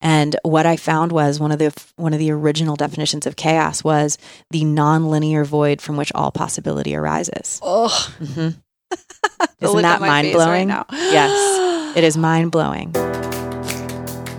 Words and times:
And 0.00 0.36
what 0.42 0.64
I 0.64 0.76
found 0.76 1.10
was 1.10 1.40
one 1.40 1.50
of 1.50 1.58
the 1.58 1.72
one 1.96 2.12
of 2.12 2.18
the 2.20 2.30
original 2.30 2.76
definitions 2.76 3.26
of 3.26 3.34
chaos 3.36 3.82
was 3.82 4.16
the 4.50 4.62
nonlinear 4.62 5.44
void 5.44 5.80
from 5.80 5.96
which 5.96 6.12
all 6.14 6.30
possibility 6.30 6.94
arises. 6.94 7.58
Oh, 7.62 7.88
hmm 8.18 8.48
Isn't 9.60 9.82
that 9.82 10.00
mind 10.00 10.32
blowing? 10.32 10.68
now. 10.68 10.86
Yes, 10.92 11.96
it 11.96 12.04
is 12.04 12.16
mind 12.16 12.52
blowing. 12.52 12.92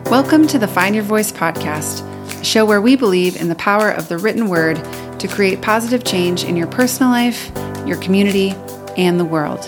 Welcome 0.05 0.47
to 0.47 0.57
the 0.57 0.67
Find 0.67 0.95
Your 0.95 1.03
Voice 1.03 1.31
podcast, 1.31 2.01
a 2.41 2.45
show 2.45 2.65
where 2.65 2.81
we 2.81 2.95
believe 2.95 3.35
in 3.39 3.49
the 3.49 3.55
power 3.55 3.91
of 3.91 4.07
the 4.07 4.17
written 4.17 4.47
word 4.47 4.75
to 5.19 5.27
create 5.27 5.61
positive 5.61 6.03
change 6.05 6.43
in 6.45 6.55
your 6.55 6.67
personal 6.67 7.11
life, 7.11 7.51
your 7.85 7.97
community, 8.01 8.51
and 8.97 9.19
the 9.19 9.25
world. 9.25 9.59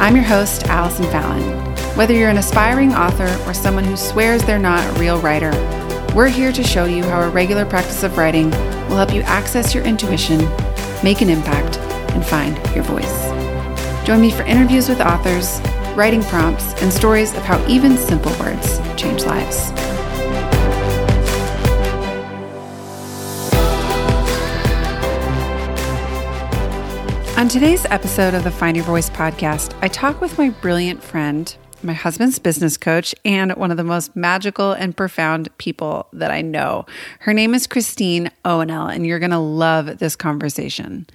I'm 0.00 0.16
your 0.16 0.24
host, 0.24 0.64
Allison 0.66 1.04
Fallon. 1.04 1.75
Whether 1.96 2.12
you're 2.12 2.28
an 2.28 2.36
aspiring 2.36 2.92
author 2.92 3.24
or 3.48 3.54
someone 3.54 3.84
who 3.84 3.96
swears 3.96 4.42
they're 4.42 4.58
not 4.58 4.86
a 4.86 5.00
real 5.00 5.18
writer, 5.18 5.50
we're 6.14 6.28
here 6.28 6.52
to 6.52 6.62
show 6.62 6.84
you 6.84 7.02
how 7.02 7.22
a 7.22 7.30
regular 7.30 7.64
practice 7.64 8.02
of 8.02 8.18
writing 8.18 8.50
will 8.50 8.96
help 8.96 9.14
you 9.14 9.22
access 9.22 9.74
your 9.74 9.82
intuition, 9.82 10.40
make 11.02 11.22
an 11.22 11.30
impact, 11.30 11.78
and 12.14 12.22
find 12.22 12.54
your 12.74 12.84
voice. 12.84 13.24
Join 14.06 14.20
me 14.20 14.30
for 14.30 14.42
interviews 14.42 14.90
with 14.90 15.00
authors, 15.00 15.58
writing 15.96 16.22
prompts, 16.24 16.74
and 16.82 16.92
stories 16.92 17.34
of 17.34 17.42
how 17.44 17.66
even 17.66 17.96
simple 17.96 18.32
words 18.40 18.78
change 18.94 19.24
lives. 19.24 19.70
On 27.38 27.48
today's 27.48 27.86
episode 27.86 28.34
of 28.34 28.44
the 28.44 28.50
Find 28.50 28.76
Your 28.76 28.84
Voice 28.84 29.08
podcast, 29.08 29.74
I 29.80 29.88
talk 29.88 30.20
with 30.20 30.36
my 30.36 30.50
brilliant 30.50 31.02
friend, 31.02 31.56
my 31.82 31.92
husband's 31.92 32.38
business 32.38 32.76
coach, 32.76 33.14
and 33.24 33.52
one 33.52 33.70
of 33.70 33.76
the 33.76 33.84
most 33.84 34.14
magical 34.16 34.72
and 34.72 34.96
profound 34.96 35.48
people 35.58 36.08
that 36.12 36.30
I 36.30 36.42
know. 36.42 36.86
Her 37.20 37.32
name 37.32 37.54
is 37.54 37.66
Christine 37.66 38.30
Owenell, 38.44 38.94
and 38.94 39.06
you're 39.06 39.18
going 39.18 39.30
to 39.30 39.38
love 39.38 39.98
this 39.98 40.16
conversation. 40.16 41.06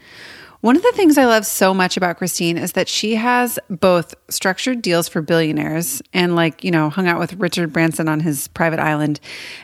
One 0.62 0.76
of 0.76 0.84
the 0.84 0.92
things 0.92 1.17
I 1.17 1.26
love 1.26 1.48
so 1.48 1.73
much 1.73 1.98
about 1.98 2.17
Christine 2.17 2.56
is 2.58 2.73
that 2.73 2.88
she 2.88 3.16
has 3.16 3.58
both 3.70 4.14
structured 4.30 4.84
deals 4.84 5.08
for 5.08 5.22
billionaires 5.23 6.04
and, 6.14 6.36
like, 6.36 6.64
you 6.64 6.70
know, 6.70 6.89
hung 6.92 7.08
out 7.08 7.17
with 7.17 7.34
Richard 7.34 7.73
Branson 7.73 8.08
on 8.08 8.20
his 8.20 8.48
private 8.50 8.80
island, 8.80 9.20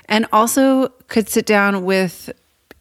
and 0.09 0.25
also 0.31 0.87
could 1.07 1.29
sit 1.29 1.45
down 1.45 1.85
with 1.85 2.31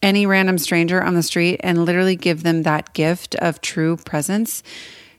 any 0.01 0.25
random 0.25 0.57
stranger 0.57 1.01
on 1.03 1.13
the 1.13 1.23
street 1.23 1.59
and 1.63 1.85
literally 1.85 2.15
give 2.15 2.43
them 2.43 2.63
that 2.63 2.93
gift 2.93 3.35
of 3.35 3.61
true 3.61 3.97
presence. 3.97 4.63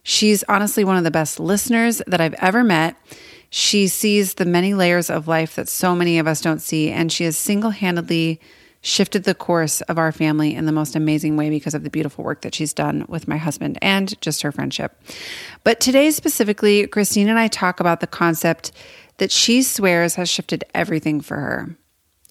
She's 0.03 0.43
honestly 0.45 0.85
one 0.85 0.97
of 0.97 1.05
the 1.05 1.11
best 1.11 1.39
listeners 1.39 2.01
that 2.07 2.21
I've 2.21 2.35
ever 2.35 2.65
met. 2.65 2.97
She 3.51 3.89
sees 3.89 4.35
the 4.35 4.45
many 4.45 4.75
layers 4.75 5.11
of 5.11 5.29
life 5.29 5.57
that 5.57 5.69
so 5.69 5.95
many 5.95 6.19
of 6.19 6.27
us 6.27 6.41
don't 6.41 6.61
see, 6.61 6.91
and 6.91 7.11
she 7.11 7.25
has 7.25 7.37
single 7.37 7.71
handedly 7.71 8.41
shifted 8.81 9.25
the 9.25 9.35
course 9.35 9.81
of 9.83 9.99
our 9.99 10.13
family 10.13 10.55
in 10.55 10.67
the 10.67 10.73
most 10.73 10.95
amazing 10.95 11.37
way 11.37 11.51
because 11.51 11.75
of 11.75 11.83
the 11.83 11.91
beautiful 11.91 12.25
work 12.25 12.43
that 12.43 12.55
she's 12.55 12.73
done 12.73 13.05
with 13.09 13.27
my 13.27 13.37
husband 13.37 13.79
and 13.83 14.21
just 14.21 14.43
her 14.43 14.53
friendship. 14.53 15.01
But 15.65 15.81
today, 15.81 16.11
specifically, 16.11 16.87
Christine 16.87 17.29
and 17.29 17.39
I 17.39 17.49
talk 17.49 17.81
about 17.81 18.01
the 18.01 18.07
concept 18.07 18.73
that 19.17 19.33
she 19.33 19.63
swears 19.63 20.15
has 20.15 20.29
shifted 20.29 20.65
everything 20.75 21.21
for 21.21 21.37
her. 21.37 21.77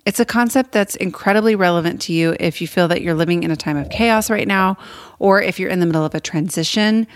It's 0.06 0.22
a 0.22 0.26
concept 0.26 0.72
that's 0.72 0.96
incredibly 0.96 1.56
relevant 1.56 2.02
to 2.04 2.14
you 2.14 2.38
if 2.40 2.62
you 2.62 2.68
feel 2.68 2.88
that 2.88 3.02
you're 3.02 3.14
living 3.14 3.44
in 3.44 3.52
a 3.52 3.58
time 3.58 3.76
of 3.76 3.90
chaos 3.90 4.30
right 4.30 4.48
now, 4.48 4.78
or 5.20 5.42
if 5.42 5.60
you're 5.60 5.70
in 5.70 5.82
the 5.82 5.86
middle 5.86 6.06
of 6.06 6.16
a 6.16 6.22
transition, 6.22 7.08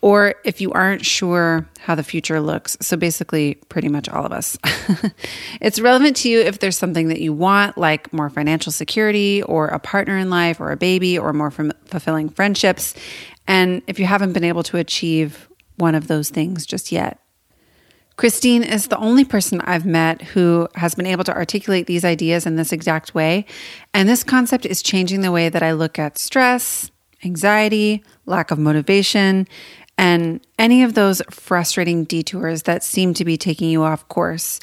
or 0.00 0.34
if 0.44 0.60
you 0.60 0.72
aren't 0.72 1.04
sure 1.04 1.68
how 1.80 1.94
the 1.94 2.02
future 2.02 2.40
looks. 2.40 2.76
So, 2.80 2.96
basically, 2.96 3.54
pretty 3.68 3.88
much 3.88 4.08
all 4.08 4.24
of 4.24 4.32
us. 4.32 4.56
it's 5.60 5.80
relevant 5.80 6.16
to 6.18 6.28
you 6.28 6.40
if 6.40 6.60
there's 6.60 6.78
something 6.78 7.08
that 7.08 7.20
you 7.20 7.32
want, 7.32 7.76
like 7.76 8.12
more 8.12 8.30
financial 8.30 8.70
security, 8.72 9.42
or 9.42 9.68
a 9.68 9.78
partner 9.78 10.16
in 10.16 10.30
life, 10.30 10.60
or 10.60 10.70
a 10.70 10.76
baby, 10.76 11.18
or 11.18 11.32
more 11.32 11.50
fulfilling 11.50 12.28
friendships. 12.28 12.94
And 13.46 13.82
if 13.86 13.98
you 13.98 14.06
haven't 14.06 14.34
been 14.34 14.44
able 14.44 14.62
to 14.64 14.76
achieve 14.76 15.48
one 15.76 15.94
of 15.94 16.06
those 16.06 16.30
things 16.30 16.66
just 16.66 16.92
yet, 16.92 17.20
Christine 18.18 18.64
is 18.64 18.88
the 18.88 18.98
only 18.98 19.24
person 19.24 19.60
I've 19.60 19.86
met 19.86 20.20
who 20.22 20.68
has 20.74 20.96
been 20.96 21.06
able 21.06 21.22
to 21.22 21.34
articulate 21.34 21.86
these 21.86 22.04
ideas 22.04 22.46
in 22.46 22.56
this 22.56 22.72
exact 22.72 23.14
way. 23.14 23.46
And 23.94 24.08
this 24.08 24.24
concept 24.24 24.66
is 24.66 24.82
changing 24.82 25.20
the 25.20 25.30
way 25.30 25.48
that 25.48 25.62
I 25.62 25.70
look 25.70 26.00
at 26.00 26.18
stress, 26.18 26.90
anxiety, 27.24 28.02
lack 28.26 28.50
of 28.50 28.58
motivation, 28.58 29.46
and 29.98 30.40
any 30.58 30.84
of 30.84 30.94
those 30.94 31.20
frustrating 31.28 32.04
detours 32.04 32.62
that 32.62 32.84
seem 32.84 33.12
to 33.14 33.24
be 33.24 33.36
taking 33.36 33.68
you 33.68 33.82
off 33.82 34.08
course. 34.08 34.60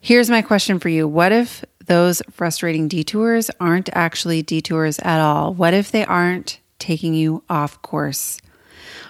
Here's 0.00 0.30
my 0.30 0.40
question 0.40 0.80
for 0.80 0.88
you 0.88 1.06
What 1.06 1.30
if 1.30 1.64
those 1.84 2.22
frustrating 2.30 2.88
detours 2.88 3.50
aren't 3.60 3.90
actually 3.92 4.42
detours 4.42 4.98
at 5.00 5.20
all? 5.20 5.52
What 5.52 5.74
if 5.74 5.92
they 5.92 6.04
aren't 6.06 6.58
taking 6.78 7.14
you 7.14 7.44
off 7.50 7.80
course? 7.82 8.40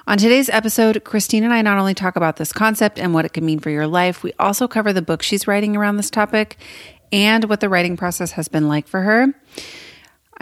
On 0.07 0.19
today's 0.19 0.49
episode, 0.49 1.05
Christine 1.05 1.45
and 1.45 1.53
I 1.53 1.63
not 1.63 1.79
only 1.79 1.95
talk 1.95 2.17
about 2.17 2.37
this 2.37 2.53
concept 2.53 2.99
and 2.99 3.15
what 3.15 3.25
it 3.25 3.33
can 3.33 3.47
mean 3.47 3.61
for 3.61 3.71
your 3.71 3.87
life, 3.87 4.25
we 4.25 4.33
also 4.41 4.67
cover 4.67 4.93
the 4.93 5.03
book 5.03 5.23
she's 5.23 5.47
writing 5.47 5.77
around 5.77 5.97
this 5.97 6.11
topic 6.11 6.57
and 7.13 7.45
what 7.45 7.61
the 7.61 7.69
writing 7.69 7.97
process 7.97 8.33
has 8.33 8.49
been 8.49 8.67
like 8.67 8.89
for 8.89 9.03
her. 9.03 9.29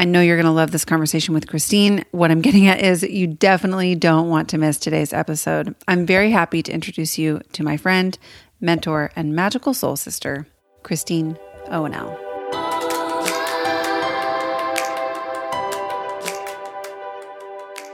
I 0.00 0.04
know 0.04 0.20
you're 0.20 0.36
going 0.36 0.46
to 0.46 0.52
love 0.52 0.70
this 0.70 0.84
conversation 0.84 1.34
with 1.34 1.48
Christine. 1.48 2.04
What 2.12 2.30
I'm 2.30 2.40
getting 2.40 2.68
at 2.68 2.78
is 2.80 3.02
you 3.02 3.26
definitely 3.26 3.96
don't 3.96 4.28
want 4.28 4.48
to 4.50 4.58
miss 4.58 4.78
today's 4.78 5.12
episode. 5.12 5.74
I'm 5.88 6.06
very 6.06 6.30
happy 6.30 6.62
to 6.62 6.72
introduce 6.72 7.18
you 7.18 7.40
to 7.54 7.64
my 7.64 7.76
friend, 7.76 8.16
mentor, 8.60 9.10
and 9.16 9.34
magical 9.34 9.74
soul 9.74 9.96
sister, 9.96 10.46
Christine 10.84 11.36
Owenell. 11.66 12.16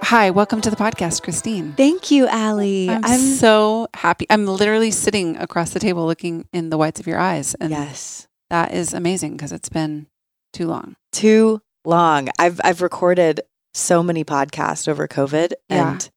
Hi, 0.03 0.28
welcome 0.28 0.60
to 0.60 0.69
the 0.69 0.76
podcast, 0.76 1.22
Christine. 1.22 1.72
Thank 1.72 2.10
you, 2.10 2.28
Allie. 2.28 2.91
I'm, 2.91 3.19
so 3.19 3.88
happy. 3.94 4.26
I'm 4.28 4.44
literally 4.44 4.91
sitting 4.91 5.38
across 5.38 5.71
the 5.71 5.81
table 5.81 6.04
looking 6.04 6.47
in 6.53 6.69
the 6.69 6.76
whites 6.76 7.00
of 7.00 7.06
your 7.06 7.19
eyes. 7.19 7.54
And 7.54 7.71
yes, 7.71 8.28
that 8.50 8.75
is 8.75 8.92
amazing 8.92 9.38
because 9.38 9.53
it's 9.53 9.71
been 9.71 10.06
too 10.53 10.66
long. 10.66 10.97
too 11.10 11.62
long. 11.84 12.28
I've 12.39 12.61
I've 12.65 12.83
recorded 12.83 13.41
so 13.75 14.03
many 14.03 14.25
podcasts 14.25 14.89
over 14.89 15.06
COVID, 15.09 15.53
Yeah. 15.69 15.91
and 15.93 16.11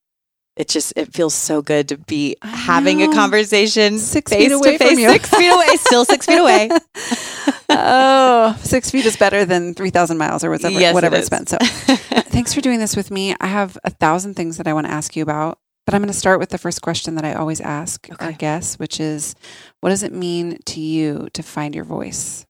it 0.55 0.67
just 0.67 0.93
it 0.95 1.13
feels 1.13 1.33
so 1.33 1.61
good 1.61 1.87
to 1.89 1.97
be 1.97 2.35
having 2.41 3.01
a 3.03 3.13
conversation 3.13 3.99
Six 3.99 4.31
face 4.31 4.43
feet 4.47 4.51
away 4.51 4.77
to 4.77 4.87
from 4.89 4.99
you. 4.99 5.09
six 5.09 5.29
feet 5.29 5.49
away, 5.49 5.67
still 5.77 6.03
six 6.05 6.25
feet 6.25 6.39
away. 6.39 6.69
oh, 7.69 8.57
six 8.63 8.89
feet 8.91 9.05
is 9.05 9.17
better 9.17 9.45
than 9.45 9.73
3,000 9.75 10.17
miles 10.17 10.43
or 10.43 10.49
whatever, 10.49 10.79
Yes, 10.79 10.93
whatever 10.95 11.15
is. 11.15 11.27
it's 11.27 11.29
been. 11.29 11.45
So 11.45 11.57
thanks 12.31 12.53
for 12.53 12.61
doing 12.61 12.79
this 12.79 12.95
with 12.95 13.11
me. 13.11 13.35
I 13.39 13.45
have 13.47 13.77
a 13.83 13.89
thousand 13.91 14.33
things 14.35 14.57
that 14.57 14.67
I 14.67 14.73
want 14.73 14.87
to 14.87 14.91
ask 14.91 15.15
you 15.15 15.21
about, 15.21 15.59
but 15.85 15.93
I'm 15.93 16.01
going 16.01 16.11
to 16.11 16.17
start 16.17 16.39
with 16.39 16.49
the 16.49 16.57
first 16.57 16.81
question 16.81 17.13
that 17.15 17.25
I 17.25 17.33
always 17.33 17.61
ask 17.61 18.07
our 18.19 18.29
Okay. 18.29 18.37
guests, 18.37 18.79
which 18.79 18.99
is 18.99 19.35
what 19.81 19.89
does 19.89 20.01
it 20.01 20.11
mean 20.13 20.57
to 20.65 20.79
you 20.81 21.27
to 21.33 21.43
find 21.43 21.75
your 21.75 21.85
voice? 21.85 22.46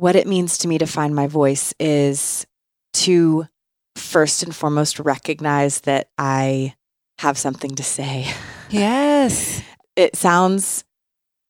What 0.00 0.16
it 0.16 0.26
means 0.26 0.58
to 0.58 0.68
me 0.68 0.78
to 0.78 0.86
find 0.86 1.14
my 1.14 1.26
voice 1.26 1.72
is 1.78 2.46
to 2.94 3.46
first 3.96 4.42
and 4.42 4.54
foremost 4.54 4.98
recognize 4.98 5.82
that 5.82 6.08
I 6.18 6.74
have 7.20 7.38
something 7.38 7.74
to 7.76 7.82
say. 7.82 8.26
Yes. 8.72 9.62
It 9.96 10.14
sounds 10.14 10.84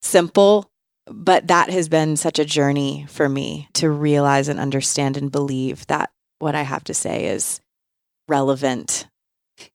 simple, 0.00 0.70
but 1.06 1.48
that 1.48 1.68
has 1.68 1.88
been 1.90 2.16
such 2.16 2.38
a 2.38 2.46
journey 2.46 3.04
for 3.10 3.28
me 3.28 3.68
to 3.74 3.90
realize 3.90 4.48
and 4.48 4.58
understand 4.58 5.18
and 5.18 5.30
believe 5.30 5.86
that 5.88 6.10
what 6.38 6.54
I 6.54 6.62
have 6.62 6.82
to 6.84 6.94
say 6.94 7.26
is 7.26 7.60
relevant. 8.26 9.06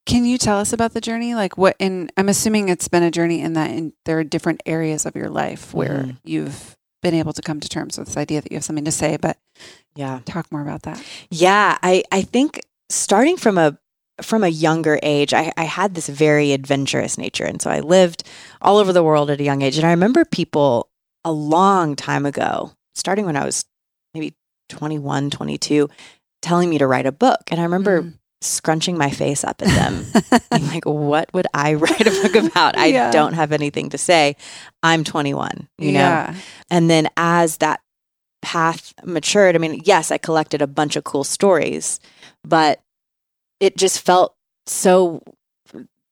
Can 0.08 0.26
you 0.26 0.40
tell 0.40 0.58
us 0.58 0.74
about 0.74 0.94
the 0.94 1.02
journey? 1.02 1.36
Like 1.36 1.56
what, 1.58 1.76
and 1.80 2.12
I'm 2.18 2.30
assuming 2.30 2.70
it's 2.70 2.88
been 2.88 3.04
a 3.04 3.12
journey 3.12 3.42
in 3.42 3.54
that 3.54 3.70
in, 3.70 3.94
there 4.06 4.18
are 4.18 4.24
different 4.24 4.64
areas 4.66 5.06
of 5.06 5.16
your 5.16 5.30
life 5.30 5.72
where 5.74 6.04
Mhm. 6.06 6.18
you've 6.24 6.76
been 7.06 7.14
able 7.14 7.34
to 7.34 7.42
come 7.44 7.60
to 7.60 7.70
terms 7.70 8.00
with 8.00 8.08
this 8.08 8.18
idea 8.18 8.42
that 8.42 8.52
you 8.52 8.58
have 8.58 8.64
something 8.64 8.84
to 8.86 8.92
say, 8.92 9.16
but 9.18 9.38
Yeah. 9.96 10.22
talk 10.26 10.52
more 10.52 10.62
about 10.64 10.82
that. 10.84 11.00
Yeah, 11.30 11.78
I, 11.84 12.04
I 12.12 12.24
think 12.24 12.62
starting 12.90 13.38
from 13.38 13.58
a 13.60 13.78
from 14.22 14.44
a 14.44 14.48
younger 14.48 14.98
age, 15.04 15.34
I, 15.34 15.52
I 15.58 15.66
had 15.66 15.94
this 15.94 16.08
very 16.08 16.52
adventurous 16.54 17.18
nature. 17.18 17.44
And 17.44 17.62
so 17.62 17.70
I 17.70 17.82
lived 17.82 18.24
all 18.62 18.78
over 18.78 18.94
the 18.94 19.04
world 19.04 19.30
at 19.30 19.42
a 19.42 19.44
young 19.44 19.62
age. 19.62 19.78
And 19.78 19.86
I 19.86 19.90
remember 19.92 20.24
people 20.24 20.90
a 21.26 21.32
long 21.34 21.96
time 21.98 22.26
ago, 22.26 22.72
starting 22.96 23.26
when 23.26 23.36
I 23.36 23.44
was 23.46 23.66
maybe 24.14 24.34
21, 24.70 25.30
22, 25.32 25.90
telling 26.42 26.70
me 26.70 26.78
to 26.78 26.88
write 26.88 27.06
a 27.06 27.12
book. 27.12 27.42
And 27.52 27.60
I 27.60 27.64
remember 27.64 28.04
Mm. 28.04 28.14
Scrunching 28.42 28.98
my 28.98 29.10
face 29.10 29.44
up 29.44 29.62
at 29.62 29.68
them, 29.70 30.06
being 30.52 30.68
like, 30.68 30.86
what 30.86 31.34
would 31.34 31.48
I 31.54 31.74
write 31.76 32.08
a 32.08 32.12
book 32.12 32.36
about? 32.36 32.78
I 32.78 32.88
Yeah. 32.88 33.12
don't 33.12 33.34
have 33.34 33.52
anything 33.52 33.90
to 33.90 33.98
say. 33.98 34.36
I'm 34.84 35.04
21, 35.04 35.68
you 35.78 35.92
know? 35.94 36.00
yeah. 36.00 36.36
And 36.70 36.90
then 36.90 37.10
as 37.18 37.58
that 37.58 37.82
path 38.42 38.94
matured, 39.04 39.56
I 39.56 39.58
mean, 39.60 39.82
yes, 39.86 40.12
I 40.12 40.18
collected 40.20 40.62
a 40.62 40.68
bunch 40.68 40.96
of 40.96 41.04
cool 41.04 41.24
stories, 41.24 42.00
but 42.44 42.82
it 43.60 43.78
just 43.78 44.02
felt 44.02 44.36
so 44.68 45.22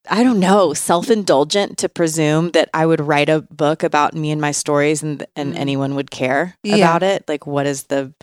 I 0.09 0.21
don't 0.23 0.39
know, 0.41 0.73
self 0.73 1.09
indulgent 1.09 1.77
to 1.77 1.87
presume 1.87 2.51
that 2.51 2.69
I 2.73 2.85
would 2.85 2.99
write 2.99 3.29
a 3.29 3.41
book 3.43 3.83
about 3.83 4.13
me 4.13 4.31
and 4.31 4.41
my 4.41 4.51
stories 4.51 5.01
and 5.01 5.25
and 5.37 5.53
Mm. 5.53 5.57
anyone 5.57 5.95
would 5.95 6.11
care 6.11 6.55
Yeah. 6.63 6.75
about 6.75 7.03
it. 7.03 7.23
Like, 7.29 7.47
what 7.47 7.65
is 7.65 7.83
the 7.83 8.13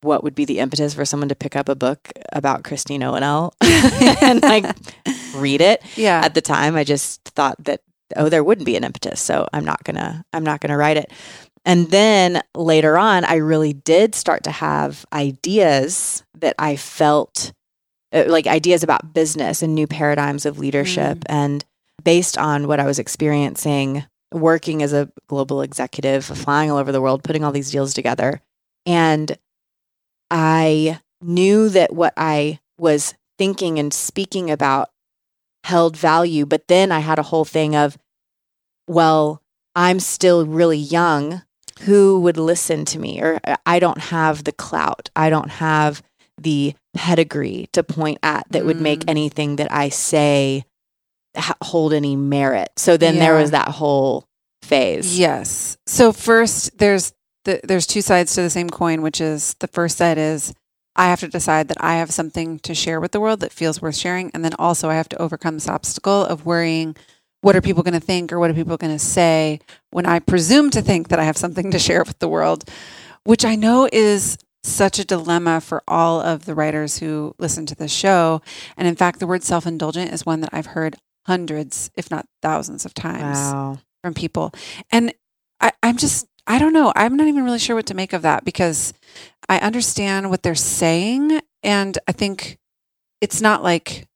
what 0.00 0.22
would 0.22 0.34
be 0.34 0.44
the 0.44 0.58
impetus 0.58 0.94
for 0.94 1.04
someone 1.04 1.28
to 1.28 1.34
pick 1.34 1.56
up 1.56 1.68
a 1.68 1.74
book 1.74 2.10
about 2.32 2.64
Christine 2.64 3.00
Owenell 3.00 3.52
and 4.22 4.42
like 4.42 4.64
read 5.34 5.60
it? 5.60 5.82
Yeah. 5.96 6.20
At 6.24 6.34
the 6.34 6.40
time, 6.40 6.76
I 6.76 6.84
just 6.84 7.22
thought 7.24 7.62
that 7.64 7.80
oh, 8.16 8.28
there 8.28 8.44
wouldn't 8.44 8.66
be 8.66 8.76
an 8.76 8.84
impetus, 8.84 9.20
so 9.20 9.46
I'm 9.52 9.64
not 9.64 9.84
gonna 9.84 10.24
I'm 10.32 10.44
not 10.44 10.60
gonna 10.60 10.76
write 10.76 10.96
it. 10.96 11.12
And 11.64 11.90
then 11.90 12.42
later 12.54 12.96
on, 12.96 13.24
I 13.24 13.36
really 13.36 13.72
did 13.72 14.14
start 14.14 14.44
to 14.44 14.50
have 14.50 15.04
ideas 15.12 16.22
that 16.38 16.54
I 16.58 16.76
felt 16.76 17.52
uh, 18.12 18.24
like 18.26 18.46
ideas 18.46 18.82
about 18.82 19.12
business 19.12 19.62
and 19.62 19.74
new 19.74 19.86
paradigms 19.86 20.46
of 20.46 20.58
leadership. 20.58 21.18
And 21.26 21.64
based 22.02 22.38
on 22.38 22.68
what 22.68 22.80
I 22.80 22.86
was 22.86 22.98
experiencing 22.98 24.04
working 24.32 24.82
as 24.82 24.92
a 24.92 25.10
global 25.26 25.62
executive, 25.62 26.24
flying 26.24 26.70
all 26.70 26.78
over 26.78 26.92
the 26.92 27.00
world, 27.00 27.22
putting 27.22 27.44
all 27.44 27.52
these 27.52 27.70
deals 27.70 27.94
together. 27.94 28.40
And 28.86 29.36
I 30.30 31.00
knew 31.20 31.68
that 31.70 31.92
what 31.94 32.12
I 32.16 32.60
was 32.78 33.14
thinking 33.38 33.78
and 33.78 33.92
speaking 33.92 34.50
about 34.50 34.90
held 35.64 35.96
value. 35.96 36.46
But 36.46 36.68
then 36.68 36.92
I 36.92 37.00
had 37.00 37.18
a 37.18 37.22
whole 37.24 37.44
thing 37.44 37.74
of, 37.74 37.96
well, 38.86 39.42
I'm 39.74 40.00
still 40.00 40.46
really 40.46 40.78
young. 40.78 41.42
Who 41.82 42.20
would 42.20 42.36
listen 42.36 42.84
to 42.86 42.98
me? 42.98 43.20
Or 43.20 43.38
uh, 43.44 43.56
I 43.64 43.78
don't 43.78 44.00
have 44.00 44.44
the 44.44 44.52
clout. 44.52 45.10
I 45.14 45.30
don't 45.30 45.50
have 45.50 46.02
the 46.40 46.74
pedigree 46.94 47.68
to 47.72 47.82
point 47.82 48.18
at 48.22 48.46
that 48.50 48.64
would 48.64 48.80
make 48.80 49.00
Mm. 49.00 49.10
anything 49.10 49.56
that 49.56 49.70
I 49.72 49.88
say 49.88 50.64
ha- 51.36 51.56
hold 51.62 51.92
any 51.92 52.16
merit. 52.16 52.70
So 52.76 52.96
then 52.96 53.18
there 53.18 53.34
was 53.36 53.52
that 53.52 53.68
whole 53.68 54.24
phase. 54.62 55.18
Yes. 55.18 55.76
So 55.86 56.12
first, 56.12 56.78
there's 56.78 57.12
the, 57.48 57.60
there's 57.64 57.86
two 57.86 58.02
sides 58.02 58.34
to 58.34 58.42
the 58.42 58.50
same 58.50 58.68
coin, 58.68 59.00
which 59.00 59.20
is 59.20 59.54
the 59.60 59.66
first 59.68 59.96
side 59.96 60.18
is 60.18 60.52
I 60.96 61.06
have 61.06 61.20
to 61.20 61.28
decide 61.28 61.68
that 61.68 61.78
I 61.80 61.94
have 61.94 62.10
something 62.10 62.58
to 62.60 62.74
share 62.74 63.00
with 63.00 63.12
the 63.12 63.20
world 63.20 63.40
that 63.40 63.52
feels 63.52 63.80
worth 63.80 63.96
sharing, 63.96 64.30
and 64.34 64.44
then 64.44 64.52
also 64.58 64.90
I 64.90 64.94
have 64.94 65.08
to 65.10 65.22
overcome 65.22 65.54
this 65.54 65.68
obstacle 65.68 66.24
of 66.24 66.44
worrying. 66.44 66.94
What 67.40 67.56
are 67.56 67.60
people 67.62 67.82
going 67.82 67.94
to 67.94 68.06
think, 68.06 68.32
or 68.32 68.38
what 68.38 68.50
are 68.50 68.54
people 68.54 68.76
going 68.76 68.92
to 68.92 68.98
say 68.98 69.60
when 69.90 70.04
I 70.06 70.18
presume 70.18 70.70
to 70.70 70.82
think 70.82 71.08
that 71.08 71.18
I 71.20 71.24
have 71.24 71.36
something 71.38 71.70
to 71.70 71.78
share 71.78 72.04
with 72.04 72.18
the 72.18 72.28
world? 72.28 72.68
Which 73.24 73.44
I 73.44 73.54
know 73.54 73.88
is 73.92 74.36
such 74.64 74.98
a 74.98 75.04
dilemma 75.04 75.60
for 75.60 75.82
all 75.88 76.20
of 76.20 76.44
the 76.44 76.54
writers 76.54 76.98
who 76.98 77.34
listen 77.38 77.64
to 77.66 77.74
this 77.76 77.92
show. 77.92 78.42
And 78.76 78.86
in 78.88 78.96
fact, 78.96 79.20
the 79.20 79.26
word 79.26 79.42
self 79.42 79.66
indulgent 79.66 80.12
is 80.12 80.26
one 80.26 80.40
that 80.40 80.50
I've 80.52 80.66
heard 80.66 80.96
hundreds, 81.26 81.90
if 81.94 82.10
not 82.10 82.26
thousands 82.42 82.84
of 82.84 82.92
times 82.92 83.38
Wow. 83.38 83.78
from 84.02 84.14
people. 84.14 84.52
And 84.90 85.14
I, 85.60 85.72
I'm 85.82 85.96
just, 85.96 86.26
I 86.48 86.58
don't 86.58 86.72
know. 86.72 86.94
I'm 86.96 87.14
not 87.14 87.28
even 87.28 87.44
really 87.44 87.58
sure 87.58 87.76
what 87.76 87.86
to 87.86 87.94
make 87.94 88.14
of 88.14 88.22
that 88.22 88.42
because 88.42 88.94
I 89.50 89.58
understand 89.58 90.30
what 90.30 90.42
they're 90.42 90.54
saying. 90.54 91.42
And 91.62 91.98
I 92.08 92.12
think 92.12 92.58
it's 93.20 93.42
not 93.42 93.62
like 93.62 94.06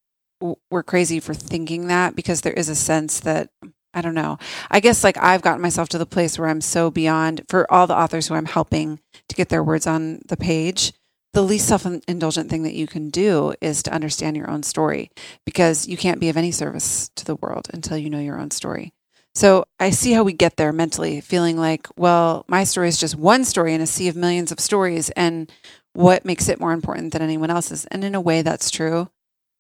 we're 0.71 0.83
crazy 0.83 1.21
for 1.21 1.35
thinking 1.35 1.89
that 1.89 2.17
because 2.17 2.41
there 2.41 2.55
is 2.55 2.71
a 2.71 2.75
sense 2.75 3.21
that, 3.21 3.51
I 3.95 4.01
don't 4.01 4.15
know. 4.15 4.39
I 4.71 4.81
guess 4.81 5.05
like 5.05 5.19
I've 5.19 5.43
gotten 5.43 5.61
myself 5.61 5.91
to 5.91 5.99
the 5.99 6.07
place 6.07 6.39
where 6.39 6.49
I'm 6.49 6.63
so 6.63 6.91
beyond, 6.91 7.43
for 7.51 7.71
all 7.71 7.87
the 7.87 7.97
authors 7.97 8.29
who 8.29 8.35
I'm 8.35 8.47
helping 8.47 8.99
to 9.29 9.37
get 9.37 9.51
their 9.51 9.63
words 9.63 9.87
on 9.87 10.21
the 10.27 10.37
page, 10.39 10.95
the 11.35 11.43
least 11.43 11.69
self 11.69 11.85
indulgent 11.85 12.49
thing 12.49 12.63
that 12.63 12.75
you 12.75 12.87
can 12.87 13.11
do 13.11 13.53
is 13.61 13.83
to 13.83 13.93
understand 13.93 14.39
your 14.39 14.51
own 14.51 14.63
story 14.63 15.11
because 15.45 15.87
you 15.87 15.99
can't 15.99 16.21
be 16.21 16.31
of 16.31 16.39
any 16.39 16.51
service 16.51 17.11
to 17.17 17.27
the 17.27 17.37
world 17.37 17.69
until 17.75 17.99
you 17.99 18.09
know 18.09 18.19
your 18.19 18.39
own 18.41 18.51
story. 18.51 18.95
So 19.35 19.65
I 19.81 19.91
see 19.91 20.13
how 20.13 20.25
we 20.25 20.35
get 20.35 20.57
there 20.57 20.73
mentally, 20.73 21.21
feeling 21.21 21.57
like, 21.57 21.89
well, 21.97 22.45
my 22.49 22.65
story 22.65 22.89
is 22.89 22.99
just 22.99 23.17
one 23.17 23.45
story 23.45 23.73
in 23.73 23.81
a 23.81 23.87
sea 23.87 24.09
of 24.09 24.17
millions 24.17 24.53
of 24.53 24.61
stories. 24.61 25.11
And 25.11 25.51
what 25.95 26.25
makes 26.25 26.49
it 26.49 26.61
more 26.61 26.73
important 26.73 27.13
than 27.13 27.23
anyone 27.23 27.51
else's? 27.51 27.87
And 27.87 28.05
in 28.05 28.15
a 28.15 28.21
way, 28.21 28.43
that's 28.43 28.71
true. 28.71 29.09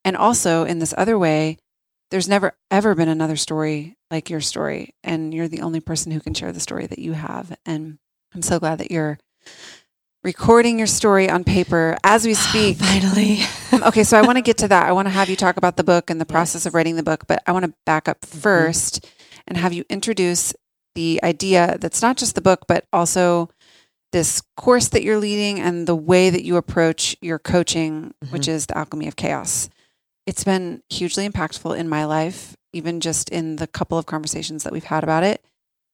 And 0.04 0.16
also, 0.16 0.64
in 0.64 0.78
this 0.78 0.94
other 0.98 1.18
way, 1.18 1.58
there's 2.10 2.28
never 2.28 2.54
ever 2.70 2.94
been 2.94 3.08
another 3.08 3.36
story 3.36 3.96
like 4.10 4.28
your 4.28 4.40
story. 4.42 4.94
And 5.02 5.32
you're 5.32 5.48
the 5.48 5.62
only 5.62 5.80
person 5.80 6.12
who 6.12 6.20
can 6.20 6.34
share 6.34 6.52
the 6.52 6.60
story 6.60 6.86
that 6.86 6.98
you 6.98 7.12
have. 7.12 7.56
And 7.64 7.98
I'm 8.34 8.42
so 8.42 8.58
glad 8.58 8.78
that 8.78 8.90
you're 8.90 9.18
recording 10.22 10.76
your 10.76 10.86
story 10.86 11.30
on 11.30 11.44
paper 11.44 11.96
as 12.04 12.26
we 12.26 12.34
speak. 12.34 12.76
Finally. 12.76 13.38
Um, 13.72 13.84
okay, 13.84 14.04
so 14.04 14.18
I 14.18 14.22
want 14.22 14.36
to 14.36 14.42
get 14.42 14.58
to 14.58 14.68
that. 14.68 14.86
I 14.86 14.92
want 14.92 15.06
to 15.06 15.12
have 15.12 15.30
you 15.30 15.36
talk 15.36 15.56
about 15.56 15.78
the 15.78 15.84
book 15.84 16.10
and 16.10 16.20
the 16.20 16.26
process 16.36 16.66
of 16.66 16.74
writing 16.74 16.96
the 16.96 17.02
book, 17.02 17.26
but 17.26 17.42
I 17.46 17.52
want 17.52 17.64
to 17.64 17.72
back 17.86 18.06
up 18.06 18.20
1st 18.20 19.02
and 19.46 19.56
have 19.56 19.72
you 19.72 19.84
introduce 19.88 20.54
the 20.94 21.20
idea 21.22 21.78
that's 21.80 22.02
not 22.02 22.16
just 22.16 22.34
the 22.34 22.40
book, 22.40 22.64
but 22.68 22.86
also 22.92 23.48
this 24.12 24.42
course 24.56 24.88
that 24.88 25.02
you're 25.02 25.18
leading 25.18 25.58
and 25.58 25.86
the 25.86 25.96
way 25.96 26.28
that 26.28 26.44
you 26.44 26.56
approach 26.56 27.16
your 27.20 27.38
coaching, 27.38 28.14
mm-hmm. 28.22 28.32
which 28.32 28.46
is 28.46 28.66
the 28.66 28.76
alchemy 28.76 29.08
of 29.08 29.16
chaos. 29.16 29.70
It's 30.26 30.44
been 30.44 30.82
hugely 30.90 31.28
impactful 31.28 31.76
in 31.76 31.88
my 31.88 32.04
life, 32.04 32.54
even 32.72 33.00
just 33.00 33.30
in 33.30 33.56
the 33.56 33.66
couple 33.66 33.98
of 33.98 34.06
conversations 34.06 34.64
that 34.64 34.72
we've 34.72 34.84
had 34.84 35.02
about 35.02 35.24
it. 35.24 35.44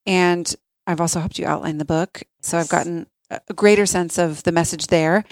And 0.05 0.53
I've 0.87 1.01
also 1.01 1.21
helped 1.21 1.39
you 1.39 1.47
outline 1.47 1.79
the 1.79 1.85
book. 1.85 2.23
So 2.43 2.59
I've 2.59 2.69
gotten 2.69 3.07
a 3.31 3.41
a 3.49 3.55
greater 3.55 3.87
sense 3.87 4.19
of 4.19 4.43
the 4.45 4.53
message 4.53 4.87
there. 4.89 5.25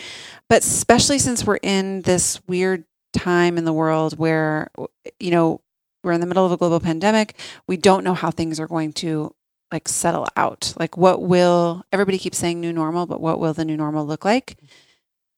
But 0.49 0.63
especially 0.63 1.19
since 1.19 1.47
we're 1.47 1.59
in 1.63 2.03
this 2.03 2.41
weird 2.47 2.85
time 3.13 3.59
in 3.59 3.65
the 3.65 3.73
world 3.73 4.19
where, 4.19 4.71
you 5.19 5.31
know, 5.31 5.61
we're 6.07 6.13
in 6.13 6.21
the 6.21 6.27
middle 6.27 6.47
of 6.47 6.53
a 6.53 6.57
global 6.57 6.81
pandemic, 6.81 7.35
we 7.67 7.77
don't 7.77 8.05
know 8.05 8.15
how 8.15 8.31
things 8.31 8.59
are 8.59 8.67
going 8.69 8.93
to 8.95 9.35
like 9.73 9.89
settle 9.89 10.29
out. 10.37 10.73
Like, 10.79 10.97
what 10.97 11.21
will 11.23 11.85
everybody 11.93 12.19
keeps 12.19 12.39
saying 12.39 12.61
new 12.61 12.73
normal, 12.73 13.05
but 13.07 13.21
what 13.21 13.41
will 13.41 13.53
the 13.53 13.65
new 13.65 13.77
normal 13.77 14.07
look 14.07 14.25
like? 14.25 14.57
Mm-hmm. 14.57 14.67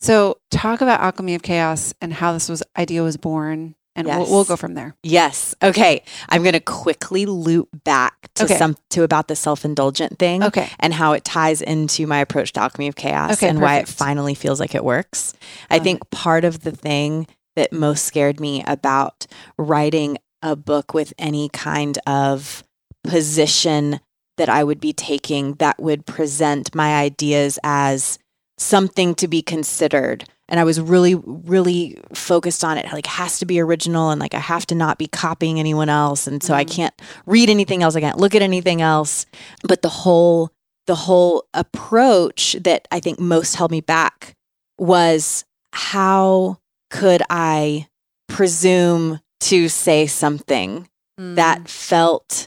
So, 0.00 0.38
talk 0.50 0.80
about 0.80 1.00
alchemy 1.00 1.34
of 1.34 1.42
chaos 1.42 1.92
and 2.00 2.12
how 2.12 2.32
this 2.32 2.48
was 2.48 2.62
idea 2.76 3.02
was 3.02 3.16
born, 3.16 3.74
and 3.96 4.06
we'll, 4.06 4.30
we'll 4.30 4.44
go 4.44 4.54
from 4.54 4.74
there. 4.74 4.94
Yes. 5.02 5.56
Okay. 5.60 6.02
I'm 6.28 6.42
going 6.42 6.52
to 6.52 6.60
quickly 6.60 7.26
loop 7.26 7.68
back 7.84 8.28
to 8.34 8.44
Okay. 8.44 8.56
some 8.56 8.76
to 8.90 9.02
about 9.02 9.26
the 9.26 9.34
self-indulgent 9.34 10.18
thing 10.20 10.44
Okay. 10.44 10.68
and 10.78 10.94
how 10.94 11.14
it 11.14 11.24
ties 11.24 11.60
into 11.62 12.06
my 12.06 12.18
approach 12.18 12.52
to 12.52 12.60
alchemy 12.60 12.86
of 12.86 12.94
chaos 12.94 13.32
Okay, 13.32 13.48
and 13.48 13.60
why 13.60 13.78
it 13.78 13.88
finally 13.88 14.34
feels 14.34 14.60
like 14.60 14.76
it 14.76 14.84
works. 14.84 15.34
I 15.68 15.80
think 15.80 16.08
part 16.10 16.44
of 16.44 16.60
the 16.60 16.70
thing 16.70 17.26
that 17.56 17.72
most 17.72 18.04
scared 18.04 18.38
me 18.38 18.62
about 18.68 19.26
writing 19.56 20.18
a 20.42 20.56
book 20.56 20.94
with 20.94 21.12
any 21.18 21.48
kind 21.48 21.98
of 22.06 22.64
position 23.04 24.00
that 24.36 24.48
I 24.48 24.62
would 24.62 24.80
be 24.80 24.92
taking 24.92 25.54
that 25.54 25.80
would 25.80 26.06
present 26.06 26.74
my 26.74 26.96
ideas 26.96 27.58
as 27.64 28.18
something 28.56 29.14
to 29.16 29.28
be 29.28 29.42
considered. 29.42 30.24
And 30.48 30.58
I 30.58 30.64
was 30.64 30.80
really, 30.80 31.14
really 31.14 31.98
focused 32.14 32.64
on 32.64 32.78
it. 32.78 32.90
Like, 32.92 33.06
has 33.06 33.38
to 33.40 33.46
be 33.46 33.60
original, 33.60 34.10
and 34.10 34.20
like, 34.20 34.34
I 34.34 34.38
have 34.38 34.64
to 34.66 34.74
not 34.74 34.96
be 34.96 35.06
copying 35.06 35.58
anyone 35.58 35.88
else. 35.88 36.26
And 36.26 36.42
so 36.42 36.54
I 36.54 36.64
Mhm. 36.64 36.70
can't 36.70 36.94
read 37.26 37.50
anything 37.50 37.82
else. 37.82 37.96
I 37.96 38.00
can't 38.00 38.18
look 38.18 38.34
at 38.34 38.42
anything 38.42 38.80
else. 38.80 39.26
But 39.62 39.82
the 39.82 39.88
whole, 39.88 40.50
the 40.86 40.94
whole 40.94 41.44
approach 41.52 42.56
that 42.60 42.88
I 42.90 43.00
think 43.00 43.20
most 43.20 43.56
held 43.56 43.70
me 43.70 43.80
back 43.80 44.34
was 44.78 45.44
how 45.72 46.58
could 46.90 47.22
I 47.28 47.88
presume 48.28 49.20
to 49.40 49.68
say 49.68 50.06
something 50.06 50.88
Mm. 51.18 51.34
that 51.34 51.68
felt 51.68 52.46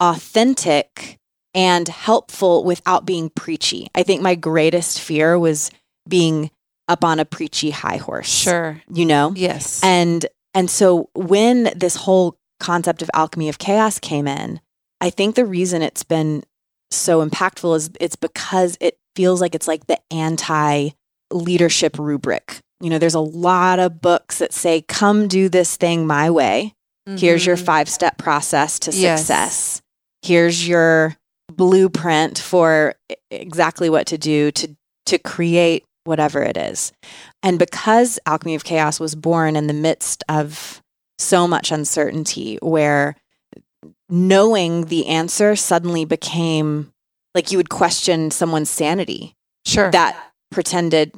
authentic 0.00 1.18
and 1.54 1.88
helpful 1.88 2.64
without 2.64 3.06
being 3.06 3.30
preachy. 3.30 3.88
I 3.94 4.02
think 4.02 4.22
my 4.22 4.34
greatest 4.34 5.00
fear 5.00 5.38
was 5.38 5.70
being 6.08 6.50
up 6.88 7.04
on 7.04 7.18
a 7.20 7.24
preachy 7.24 7.70
high 7.70 7.96
horse. 7.98 8.28
sure. 8.28 8.82
You 8.92 9.04
know? 9.06 9.32
Yes. 9.36 9.80
And 9.84 10.26
and 10.54 10.70
so 10.70 11.10
when 11.14 11.70
this 11.76 11.94
whole 11.96 12.36
concept 12.58 13.02
of 13.02 13.10
alchemy 13.14 13.48
of 13.48 13.58
chaos 13.58 13.98
came 14.00 14.26
in, 14.26 14.60
I 15.00 15.10
think 15.10 15.34
the 15.36 15.44
reason 15.44 15.82
it's 15.82 16.02
been 16.02 16.42
so 16.90 17.24
impactful 17.26 17.76
is 17.76 17.90
it's 18.00 18.16
because 18.16 18.76
it 18.80 18.98
feels 19.14 19.40
like 19.40 19.54
it's 19.54 19.68
like 19.68 19.86
the 19.86 20.00
anti 20.10 20.90
leadership 21.30 21.98
rubric. 21.98 22.58
You 22.80 22.90
know, 22.90 22.98
there's 22.98 23.14
a 23.14 23.20
lot 23.20 23.78
of 23.78 24.00
books 24.00 24.38
that 24.38 24.52
say 24.52 24.82
come 24.82 25.26
do 25.28 25.48
this 25.48 25.76
thing 25.76 26.06
my 26.06 26.30
way. 26.30 26.74
Here's 27.16 27.46
your 27.46 27.56
Mhm. 27.56 27.64
five 27.64 27.88
step 27.88 28.18
process 28.18 28.78
to 28.80 28.90
Yes. 28.92 29.20
success. 29.20 29.82
Here's 30.22 30.68
your 30.68 31.16
blueprint 31.50 32.38
for 32.38 32.94
exactly 33.30 33.88
what 33.88 34.06
to 34.08 34.18
do 34.18 34.50
to 34.52 34.76
to 35.06 35.18
create 35.18 35.84
whatever 36.04 36.42
it 36.42 36.58
is. 36.58 36.92
And 37.42 37.58
because 37.58 38.18
Alchemy 38.26 38.54
of 38.54 38.62
Chaos 38.64 39.00
was 39.00 39.14
born 39.14 39.56
in 39.56 39.66
the 39.68 39.72
midst 39.72 40.22
of 40.28 40.82
so 41.18 41.48
much 41.48 41.72
uncertainty 41.72 42.58
where 42.60 43.16
knowing 44.10 44.86
the 44.86 45.06
answer 45.06 45.56
suddenly 45.56 46.04
became 46.04 46.92
like 47.34 47.50
you 47.50 47.58
would 47.58 47.70
question 47.70 48.30
someone's 48.30 48.70
sanity 48.70 49.34
Sure. 49.66 49.90
that 49.90 50.16
pretended 50.50 51.12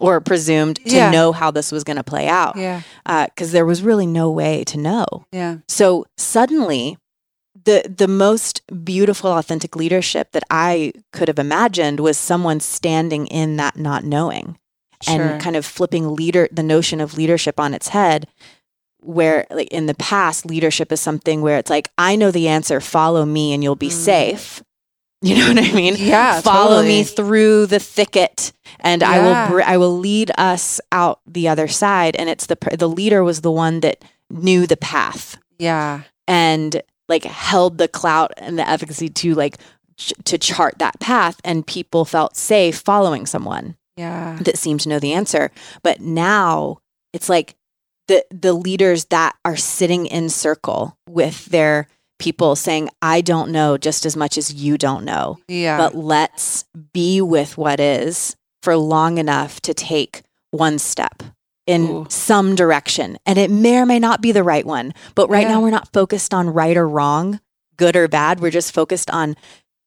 or 0.00 0.20
presumed 0.20 0.76
to 0.86 0.96
Yeah. 0.96 1.10
know 1.10 1.32
how 1.32 1.50
this 1.50 1.70
was 1.70 1.84
going 1.84 1.96
to 1.98 2.02
play 2.04 2.26
out 2.26 2.56
Yeah. 2.56 2.82
because 3.26 3.52
there 3.52 3.66
was 3.66 3.82
really 3.82 4.06
no 4.06 4.30
way 4.30 4.64
to 4.64 4.78
know. 4.78 5.06
Yeah. 5.32 5.58
So 5.68 6.06
suddenly, 6.16 6.96
the 7.64 7.84
the 7.94 8.08
most 8.08 8.62
beautiful, 8.84 9.30
authentic 9.32 9.76
leadership 9.76 10.32
that 10.32 10.44
I 10.50 10.92
could 11.12 11.28
have 11.28 11.38
imagined 11.38 12.00
was 12.00 12.16
someone 12.16 12.58
standing 12.60 13.26
in 13.26 13.56
that 13.58 13.76
not 13.76 14.02
knowing 14.04 14.56
Sure. 15.02 15.14
and 15.20 15.40
kind 15.42 15.56
of 15.56 15.64
flipping 15.66 16.14
leader 16.14 16.48
the 16.50 16.62
notion 16.62 17.00
of 17.00 17.16
leadership 17.16 17.60
on 17.60 17.74
its 17.74 17.88
head. 17.88 18.26
Where 19.02 19.46
like 19.50 19.68
in 19.68 19.86
the 19.86 19.94
past, 19.94 20.44
leadership 20.46 20.92
is 20.92 21.00
something 21.00 21.40
where 21.40 21.56
it's 21.58 21.70
like, 21.70 21.90
I 21.96 22.16
know 22.16 22.30
the 22.30 22.48
answer, 22.48 22.80
follow 22.80 23.24
me, 23.24 23.52
and 23.54 23.62
you'll 23.62 23.74
be 23.76 23.88
Mm. 23.88 23.92
safe. 23.92 24.62
You 25.28 25.36
know 25.36 25.48
what 25.48 25.58
I 25.58 25.72
mean? 25.74 25.96
Yeah, 25.98 26.40
follow 26.40 26.82
me 26.82 27.04
through 27.04 27.66
the 27.66 27.78
thicket, 27.78 28.52
and 28.78 29.02
I 29.02 29.18
will 29.18 29.50
br- 29.52 29.62
I 29.62 29.76
will 29.76 29.98
lead 29.98 30.30
us 30.38 30.80
out 30.92 31.20
the 31.26 31.46
other 31.48 31.68
side. 31.68 32.16
And 32.16 32.30
it's 32.30 32.46
the 32.46 32.56
the 32.78 32.88
leader 32.88 33.22
was 33.22 33.42
the 33.42 33.50
one 33.50 33.80
that 33.80 34.02
knew 34.30 34.66
the 34.66 34.76
path 34.78 35.36
yeah. 35.58 36.02
and 36.26 36.82
like 37.08 37.24
held 37.24 37.78
the 37.78 37.88
clout 37.88 38.32
and 38.36 38.58
the 38.58 38.68
efficacy 38.68 39.08
to 39.08 39.34
like 39.34 39.58
ch- 39.98 40.12
to 40.24 40.38
chart 40.38 40.76
that 40.78 40.98
path 41.00 41.40
and 41.44 41.66
people 41.66 42.04
felt 42.04 42.36
safe 42.36 42.78
following 42.78 43.26
someone 43.26 43.76
Yeah. 43.96 44.38
that 44.42 44.56
seemed 44.56 44.80
to 44.82 44.88
know 44.88 45.00
the 45.00 45.12
answer 45.12 45.50
but 45.82 46.00
now 46.00 46.78
it's 47.12 47.28
like 47.28 47.56
the 48.06 48.24
the 48.30 48.52
leaders 48.52 49.06
that 49.06 49.34
are 49.44 49.56
sitting 49.56 50.06
in 50.06 50.28
circle 50.28 50.96
with 51.08 51.46
their 51.46 51.88
people 52.20 52.54
saying 52.54 52.88
i 53.02 53.20
don't 53.20 53.50
know 53.50 53.76
just 53.76 54.06
as 54.06 54.16
much 54.16 54.38
as 54.38 54.54
you 54.54 54.78
don't 54.78 55.04
know 55.04 55.38
Yeah. 55.48 55.76
but 55.76 55.94
let's 55.96 56.64
be 56.92 57.20
with 57.20 57.58
what 57.58 57.80
is 57.80 58.36
for 58.62 58.76
long 58.76 59.18
enough 59.18 59.60
to 59.62 59.74
take 59.74 60.22
one 60.52 60.78
step 60.78 61.22
in 61.66 61.88
Ooh. 61.88 62.06
some 62.08 62.54
direction. 62.56 63.16
And 63.24 63.38
it 63.38 63.50
may 63.50 63.78
or 63.78 63.86
may 63.86 63.98
not 64.00 64.20
be 64.20 64.32
the 64.32 64.42
right 64.42 64.66
one. 64.66 64.92
But 65.14 65.30
right 65.30 65.42
Yeah. 65.46 65.52
now, 65.54 65.60
we're 65.60 65.70
not 65.70 65.92
focused 65.92 66.34
on 66.34 66.50
right 66.50 66.76
or 66.76 66.88
wrong, 66.88 67.40
good 67.76 67.94
or 67.96 68.08
bad. 68.08 68.40
We're 68.40 68.50
just 68.50 68.72
focused 68.74 69.08
on 69.10 69.36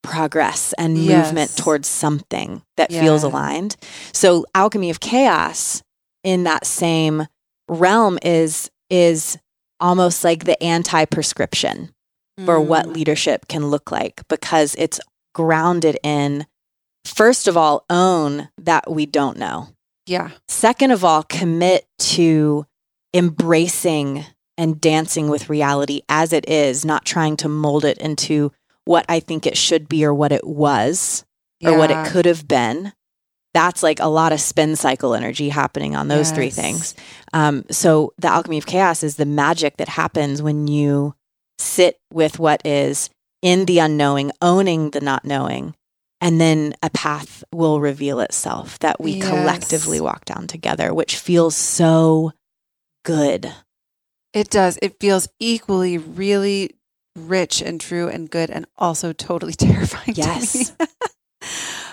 progress 0.02 0.74
and 0.78 0.94
movement 0.96 1.56
towards 1.58 1.88
something 1.88 2.62
that 2.78 2.90
feels 2.92 3.24
aligned. 3.24 3.76
So, 4.14 4.46
alchemy 4.56 4.90
of 4.90 5.00
chaos 5.02 5.84
in 6.24 6.44
that 6.46 6.66
same 6.66 7.28
realm 7.68 8.18
is 8.24 8.72
is 8.90 9.38
almost 9.80 10.24
like 10.24 10.46
the 10.46 10.62
anti-prescription 10.64 11.93
for 12.46 12.60
what 12.60 12.88
Mm. 12.88 12.96
leadership 12.96 13.48
can 13.48 13.68
look 13.68 13.92
like 13.92 14.22
because 14.28 14.76
it's 14.78 15.00
grounded 15.36 15.98
in 16.04 16.46
first 17.06 17.48
of 17.48 17.56
all 17.58 17.86
own 17.90 18.50
that 18.58 18.90
we 18.90 19.06
don't 19.06 19.38
know. 19.38 19.70
Yeah. 20.06 20.32
second 20.48 20.92
of 20.92 21.04
all 21.06 21.24
commit 21.24 21.86
to 22.00 22.66
embracing 23.14 24.26
and 24.58 24.80
dancing 24.82 25.30
with 25.30 25.50
reality 25.50 26.02
as 26.10 26.34
it 26.34 26.48
is 26.50 26.84
not 26.86 27.06
trying 27.06 27.38
to 27.38 27.50
mold 27.50 27.86
it 27.86 27.98
into 27.98 28.52
what 28.86 29.06
i 29.08 29.20
think 29.20 29.46
it 29.48 29.58
should 29.58 29.88
be 29.88 30.04
or 30.06 30.14
what 30.14 30.32
it 30.32 30.46
was 30.46 31.24
or 31.64 31.78
what 31.78 31.90
it 31.92 32.06
could 32.08 32.26
have 32.26 32.46
been. 32.46 32.92
That's 33.54 33.82
like 33.82 34.02
a 34.02 34.08
lot 34.08 34.34
of 34.34 34.42
spin 34.42 34.76
cycle 34.76 35.16
energy 35.16 35.48
happening 35.48 35.96
on 35.96 36.10
those 36.10 36.30
three 36.32 36.50
things. 36.50 36.94
Um, 37.32 37.64
so 37.72 38.12
the 38.18 38.28
alchemy 38.28 38.58
of 38.58 38.66
chaos 38.66 39.02
is 39.02 39.16
the 39.16 39.26
magic 39.26 39.78
that 39.78 39.88
happens 39.88 40.42
when 40.42 40.68
you 40.68 41.16
sit 41.58 41.98
with 42.12 42.40
what 42.40 42.62
is 42.66 43.10
in 43.42 43.66
the 43.66 43.80
unknowing, 43.80 44.32
owning 44.42 44.92
the 44.92 45.02
not 45.02 45.26
knowing, 45.26 45.76
and 46.22 46.40
then 46.40 46.74
a 46.82 46.90
path 46.90 47.44
will 47.54 47.80
reveal 47.80 48.20
itself 48.20 48.80
that 48.80 49.02
we 49.02 49.14
Yes. 49.14 49.30
collectively 49.30 50.00
walk 50.00 50.26
down 50.26 50.48
together, 50.48 50.94
which 50.94 51.18
feels 51.18 51.56
so 51.56 52.32
good. 53.04 53.54
It 54.34 54.50
does. 54.50 54.80
It 54.82 55.00
feels 55.00 55.28
equally 55.40 55.98
really 55.98 56.72
rich 57.16 57.62
and 57.62 57.80
true 57.80 58.08
and 58.08 58.30
good 58.30 58.50
and 58.50 58.66
also 58.78 59.14
totally 59.14 59.54
terrifying 59.58 60.16
Yes. 60.16 60.52
to 60.70 60.76
me. 60.80 60.88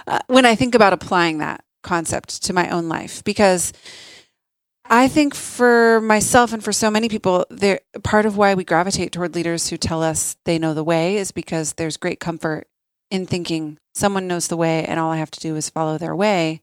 Uh, 0.07 0.19
when 0.29 0.47
I 0.47 0.55
think 0.55 0.75
about 0.75 0.93
applying 0.93 1.39
that 1.39 1.63
concept 1.83 2.45
to 2.45 2.53
my 2.53 2.69
own 2.71 2.89
life 2.89 3.23
because 3.25 3.73
I 4.93 5.07
think 5.07 5.37
for 5.37 6.01
myself 6.01 6.53
and 6.53 6.63
for 6.63 6.73
so 6.73 6.91
many 6.91 7.09
people 7.09 7.47
there 7.49 7.81
part 8.03 8.27
of 8.27 8.37
why 8.37 8.55
we 8.55 8.65
gravitate 8.65 9.13
toward 9.13 9.37
leaders 9.37 9.69
who 9.69 9.77
tell 9.77 10.03
us 10.03 10.37
they 10.45 10.59
know 10.59 10.75
the 10.75 10.83
way 10.83 11.17
is 11.17 11.31
because 11.31 11.75
there's 11.75 11.97
great 11.97 12.19
comfort 12.19 12.67
in 13.09 13.25
thinking 13.25 13.79
someone 13.95 14.27
knows 14.27 14.49
the 14.49 14.57
way 14.57 14.85
and 14.85 14.99
all 14.99 15.13
I 15.13 15.19
have 15.19 15.31
to 15.31 15.41
do 15.41 15.55
is 15.55 15.71
follow 15.71 15.97
their 15.97 16.17
way 16.17 16.61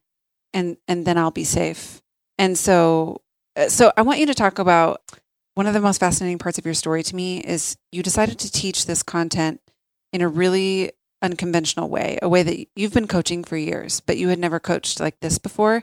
and 0.54 0.76
and 0.90 1.06
then 1.06 1.18
I'll 1.18 1.32
be 1.32 1.46
safe. 1.46 2.02
And 2.38 2.58
so 2.58 3.22
uh, 3.56 3.70
so 3.70 3.94
I 3.96 4.02
want 4.02 4.20
you 4.20 4.26
to 4.26 4.34
talk 4.36 4.60
about 4.60 5.02
one 5.56 5.66
of 5.66 5.74
the 5.74 5.80
most 5.80 6.00
fascinating 6.00 6.38
parts 6.38 6.58
of 6.58 6.66
your 6.66 6.74
story 6.74 7.04
to 7.04 7.16
me 7.16 7.40
is 7.40 7.78
you 7.94 8.04
decided 8.04 8.40
to 8.40 8.52
teach 8.52 8.86
this 8.86 9.04
content 9.04 9.62
in 10.12 10.22
a 10.22 10.28
really 10.28 10.92
unconventional 11.22 11.90
way, 11.90 12.20
a 12.22 12.30
way 12.30 12.44
that 12.44 12.68
you've 12.76 12.94
been 12.94 13.08
coaching 13.08 13.44
for 13.44 13.58
years, 13.58 14.02
but 14.02 14.18
you 14.18 14.28
had 14.28 14.38
never 14.38 14.60
coached 14.60 15.00
like 15.00 15.20
this 15.22 15.38
before. 15.38 15.82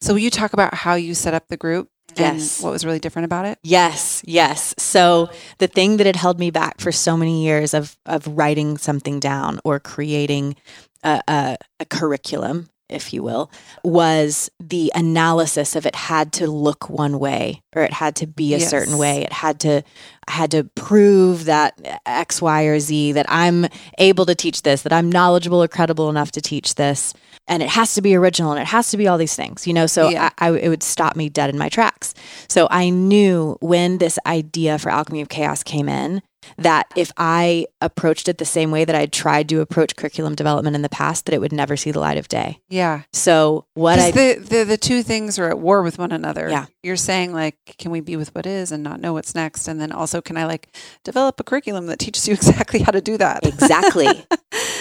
So 0.00 0.12
will 0.14 0.20
you 0.20 0.30
talk 0.30 0.52
about 0.52 0.74
how 0.74 0.94
you 0.94 1.14
set 1.14 1.34
up 1.34 1.48
the 1.48 1.56
group 1.56 1.88
Yes. 2.16 2.58
and 2.58 2.64
what 2.64 2.70
was 2.72 2.84
really 2.84 2.98
different 2.98 3.24
about 3.26 3.44
it? 3.46 3.58
Yes, 3.62 4.22
yes. 4.24 4.74
So 4.78 5.28
the 5.58 5.66
thing 5.66 5.96
that 5.98 6.06
had 6.06 6.16
held 6.16 6.38
me 6.38 6.50
back 6.50 6.80
for 6.80 6.90
so 6.92 7.16
many 7.16 7.44
years 7.44 7.74
of 7.74 7.96
of 8.06 8.26
writing 8.26 8.78
something 8.78 9.20
down 9.20 9.60
or 9.64 9.78
creating 9.80 10.56
a, 11.02 11.20
a, 11.28 11.56
a 11.80 11.84
curriculum, 11.84 12.70
if 12.88 13.12
you 13.12 13.22
will, 13.22 13.50
was 13.84 14.50
the 14.58 14.90
analysis 14.94 15.76
of 15.76 15.84
it 15.84 15.94
had 15.94 16.32
to 16.34 16.46
look 16.46 16.88
one 16.88 17.18
way 17.18 17.62
or 17.74 17.82
it 17.82 17.92
had 17.92 18.16
to 18.16 18.26
be 18.26 18.54
a 18.54 18.60
certain 18.60 18.96
way. 18.96 19.22
It 19.22 19.32
had 19.32 19.60
to 19.60 19.82
I 20.26 20.32
had 20.32 20.50
to 20.52 20.64
prove 20.74 21.44
that 21.44 22.00
X, 22.06 22.40
Y, 22.40 22.62
or 22.64 22.80
Z 22.80 23.12
that 23.12 23.26
I'm 23.28 23.66
able 23.98 24.24
to 24.26 24.34
teach 24.34 24.62
this, 24.62 24.82
that 24.82 24.92
I'm 24.92 25.10
knowledgeable 25.12 25.62
or 25.62 25.68
credible 25.68 26.08
enough 26.08 26.32
to 26.32 26.40
teach 26.40 26.76
this. 26.76 27.12
And 27.48 27.62
it 27.62 27.68
has 27.68 27.94
to 27.94 28.02
be 28.02 28.14
original 28.16 28.52
and 28.52 28.60
it 28.60 28.66
has 28.66 28.90
to 28.90 28.96
be 28.96 29.06
all 29.06 29.18
these 29.18 29.36
things, 29.36 29.66
you 29.66 29.72
know? 29.72 29.86
So 29.86 30.08
Yeah. 30.08 30.30
I, 30.38 30.48
I, 30.48 30.58
it 30.58 30.68
would 30.68 30.82
stop 30.82 31.14
me 31.16 31.28
dead 31.28 31.48
in 31.48 31.58
my 31.58 31.68
tracks. 31.68 32.12
So 32.48 32.66
I 32.70 32.90
knew 32.90 33.56
when 33.60 33.98
this 33.98 34.18
idea 34.26 34.78
for 34.78 34.90
Alchemy 34.90 35.20
of 35.20 35.28
Chaos 35.28 35.62
came 35.62 35.88
in 35.88 36.22
that 36.58 36.86
if 36.96 37.12
I 37.16 37.66
approached 37.80 38.28
it 38.28 38.38
the 38.38 38.44
same 38.44 38.70
way 38.70 38.84
that 38.84 38.94
I'd 38.94 39.12
tried 39.12 39.48
to 39.50 39.60
approach 39.60 39.96
curriculum 39.96 40.34
development 40.34 40.76
in 40.76 40.82
the 40.82 40.88
past, 40.88 41.26
that 41.26 41.34
it 41.34 41.40
would 41.40 41.52
never 41.52 41.76
see 41.76 41.90
the 41.90 42.00
light 42.00 42.18
of 42.18 42.28
day. 42.28 42.60
Yeah. 42.68 43.02
So 43.12 43.66
what 43.74 43.98
I 43.98 44.10
the, 44.10 44.34
the 44.38 44.64
the 44.64 44.76
two 44.76 45.02
things 45.02 45.38
are 45.38 45.48
at 45.48 45.58
war 45.58 45.82
with 45.82 45.98
one 45.98 46.12
another. 46.12 46.48
Yeah. 46.48 46.66
You're 46.82 46.96
saying 46.96 47.32
like, 47.32 47.56
can 47.78 47.90
we 47.90 48.00
be 48.00 48.16
with 48.16 48.34
what 48.34 48.46
is 48.46 48.72
and 48.72 48.82
not 48.82 49.00
know 49.00 49.12
what's 49.12 49.34
next? 49.34 49.68
And 49.68 49.80
then 49.80 49.92
also 49.92 50.20
can 50.22 50.36
I 50.36 50.46
like 50.46 50.74
develop 51.04 51.38
a 51.40 51.44
curriculum 51.44 51.86
that 51.86 51.98
teaches 51.98 52.26
you 52.28 52.34
exactly 52.40 52.80
how 52.80 52.92
to 52.92 53.00
do 53.00 53.16
that? 53.18 53.44
Exactly. 53.46 54.08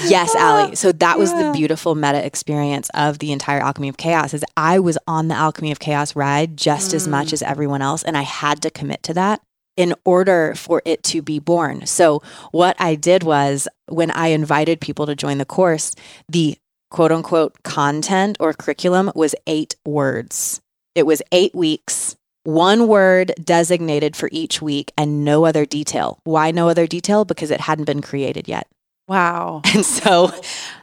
Yes, 0.07 0.35
Allie. 0.35 0.75
So 0.75 0.91
that 0.91 1.17
was 1.17 1.31
Yeah. 1.31 1.43
the 1.47 1.51
beautiful 1.53 1.95
meta 1.95 2.23
experience 2.25 2.89
of 2.93 3.19
the 3.19 3.31
entire 3.31 3.59
Alchemy 3.59 3.89
of 3.89 3.97
Chaos 3.97 4.33
is 4.33 4.43
I 4.55 4.77
was 4.79 4.97
on 5.07 5.27
the 5.29 5.35
Alchemy 5.35 5.71
of 5.71 5.79
Chaos 5.79 6.15
ride 6.15 6.57
just 6.57 6.93
as 6.93 7.07
Mm. 7.07 7.11
much 7.11 7.33
as 7.33 7.41
everyone 7.41 7.81
else 7.81 8.03
and 8.03 8.17
I 8.17 8.21
had 8.21 8.61
to 8.63 8.69
commit 8.69 9.03
to 9.03 9.13
that 9.15 9.41
in 9.77 9.93
order 10.05 10.53
for 10.55 10.81
it 10.85 11.03
to 11.03 11.21
be 11.21 11.39
born. 11.39 11.85
So 11.85 12.21
what 12.51 12.75
I 12.79 12.95
did 12.95 13.23
was 13.23 13.67
when 13.87 14.11
I 14.11 14.27
invited 14.27 14.79
people 14.79 15.05
to 15.05 15.15
join 15.15 15.37
the 15.37 15.45
course, 15.45 15.95
the 16.29 16.57
quote 16.89 17.11
unquote 17.11 17.63
content 17.63 18.37
or 18.39 18.53
curriculum 18.53 19.11
was 19.15 19.35
8 19.47 19.75
words. 19.85 20.61
It 20.93 21.05
was 21.05 21.21
8 21.31 21.53
weeks. 21.53 22.15
One 22.43 22.87
word 22.87 23.33
designated 23.43 24.15
for 24.15 24.29
each 24.31 24.61
week 24.61 24.91
and 24.97 25.25
no 25.25 25.45
other 25.45 25.65
detail. 25.65 26.19
Why 26.23 26.51
no 26.51 26.69
other 26.69 26.85
detail? 26.85 27.25
Because 27.25 27.51
it 27.51 27.59
hadn't 27.59 27.85
been 27.85 28.01
created 28.01 28.47
yet. 28.47 28.67
Wow. 29.07 29.61
And 29.73 29.85
so 29.85 30.31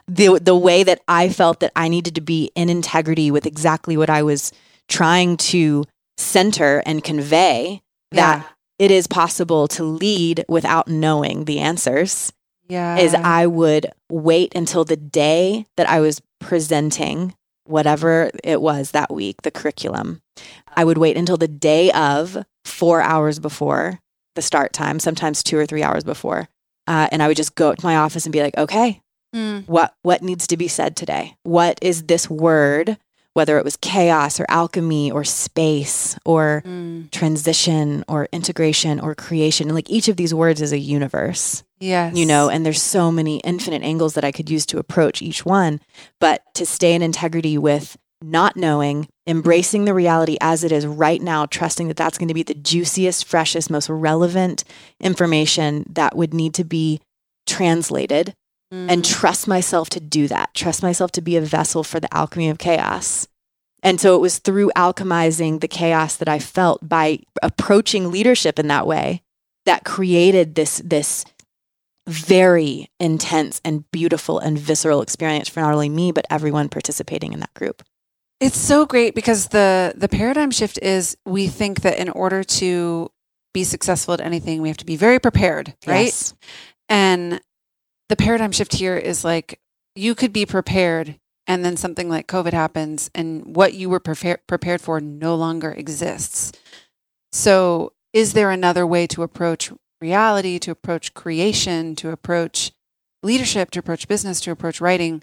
the 0.09 0.39
the 0.39 0.57
way 0.57 0.83
that 0.83 1.01
I 1.09 1.29
felt 1.29 1.61
that 1.61 1.73
I 1.77 1.89
needed 1.89 2.15
to 2.17 2.21
be 2.21 2.51
in 2.55 2.69
integrity 2.69 3.31
with 3.31 3.47
exactly 3.47 3.97
what 3.97 4.11
I 4.11 4.23
was 4.23 4.53
trying 4.89 5.37
to 5.39 5.85
center 6.19 6.83
and 6.85 7.03
convey 7.03 7.81
that 8.11 8.47
it 8.83 8.91
is 8.91 9.07
possible 9.07 9.69
to 9.69 9.85
lead 9.85 10.45
without 10.49 10.89
knowing 10.89 11.45
the 11.45 11.61
answers 11.61 12.33
yeah. 12.69 12.97
is 12.97 13.15
I 13.15 13.47
would 13.47 13.87
wait 14.11 14.57
until 14.57 14.85
the 14.85 14.97
day 14.97 15.67
that 15.77 15.89
I 15.89 16.01
was 16.01 16.21
presenting 16.41 17.37
whatever 17.65 18.33
it 18.43 18.61
was 18.61 18.91
that 18.91 19.15
week, 19.15 19.43
the 19.43 19.53
curriculum. 19.53 20.21
I 20.77 20.85
would 20.85 20.99
wait 20.99 21.17
until 21.17 21.37
the 21.37 21.47
day 21.47 21.93
of 21.93 22.45
4 22.65 23.01
hours 23.01 23.39
before 23.39 24.01
the 24.35 24.43
start 24.43 24.73
time, 24.73 24.99
sometimes 24.99 25.45
2 25.45 25.57
or 25.59 25.67
3 25.67 25.85
hours 25.85 26.03
before. 26.03 26.49
Uh, 26.89 27.07
and 27.13 27.23
I 27.23 27.29
would 27.29 27.37
just 27.37 27.55
go 27.55 27.73
to 27.73 27.87
my 27.87 27.95
office 27.95 28.27
and 28.27 28.33
be 28.33 28.43
like, 28.43 28.59
"Okay, 28.59 29.01
Mm. 29.33 29.67
what 29.67 29.95
what 30.03 30.23
needs 30.23 30.47
to 30.49 30.59
be 30.59 30.69
said 30.69 30.95
today 30.95 31.37
what 31.43 31.79
is 31.81 32.03
this 32.03 32.29
word 32.29 32.99
whether 33.35 33.57
it 33.59 33.65
was 33.65 33.77
chaos 33.77 34.39
or 34.39 34.47
alchemy 34.49 35.11
or 35.11 35.25
space 35.25 36.17
or 36.25 36.63
Mm. 36.67 37.11
transition 37.11 38.05
or 38.09 38.29
integration 38.33 39.01
or 39.01 39.15
creation 39.15 39.69
and 39.69 39.75
like 39.75 39.89
each 39.91 40.09
of 40.09 40.17
these 40.17 40.35
words 40.35 40.61
is 40.61 40.73
a 40.73 40.79
universe 40.79 41.63
Yes. 41.81 42.15
you 42.17 42.27
know 42.27 42.49
and 42.49 42.65
there's 42.65 42.83
so 42.83 43.11
many 43.11 43.39
infinite 43.39 43.83
angles 43.83 44.15
that 44.15 44.25
i 44.25 44.33
could 44.33 44.49
use 44.51 44.67
to 44.67 44.79
approach 44.79 45.23
each 45.23 45.45
one 45.47 45.81
but 46.21 46.43
to 46.55 46.65
stay 46.67 46.95
in 46.95 47.03
integrity 47.03 47.57
with 47.59 47.97
not 48.23 48.57
knowing 48.57 49.09
embracing 49.27 49.85
the 49.85 49.95
reality 49.95 50.37
as 50.41 50.63
it 50.63 50.71
is 50.71 50.87
right 50.87 51.21
now, 51.21 51.45
trusting 51.47 51.89
that 51.89 51.97
that's 51.97 52.19
going 52.19 52.29
to 52.29 52.35
be 52.35 52.45
the 52.45 52.55
juiciest, 52.55 53.25
freshest, 53.25 53.69
most 53.69 53.89
relevant 53.89 54.63
information 55.01 55.85
that 55.91 56.17
would 56.17 56.33
need 56.33 56.55
to 56.55 56.63
be 56.63 57.01
translated 57.47 58.33
mm. 58.73 58.91
and 58.91 59.05
trust 59.05 59.47
myself 59.47 59.91
to 59.91 60.01
do 60.01 60.27
that. 60.29 60.55
Trust 60.55 60.83
myself 60.83 61.13
to 61.13 61.21
be 61.21 61.37
a 61.37 61.41
vessel 61.41 61.85
for 61.85 62.01
the 62.01 62.13
alchemy 62.15 62.49
of 62.49 62.59
chaos. 62.59 63.29
And 63.83 64.01
so 64.01 64.15
it 64.15 64.21
was 64.21 64.39
through 64.39 64.71
alchemizing 64.77 65.61
the 65.61 65.69
chaos 65.69 66.17
that 66.17 66.29
I 66.29 66.39
felt 66.39 66.89
by 66.89 67.21
approaching 67.43 68.11
leadership 68.11 68.59
in 68.59 68.69
that 68.69 68.87
way 68.87 69.23
that 69.67 69.85
created 69.85 70.55
this 70.55 70.81
this 70.85 71.25
very 72.09 72.91
intense 72.99 73.61
and 73.65 73.89
beautiful 73.93 74.41
and 74.41 74.59
visceral 74.59 75.03
experience 75.03 75.49
for 75.49 75.61
not 75.61 75.73
only 75.73 75.89
me 75.89 76.11
but 76.11 76.27
everyone 76.31 76.69
participating 76.69 77.33
in 77.33 77.41
that 77.41 77.55
group. 77.55 77.83
It's 78.41 78.59
so 78.59 78.87
great 78.87 79.15
because 79.15 79.49
the 79.49 79.95
the 79.97 80.09
paradigm 80.09 80.51
shift 80.51 80.79
is 80.81 81.17
we 81.25 81.47
think 81.47 81.83
that 81.83 81.99
in 81.99 82.09
order 82.09 82.43
to 82.43 83.11
be 83.55 83.65
successful 83.65 84.15
at 84.15 84.21
anything 84.21 84.63
we 84.63 84.69
have 84.69 84.79
to 84.79 84.87
be 84.87 84.97
very 84.97 85.21
prepared, 85.21 85.75
right? 85.87 86.07
Yes. 86.07 86.35
And 86.89 87.41
the 88.13 88.17
paradigm 88.17 88.53
shift 88.53 88.75
here 88.75 88.95
is 88.95 89.25
like 89.25 89.59
you 89.95 90.15
could 90.15 90.35
be 90.35 90.45
prepared 90.45 91.19
and 91.47 91.65
then 91.65 91.79
something 91.79 92.11
like 92.11 92.27
COVID 92.27 92.53
happens 92.53 93.11
and 93.15 93.57
what 93.57 93.73
you 93.73 93.89
were 93.89 94.01
prepared 94.01 94.47
prepared 94.47 94.83
for 94.83 95.01
no 95.01 95.35
longer 95.35 95.71
exists. 95.73 96.53
So 97.33 97.95
is 98.13 98.35
there 98.35 98.51
another 98.51 98.87
way 98.87 99.07
to 99.07 99.23
approach 99.23 99.73
reality, 99.99 100.59
to 100.59 100.71
approach 100.71 101.15
creation, 101.15 101.97
to 101.97 102.11
approach 102.11 102.73
leadership, 103.23 103.71
to 103.71 103.79
approach 103.79 104.07
business, 104.07 104.43
to 104.43 104.51
approach 104.51 104.79
writing 104.79 105.23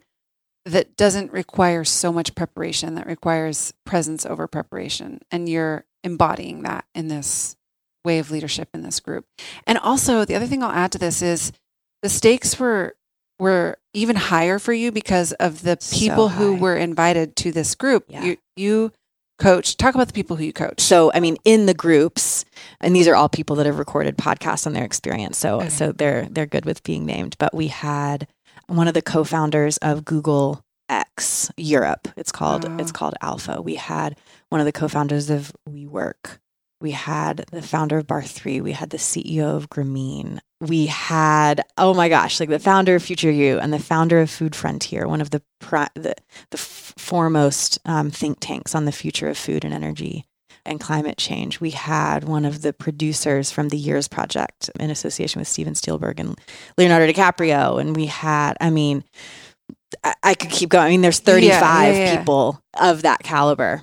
that 0.65 0.98
doesn't 0.98 1.31
require 1.31 1.84
so 1.84 2.12
much 2.12 2.34
preparation, 2.34 2.96
that 2.96 3.05
requires 3.05 3.72
presence 3.86 4.25
over 4.25 4.48
preparation. 4.48 5.22
And 5.29 5.48
you're 5.48 5.86
embodying 6.03 6.63
that 6.63 6.86
in 6.96 7.08
this 7.08 7.55
way 8.03 8.17
of 8.17 8.31
leadership 8.31 8.69
in 8.74 8.81
this 8.81 9.00
group. 9.00 9.27
And 9.67 9.77
also, 9.77 10.25
the 10.25 10.34
other 10.34 10.48
thing 10.48 10.63
I'll 10.63 10.72
add 10.72 10.91
to 10.93 10.98
this 10.98 11.22
is 11.22 11.51
the 12.01 12.10
stakes 12.10 12.60
were 12.60 12.96
were 13.39 13.77
even 13.94 14.15
higher 14.15 14.60
for 14.60 14.74
you 14.74 14.91
because 14.91 15.32
of 15.34 15.62
the 15.62 15.77
people 15.91 16.29
so 16.29 16.36
who 16.36 16.56
were 16.56 16.75
invited 16.75 17.36
to 17.38 17.51
this 17.51 17.75
group. 17.75 18.06
Yeah. 18.08 18.24
You 18.24 18.38
you 18.56 18.91
coach. 19.39 19.77
Talk 19.77 19.96
about 19.96 20.08
the 20.08 20.13
people 20.13 20.36
who 20.36 20.44
you 20.44 20.53
coach. 20.53 20.82
So, 20.82 21.12
I 21.13 21.20
mean, 21.20 21.38
in 21.46 21.65
the 21.65 21.74
groups, 21.74 22.46
and 22.79 22.96
these 22.96 23.08
are 23.08 23.15
all 23.15 23.29
people 23.29 23.56
that 23.56 23.65
have 23.65 23.79
recorded 23.79 24.18
podcasts 24.18 24.68
on 24.68 24.74
their 24.74 24.86
experience. 24.86 25.38
So, 25.38 25.58
okay. 25.58 25.70
so 25.70 25.91
they're 25.91 26.27
they're 26.29 26.46
good 26.46 26.65
with 26.65 26.84
being 26.84 27.06
named. 27.06 27.36
But 27.39 27.53
we 27.53 27.68
had 27.68 28.27
one 28.68 28.88
of 28.88 28.94
the 28.94 29.01
co-founders 29.01 29.77
of 29.77 30.06
Google 30.06 30.63
X 30.89 31.50
Europe. 31.58 32.08
It's 32.15 32.32
called 32.32 32.65
oh. 32.65 32.77
it's 32.77 32.91
called 32.91 33.15
Alpha. 33.22 33.62
We 33.62 33.75
had 33.75 34.18
one 34.50 34.62
of 34.62 34.65
the 34.65 34.72
co-founders 34.72 35.29
of 35.29 35.53
WeWork. 35.68 36.39
We 36.82 36.91
had 36.91 37.46
the 37.51 37.62
founder 37.62 37.98
of 37.98 38.08
Bar3. 38.08 38.62
We 38.62 38.72
had 38.74 38.89
the 38.91 38.98
CEO 38.98 39.56
of 39.56 39.70
Grameen. 39.70 40.39
We 40.61 40.87
had, 40.87 41.63
oh 41.77 41.93
my 41.93 42.09
gosh, 42.09 42.39
like 42.39 42.49
the 42.49 42.59
founder 42.59 42.95
of 42.95 43.03
Future 43.03 43.31
You 43.31 43.59
and 43.59 43.71
the 43.71 43.79
founder 43.79 44.19
of 44.19 44.29
Food 44.29 44.55
Frontier, 44.55 45.07
one 45.07 45.21
of 45.21 45.29
the 45.29 45.41
the, 45.93 46.15
the 46.49 46.57
f- 46.57 46.93
foremost 46.97 47.79
um, 47.85 48.09
think 48.09 48.39
tanks 48.39 48.73
on 48.73 48.85
the 48.85 48.91
future 48.91 49.29
of 49.29 49.37
food 49.37 49.63
and 49.63 49.73
energy 49.73 50.25
and 50.65 50.79
climate 50.79 51.17
change. 51.17 51.59
We 51.59 51.71
had 51.71 52.23
one 52.23 52.45
of 52.45 52.61
the 52.61 52.73
producers 52.73 53.51
from 53.51 53.69
the 53.69 53.77
Years 53.77 54.07
Project 54.07 54.69
in 54.79 54.89
association 54.89 55.39
with 55.39 55.47
Steven 55.47 55.75
Spielberg 55.75 56.19
and 56.19 56.39
Leonardo 56.77 57.11
DiCaprio. 57.11 57.79
And 57.79 57.95
we 57.95 58.07
had, 58.07 58.55
I 58.59 58.69
mean, 58.69 59.03
I, 60.03 60.13
I 60.23 60.33
could 60.33 60.49
keep 60.49 60.69
going. 60.69 60.85
I 60.85 60.89
mean, 60.89 61.01
there's 61.01 61.19
35 61.19 61.51
yeah, 61.51 61.59
yeah, 61.59 61.91
yeah. 61.91 62.17
people 62.17 62.61
of 62.79 63.01
that 63.03 63.23
caliber. 63.23 63.81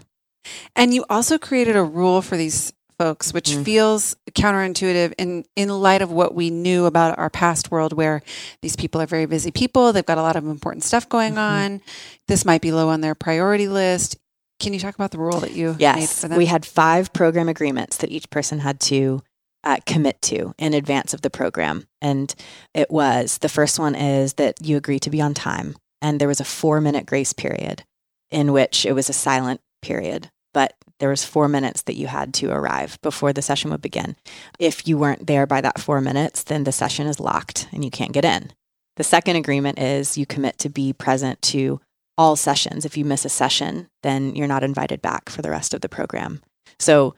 And 0.74 0.94
you 0.94 1.04
also 1.10 1.38
created 1.38 1.76
a 1.76 1.82
rule 1.82 2.22
for 2.22 2.36
these 2.36 2.72
folks, 2.98 3.32
which 3.32 3.50
mm. 3.50 3.64
feels 3.64 4.16
counterintuitive 4.32 5.14
in, 5.18 5.44
in 5.54 5.68
light 5.68 6.02
of 6.02 6.10
what 6.10 6.34
we 6.34 6.50
knew 6.50 6.86
about 6.86 7.18
our 7.18 7.30
past 7.30 7.70
world, 7.70 7.92
where 7.92 8.22
these 8.62 8.76
people 8.76 9.00
are 9.00 9.06
very 9.06 9.26
busy 9.26 9.50
people. 9.50 9.92
They've 9.92 10.04
got 10.06 10.18
a 10.18 10.22
lot 10.22 10.36
of 10.36 10.46
important 10.46 10.84
stuff 10.84 11.08
going 11.08 11.32
mm-hmm. 11.34 11.74
on. 11.74 11.80
This 12.28 12.44
might 12.44 12.62
be 12.62 12.72
low 12.72 12.88
on 12.88 13.00
their 13.00 13.14
priority 13.14 13.68
list. 13.68 14.16
Can 14.58 14.72
you 14.72 14.80
talk 14.80 14.94
about 14.94 15.10
the 15.10 15.18
rule 15.18 15.40
that 15.40 15.52
you 15.52 15.76
yes, 15.78 16.24
We 16.24 16.46
had 16.46 16.64
five 16.64 17.12
program 17.12 17.48
agreements 17.48 17.98
that 17.98 18.10
each 18.10 18.30
person 18.30 18.60
had 18.60 18.80
to 18.80 19.22
uh, 19.64 19.78
commit 19.84 20.22
to 20.22 20.54
in 20.58 20.72
advance 20.72 21.12
of 21.12 21.20
the 21.20 21.28
program. 21.30 21.86
And 22.00 22.34
it 22.72 22.90
was 22.90 23.38
the 23.38 23.48
first 23.48 23.78
one 23.78 23.94
is 23.94 24.34
that 24.34 24.64
you 24.64 24.76
agree 24.76 24.98
to 25.00 25.10
be 25.10 25.20
on 25.20 25.34
time. 25.34 25.76
And 26.00 26.20
there 26.20 26.28
was 26.28 26.40
a 26.40 26.44
four 26.44 26.80
minute 26.80 27.04
grace 27.04 27.32
period 27.32 27.84
in 28.30 28.52
which 28.52 28.86
it 28.86 28.92
was 28.92 29.10
a 29.10 29.12
silent 29.12 29.60
period 29.82 30.30
but 30.56 30.72
there 30.98 31.08
was 31.08 31.24
four 31.24 31.48
minutes 31.48 31.82
that 31.82 31.96
you 31.96 32.06
had 32.06 32.32
to 32.34 32.50
arrive 32.50 32.98
before 33.02 33.32
the 33.32 33.42
session 33.42 33.70
would 33.70 33.82
begin. 33.82 34.16
If 34.58 34.88
you 34.88 34.96
weren't 34.96 35.26
there 35.26 35.46
by 35.46 35.60
that 35.60 35.80
four 35.80 36.00
minutes, 36.00 36.42
then 36.42 36.64
the 36.64 36.72
session 36.72 37.06
is 37.06 37.20
locked 37.20 37.68
and 37.72 37.84
you 37.84 37.90
can't 37.90 38.12
get 38.12 38.24
in. 38.24 38.52
The 38.96 39.04
second 39.04 39.36
agreement 39.36 39.78
is 39.78 40.16
you 40.16 40.24
commit 40.24 40.58
to 40.58 40.68
be 40.68 40.92
present 40.92 41.42
to 41.42 41.80
all 42.16 42.34
sessions. 42.34 42.84
If 42.84 42.96
you 42.96 43.04
miss 43.04 43.24
a 43.24 43.28
session, 43.28 43.88
then 44.02 44.34
you're 44.34 44.46
not 44.46 44.64
invited 44.64 45.02
back 45.02 45.28
for 45.28 45.42
the 45.42 45.50
rest 45.50 45.74
of 45.74 45.82
the 45.82 45.88
program. 45.88 46.42
So 46.78 47.14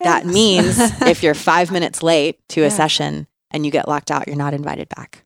that 0.00 0.26
means 0.26 0.76
if 1.02 1.22
you're 1.22 1.34
five 1.34 1.70
minutes 1.70 2.02
late 2.02 2.38
to 2.50 2.60
a 2.60 2.64
yeah. 2.64 2.70
session 2.70 3.26
and 3.50 3.64
you 3.64 3.72
get 3.72 3.88
locked 3.88 4.10
out, 4.10 4.26
you're 4.26 4.36
not 4.36 4.54
invited 4.54 4.88
back. 4.90 5.24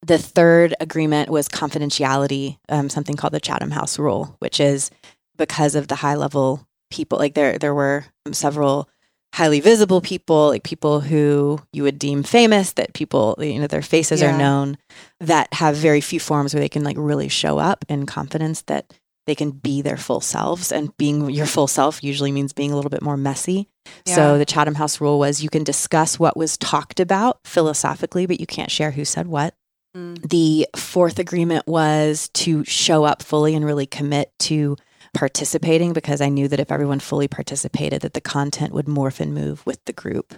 The 0.00 0.18
third 0.18 0.74
agreement 0.80 1.28
was 1.28 1.48
confidentiality, 1.48 2.58
um, 2.68 2.88
something 2.88 3.16
called 3.16 3.34
the 3.34 3.40
Chatham 3.40 3.72
House 3.72 3.98
Rule, 3.98 4.36
which 4.38 4.60
is 4.60 4.90
because 5.36 5.74
of 5.74 5.88
the 5.88 5.96
high 5.96 6.14
level 6.14 6.67
people 6.90 7.18
like 7.18 7.34
there 7.34 7.58
there 7.58 7.74
were 7.74 8.04
several 8.32 8.88
highly 9.34 9.60
visible 9.60 10.00
people 10.00 10.48
like 10.48 10.62
people 10.62 11.00
who 11.00 11.60
you 11.72 11.82
would 11.82 11.98
deem 11.98 12.22
famous 12.22 12.72
that 12.72 12.94
people 12.94 13.36
you 13.38 13.58
know 13.58 13.66
their 13.66 13.82
faces 13.82 14.20
yeah. 14.20 14.34
are 14.34 14.38
known 14.38 14.76
that 15.20 15.52
have 15.52 15.76
very 15.76 16.00
few 16.00 16.18
forms 16.18 16.54
where 16.54 16.60
they 16.60 16.68
can 16.68 16.82
like 16.82 16.96
really 16.98 17.28
show 17.28 17.58
up 17.58 17.84
in 17.88 18.06
confidence 18.06 18.62
that 18.62 18.92
they 19.26 19.34
can 19.34 19.50
be 19.50 19.82
their 19.82 19.98
full 19.98 20.22
selves 20.22 20.72
and 20.72 20.96
being 20.96 21.28
your 21.28 21.44
full 21.44 21.66
self 21.66 22.02
usually 22.02 22.32
means 22.32 22.54
being 22.54 22.72
a 22.72 22.74
little 22.74 22.90
bit 22.90 23.02
more 23.02 23.16
messy 23.16 23.68
yeah. 24.06 24.14
so 24.14 24.38
the 24.38 24.46
chatham 24.46 24.74
house 24.74 25.00
rule 25.00 25.18
was 25.18 25.42
you 25.42 25.50
can 25.50 25.62
discuss 25.62 26.18
what 26.18 26.36
was 26.36 26.56
talked 26.56 26.98
about 26.98 27.38
philosophically 27.44 28.24
but 28.24 28.40
you 28.40 28.46
can't 28.46 28.70
share 28.70 28.90
who 28.90 29.04
said 29.04 29.26
what 29.26 29.54
mm. 29.94 30.18
the 30.28 30.66
fourth 30.74 31.18
agreement 31.18 31.66
was 31.66 32.30
to 32.30 32.64
show 32.64 33.04
up 33.04 33.22
fully 33.22 33.54
and 33.54 33.66
really 33.66 33.86
commit 33.86 34.32
to 34.38 34.76
participating 35.14 35.92
because 35.92 36.20
I 36.20 36.28
knew 36.28 36.48
that 36.48 36.60
if 36.60 36.72
everyone 36.72 37.00
fully 37.00 37.28
participated, 37.28 38.02
that 38.02 38.14
the 38.14 38.20
content 38.20 38.72
would 38.72 38.86
morph 38.86 39.20
and 39.20 39.34
move 39.34 39.64
with 39.66 39.84
the 39.84 39.92
group. 39.92 40.34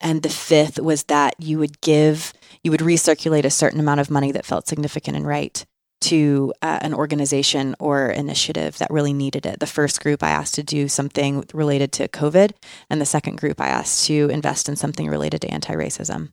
And 0.00 0.22
the 0.22 0.28
fifth 0.28 0.78
was 0.78 1.04
that 1.04 1.34
you 1.38 1.58
would 1.58 1.80
give, 1.80 2.32
you 2.62 2.70
would 2.70 2.80
recirculate 2.80 3.44
a 3.44 3.50
certain 3.50 3.80
amount 3.80 4.00
of 4.00 4.10
money 4.10 4.30
that 4.32 4.44
felt 4.44 4.68
significant 4.68 5.16
and 5.16 5.26
right 5.26 5.64
to 6.02 6.52
uh, 6.62 6.78
an 6.82 6.92
organization 6.94 7.74
or 7.80 8.08
initiative 8.08 8.78
that 8.78 8.90
really 8.90 9.12
needed 9.12 9.46
it. 9.46 9.60
The 9.60 9.66
first 9.66 10.02
group 10.02 10.22
I 10.22 10.30
asked 10.30 10.54
to 10.54 10.62
do 10.62 10.88
something 10.88 11.44
related 11.54 11.92
to 11.92 12.08
COVID, 12.08 12.52
and 12.90 13.00
the 13.00 13.06
second 13.06 13.36
group 13.38 13.60
I 13.60 13.68
asked 13.68 14.06
to 14.06 14.28
invest 14.28 14.68
in 14.68 14.76
something 14.76 15.08
related 15.08 15.40
to 15.42 15.48
anti 15.48 15.74
racism. 15.74 16.32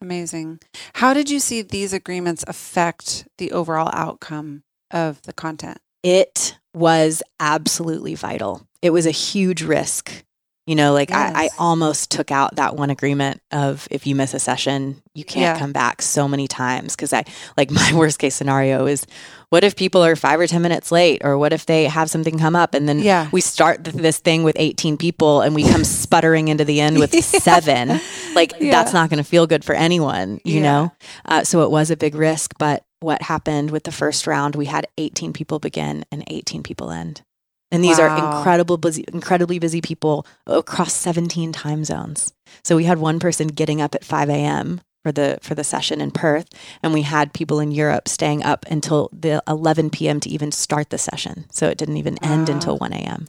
Amazing. 0.00 0.60
How 0.94 1.14
did 1.14 1.30
you 1.30 1.40
see 1.40 1.62
these 1.62 1.92
agreements 1.92 2.44
affect 2.46 3.26
the 3.38 3.52
overall 3.52 3.90
outcome 3.92 4.62
of 4.90 5.22
the 5.22 5.32
content? 5.32 5.78
It 6.02 6.58
was 6.76 7.22
absolutely 7.40 8.14
vital. 8.14 8.66
It 8.82 8.90
was 8.90 9.06
a 9.06 9.10
huge 9.10 9.62
risk. 9.62 10.24
You 10.66 10.74
know, 10.74 10.92
like 10.92 11.10
yes. 11.10 11.32
I, 11.32 11.44
I, 11.44 11.48
almost 11.60 12.10
took 12.10 12.32
out 12.32 12.56
that 12.56 12.74
one 12.74 12.90
agreement 12.90 13.40
of 13.52 13.86
if 13.88 14.04
you 14.04 14.16
miss 14.16 14.34
a 14.34 14.40
session, 14.40 15.00
you 15.14 15.24
can't 15.24 15.56
yeah. 15.56 15.58
come 15.60 15.70
back 15.70 16.02
so 16.02 16.26
many 16.26 16.48
times. 16.48 16.96
Cause 16.96 17.12
I, 17.12 17.24
like, 17.56 17.70
my 17.70 17.92
worst 17.94 18.18
case 18.18 18.34
scenario 18.34 18.86
is 18.86 19.06
what 19.50 19.62
if 19.62 19.76
people 19.76 20.04
are 20.04 20.16
five 20.16 20.40
or 20.40 20.46
10 20.48 20.60
minutes 20.60 20.90
late? 20.90 21.22
Or 21.24 21.38
what 21.38 21.52
if 21.52 21.66
they 21.66 21.84
have 21.84 22.10
something 22.10 22.36
come 22.36 22.56
up 22.56 22.74
and 22.74 22.88
then 22.88 22.98
yeah. 22.98 23.28
we 23.30 23.40
start 23.40 23.84
th- 23.84 23.94
this 23.94 24.18
thing 24.18 24.42
with 24.42 24.56
18 24.58 24.96
people 24.96 25.40
and 25.40 25.54
we 25.54 25.62
come 25.62 25.84
sputtering 25.84 26.48
into 26.48 26.64
the 26.64 26.80
end 26.80 26.98
with 26.98 27.14
yeah. 27.14 27.20
seven? 27.20 28.00
Like, 28.34 28.58
that's 28.58 28.92
not 28.92 29.08
going 29.08 29.22
to 29.22 29.28
feel 29.28 29.46
good 29.46 29.64
for 29.64 29.76
anyone, 29.76 30.40
you 30.44 30.60
know? 30.60 30.92
Uh, 31.24 31.44
so 31.44 31.62
it 31.62 31.70
was 31.70 31.92
a 31.92 31.96
big 31.96 32.16
risk. 32.16 32.54
But 32.58 32.84
what 33.00 33.22
happened 33.22 33.70
with 33.70 33.84
the 33.84 33.92
first 33.92 34.26
round, 34.26 34.54
we 34.54 34.66
had 34.66 34.86
18 34.98 35.32
people 35.32 35.58
begin 35.58 36.04
and 36.10 36.24
18 36.28 36.62
people 36.62 36.90
end. 36.90 37.22
And 37.70 37.82
these 37.82 37.98
wow. 37.98 38.08
are 38.08 38.38
incredible, 38.38 38.76
busy, 38.76 39.04
incredibly 39.12 39.58
busy 39.58 39.80
people 39.80 40.26
across 40.46 40.92
17 40.94 41.52
time 41.52 41.84
zones. 41.84 42.32
So 42.62 42.76
we 42.76 42.84
had 42.84 42.98
one 42.98 43.18
person 43.18 43.48
getting 43.48 43.80
up 43.80 43.94
at 43.94 44.04
5 44.04 44.30
a.m. 44.30 44.80
for 45.02 45.10
the 45.10 45.38
for 45.42 45.54
the 45.56 45.64
session 45.64 46.00
in 46.00 46.12
Perth, 46.12 46.48
and 46.82 46.92
we 46.92 47.02
had 47.02 47.32
people 47.32 47.58
in 47.58 47.72
Europe 47.72 48.08
staying 48.08 48.44
up 48.44 48.64
until 48.70 49.10
the 49.12 49.42
11 49.48 49.90
p.m. 49.90 50.20
to 50.20 50.30
even 50.30 50.52
start 50.52 50.90
the 50.90 50.98
session. 50.98 51.46
So 51.50 51.68
it 51.68 51.76
didn't 51.76 51.96
even 51.96 52.22
end 52.22 52.48
wow. 52.48 52.54
until 52.54 52.78
1 52.78 52.92
a.m. 52.92 53.26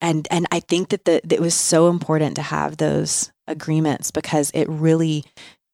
And 0.00 0.28
and 0.30 0.46
I 0.52 0.60
think 0.60 0.90
that 0.90 1.04
the 1.04 1.20
it 1.34 1.40
was 1.40 1.54
so 1.54 1.88
important 1.88 2.36
to 2.36 2.42
have 2.42 2.76
those 2.76 3.32
agreements 3.48 4.12
because 4.12 4.52
it 4.52 4.68
really 4.68 5.24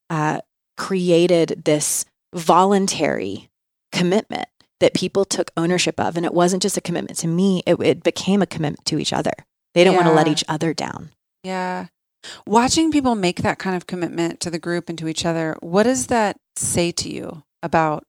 uh, 0.08 0.40
created 0.78 1.62
this 1.64 2.06
voluntary 2.34 3.50
commitment 3.92 4.48
that 4.80 4.94
people 4.94 5.24
took 5.24 5.50
ownership 5.56 6.00
of. 6.00 6.16
And 6.16 6.26
it 6.26 6.34
wasn't 6.34 6.62
just 6.62 6.76
a 6.76 6.80
commitment 6.80 7.18
to 7.18 7.28
me, 7.28 7.62
it, 7.66 7.76
it 7.80 8.02
became 8.02 8.42
a 8.42 8.46
commitment 8.46 8.84
to 8.86 8.98
each 8.98 9.12
other. 9.12 9.32
They 9.74 9.84
didn't 9.84 9.96
want 9.96 10.08
to 10.08 10.14
let 10.14 10.28
each 10.28 10.44
other 10.48 10.74
down. 10.74 11.10
Yeah. 11.44 11.86
Watching 12.46 12.92
people 12.92 13.14
make 13.14 13.42
that 13.42 13.58
kind 13.58 13.74
of 13.74 13.86
commitment 13.86 14.40
to 14.40 14.50
the 14.50 14.58
group 14.58 14.88
and 14.88 14.98
to 14.98 15.08
each 15.08 15.24
other, 15.24 15.56
what 15.60 15.84
does 15.84 16.08
that 16.08 16.36
say 16.56 16.92
to 16.92 17.08
you 17.08 17.42
about 17.62 18.04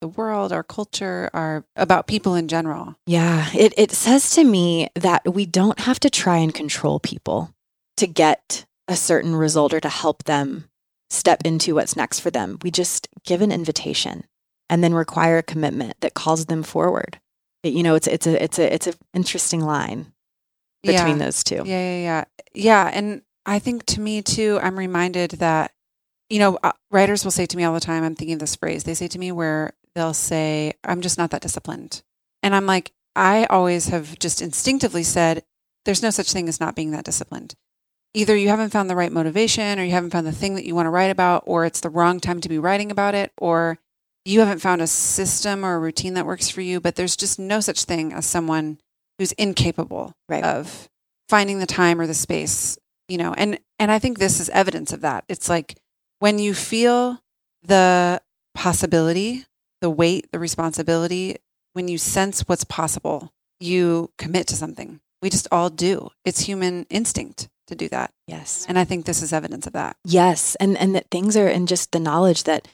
the 0.00 0.08
world, 0.08 0.52
our 0.52 0.62
culture, 0.62 1.28
our 1.34 1.64
about 1.76 2.06
people 2.06 2.34
in 2.34 2.48
general? 2.48 2.94
Yeah, 3.06 3.48
it, 3.54 3.74
it 3.76 3.90
says 3.90 4.30
to 4.36 4.44
me 4.44 4.88
that 4.94 5.34
we 5.34 5.44
don't 5.44 5.80
have 5.80 5.98
to 6.00 6.10
try 6.10 6.36
and 6.38 6.54
control 6.54 7.00
people 7.00 7.52
to 7.96 8.06
get 8.06 8.64
a 8.86 8.96
certain 8.96 9.34
result 9.34 9.74
or 9.74 9.80
to 9.80 9.88
help 9.88 10.24
them 10.24 10.67
step 11.10 11.42
into 11.44 11.74
what's 11.74 11.96
next 11.96 12.20
for 12.20 12.30
them. 12.30 12.58
We 12.62 12.70
just 12.70 13.08
give 13.24 13.40
an 13.42 13.52
invitation 13.52 14.24
and 14.68 14.84
then 14.84 14.94
require 14.94 15.38
a 15.38 15.42
commitment 15.42 15.94
that 16.00 16.14
calls 16.14 16.46
them 16.46 16.62
forward. 16.62 17.20
It- 17.62 17.72
you 17.72 17.82
know, 17.82 17.94
it's 17.94 18.06
it's 18.06 18.26
a 18.26 18.42
it's 18.42 18.58
a 18.58 18.74
it's 18.74 18.86
an 18.86 18.94
interesting 19.14 19.60
line 19.60 20.12
between 20.82 21.18
yeah. 21.18 21.24
those 21.24 21.42
two. 21.42 21.62
Yeah, 21.64 21.64
yeah, 21.64 21.98
yeah. 21.98 22.24
Yeah. 22.54 22.90
And 22.92 23.22
I 23.46 23.58
think 23.58 23.84
to 23.86 24.00
me 24.00 24.22
too, 24.22 24.58
I'm 24.62 24.78
reminded 24.78 25.32
that, 25.32 25.72
you 26.28 26.38
know, 26.38 26.58
uh, 26.62 26.72
writers 26.90 27.24
will 27.24 27.32
say 27.32 27.46
to 27.46 27.56
me 27.56 27.64
all 27.64 27.74
the 27.74 27.80
time, 27.80 28.04
I'm 28.04 28.14
thinking 28.14 28.34
of 28.34 28.40
this 28.40 28.56
phrase, 28.56 28.84
they 28.84 28.94
say 28.94 29.08
to 29.08 29.18
me 29.18 29.32
where 29.32 29.72
they'll 29.94 30.14
say, 30.14 30.74
I'm 30.84 31.00
just 31.00 31.18
not 31.18 31.30
that 31.30 31.42
disciplined. 31.42 32.02
And 32.42 32.54
I'm 32.54 32.66
like, 32.66 32.92
I 33.16 33.46
always 33.46 33.88
have 33.88 34.18
just 34.18 34.40
instinctively 34.40 35.02
said, 35.02 35.42
there's 35.84 36.02
no 36.02 36.10
such 36.10 36.32
thing 36.32 36.48
as 36.48 36.60
not 36.60 36.76
being 36.76 36.90
that 36.92 37.04
disciplined. 37.04 37.54
Either 38.14 38.36
you 38.36 38.48
haven't 38.48 38.70
found 38.70 38.88
the 38.88 38.96
right 38.96 39.12
motivation 39.12 39.78
or 39.78 39.84
you 39.84 39.92
haven't 39.92 40.10
found 40.10 40.26
the 40.26 40.32
thing 40.32 40.54
that 40.54 40.64
you 40.64 40.74
want 40.74 40.86
to 40.86 40.90
write 40.90 41.10
about, 41.10 41.44
or 41.46 41.64
it's 41.64 41.80
the 41.80 41.90
wrong 41.90 42.20
time 42.20 42.40
to 42.40 42.48
be 42.48 42.58
writing 42.58 42.90
about 42.90 43.14
it, 43.14 43.32
or 43.38 43.78
you 44.24 44.40
haven't 44.40 44.60
found 44.60 44.82
a 44.82 44.86
system 44.86 45.64
or 45.64 45.74
a 45.74 45.78
routine 45.78 46.14
that 46.14 46.26
works 46.26 46.48
for 46.48 46.60
you. 46.60 46.80
But 46.80 46.96
there's 46.96 47.16
just 47.16 47.38
no 47.38 47.60
such 47.60 47.84
thing 47.84 48.12
as 48.12 48.26
someone 48.26 48.78
who's 49.18 49.32
incapable 49.32 50.12
Right. 50.28 50.44
of 50.44 50.88
finding 51.28 51.58
the 51.58 51.66
time 51.66 52.00
or 52.00 52.06
the 52.06 52.14
space 52.14 52.78
you 53.08 53.18
know 53.18 53.34
and 53.36 53.58
and 53.78 53.90
i 53.90 53.98
think 53.98 54.18
this 54.18 54.40
is 54.40 54.48
evidence 54.50 54.92
of 54.92 55.00
that 55.02 55.24
it's 55.28 55.48
like 55.48 55.76
when 56.20 56.38
you 56.38 56.54
feel 56.54 57.18
the 57.62 58.20
possibility 58.54 59.44
the 59.80 59.90
weight 59.90 60.30
the 60.32 60.38
responsibility 60.38 61.36
when 61.72 61.88
you 61.88 61.98
sense 61.98 62.42
what's 62.42 62.64
possible 62.64 63.32
you 63.60 64.10
commit 64.18 64.46
to 64.46 64.56
something 64.56 65.00
we 65.22 65.28
just 65.30 65.48
all 65.50 65.70
do 65.70 66.10
it's 66.24 66.40
human 66.40 66.86
instinct 66.90 67.48
to 67.68 67.74
do 67.76 67.88
that 67.88 68.10
Yes. 68.26 68.66
and 68.68 68.78
i 68.78 68.84
think 68.84 69.04
this 69.06 69.22
is 69.22 69.32
evidence 69.32 69.66
of 69.66 69.72
that 69.74 69.96
Yes, 70.04 70.56
and 70.56 70.76
and 70.76 70.94
that 70.94 71.06
things 71.10 71.36
are 71.36 71.46
and 71.48 71.66
just 71.68 71.92
the 71.92 72.00
knowledge 72.00 72.42
that 72.44 72.66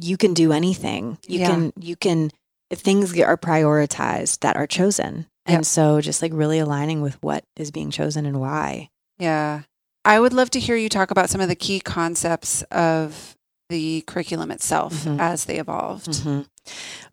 you 0.00 0.16
can 0.16 0.34
do 0.34 0.52
anything. 0.52 1.18
You 1.28 1.40
Yeah. 1.40 1.50
can 1.50 1.72
you 1.78 1.96
can 1.96 2.30
if 2.70 2.80
things 2.80 3.16
are 3.20 3.36
prioritized 3.36 4.40
that 4.40 4.56
are 4.56 4.66
chosen. 4.66 5.26
And 5.46 5.58
Yep. 5.58 5.64
so 5.66 6.00
just 6.00 6.22
like 6.22 6.32
really 6.34 6.58
aligning 6.58 7.00
with 7.02 7.22
what 7.22 7.44
is 7.56 7.70
being 7.70 7.90
chosen 7.90 8.26
and 8.26 8.40
why. 8.40 8.88
yeah 9.18 9.62
i 10.04 10.18
would 10.18 10.32
love 10.32 10.50
to 10.50 10.58
hear 10.60 10.74
you 10.76 10.88
talk 10.88 11.10
about 11.10 11.30
some 11.30 11.40
of 11.40 11.48
the 11.48 11.54
key 11.54 11.78
concepts 11.80 12.62
of 12.72 13.36
the 13.70 14.02
curriculum 14.06 14.50
itself 14.50 14.92
Mhm. 15.04 15.20
as 15.20 15.44
they 15.44 15.58
evolved 15.58 16.10
Mhm. 16.24 16.46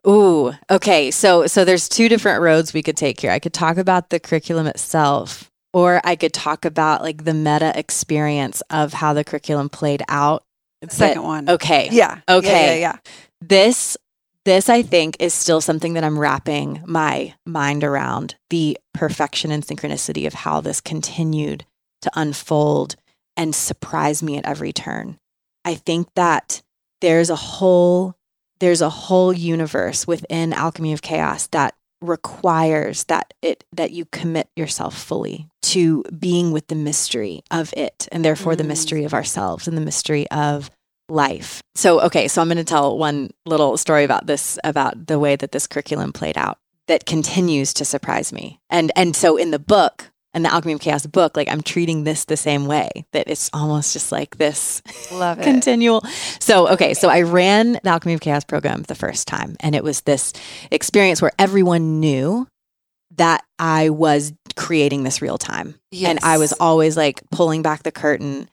Ooh, 0.08 0.54
okay. 0.70 1.12
So 1.12 1.46
so 1.46 1.64
there's 1.66 1.88
two 1.90 2.08
different 2.10 2.42
roads 2.42 2.74
we 2.74 2.82
could 2.82 2.98
take 2.98 3.20
here. 3.20 3.32
I 3.32 3.40
could 3.40 3.54
talk 3.54 3.78
about 3.78 4.10
the 4.10 4.20
curriculum 4.20 4.66
itself 4.66 5.51
or 5.74 6.02
I 6.04 6.16
could 6.16 6.34
talk 6.34 6.66
about 6.66 7.02
like 7.02 7.24
the 7.24 7.34
meta 7.34 7.72
experience 7.78 8.62
of 8.70 8.94
how 8.94 9.14
the 9.14 9.24
curriculum 9.24 9.70
played 9.70 10.04
out. 10.10 10.44
second 10.90 11.24
one 11.24 11.50
Okay. 11.50 11.90
yeah 11.92 12.20
Okay. 12.28 12.80
yeah, 12.82 12.94
yeah, 12.94 12.98
this 13.42 13.98
this 14.46 14.70
i 14.70 14.82
think 14.82 15.16
is 15.20 15.34
still 15.36 15.62
something 15.62 15.94
that 15.94 16.04
i'm 16.04 16.18
wrapping 16.18 16.82
my 16.88 17.34
mind 17.46 17.84
around 17.84 18.34
the 18.50 18.76
perfection 18.94 19.52
and 19.52 19.64
synchronicity 19.64 20.26
of 20.26 20.34
how 20.34 20.60
this 20.62 20.82
continued 20.82 21.64
to 22.02 22.10
unfold 22.16 22.96
and 23.38 23.54
surprise 23.54 24.24
me 24.24 24.38
at 24.38 24.46
every 24.46 24.74
turn 24.74 25.20
i 25.64 25.76
think 25.76 26.08
that 26.16 26.64
there's 27.02 27.30
a 27.30 27.36
whole 27.36 28.16
there's 28.60 28.82
a 28.82 28.90
whole 28.90 29.32
universe 29.32 30.08
within 30.08 30.54
alchemy 30.54 30.92
of 30.94 31.04
chaos 31.04 31.46
that 31.48 31.76
requires 32.02 33.04
that 33.06 33.34
it 33.42 33.64
that 33.72 33.92
you 33.92 34.06
commit 34.06 34.50
yourself 34.56 34.98
fully 34.98 35.48
to 35.62 36.04
being 36.18 36.52
with 36.52 36.68
the 36.68 36.76
mystery 36.76 37.44
of 37.52 37.74
it 37.78 38.08
and 38.12 38.26
therefore 38.26 38.56
the 38.56 38.64
Mm. 38.64 38.68
mystery 38.68 39.04
of 39.06 39.14
ourselves 39.14 39.68
and 39.68 39.78
the 39.78 39.82
mystery 39.82 40.30
of 40.32 40.70
life. 41.10 41.62
So, 41.76 42.00
okay, 42.02 42.28
so 42.28 42.42
I'm 42.42 42.48
going 42.48 42.58
to 42.58 42.64
tell 42.64 42.98
one 42.98 43.32
little 43.46 43.78
story 43.78 44.04
about 44.04 44.28
this 44.28 44.58
about 44.64 45.08
the 45.08 45.20
way 45.20 45.36
that 45.36 45.52
this 45.52 45.68
curriculum 45.68 46.12
played 46.14 46.38
out 46.38 46.58
that 46.88 47.06
continues 47.06 47.74
to 47.76 47.86
surprise 47.86 48.34
me. 48.34 48.60
And 48.70 48.92
and 48.96 49.16
so 49.16 49.38
in 49.38 49.52
the 49.52 49.60
book, 49.60 50.11
in 50.34 50.44
the 50.44 50.54
Alchemy 50.54 50.74
of 50.74 50.80
Chaos 50.80 51.06
book, 51.06 51.36
like 51.36 51.50
I'm 51.50 51.62
treating 51.62 52.04
this 52.04 52.26
the 52.26 52.38
same 52.38 52.66
way 52.66 52.90
that 53.12 53.28
it's 53.28 53.50
almost 53.54 53.94
just 53.94 54.12
like 54.12 54.38
this 54.38 54.82
love 55.12 55.40
it 55.42 55.44
continual. 55.44 56.02
So, 56.40 56.70
okay, 56.70 56.94
so 56.94 57.10
I 57.10 57.22
ran 57.22 57.74
the 57.84 57.90
Alchemy 57.90 58.14
of 58.14 58.22
Chaos 58.22 58.44
program 58.44 58.84
the 58.84 58.96
first 58.96 59.28
time, 59.28 59.56
and 59.60 59.76
it 59.76 59.84
was 59.84 60.02
this 60.02 60.34
experience 60.72 61.22
where 61.22 61.32
everyone 61.38 62.00
knew 62.00 62.48
that 63.18 63.44
I 63.60 63.90
was 63.90 64.34
creating 64.56 65.04
this 65.04 65.22
real 65.22 65.38
time. 65.38 65.76
And 66.12 66.20
I 66.24 66.38
was 66.38 66.54
always 66.54 66.96
like 66.96 67.22
pulling 67.32 67.62
back 67.62 67.84
the 67.84 67.92
curtain 67.92 68.50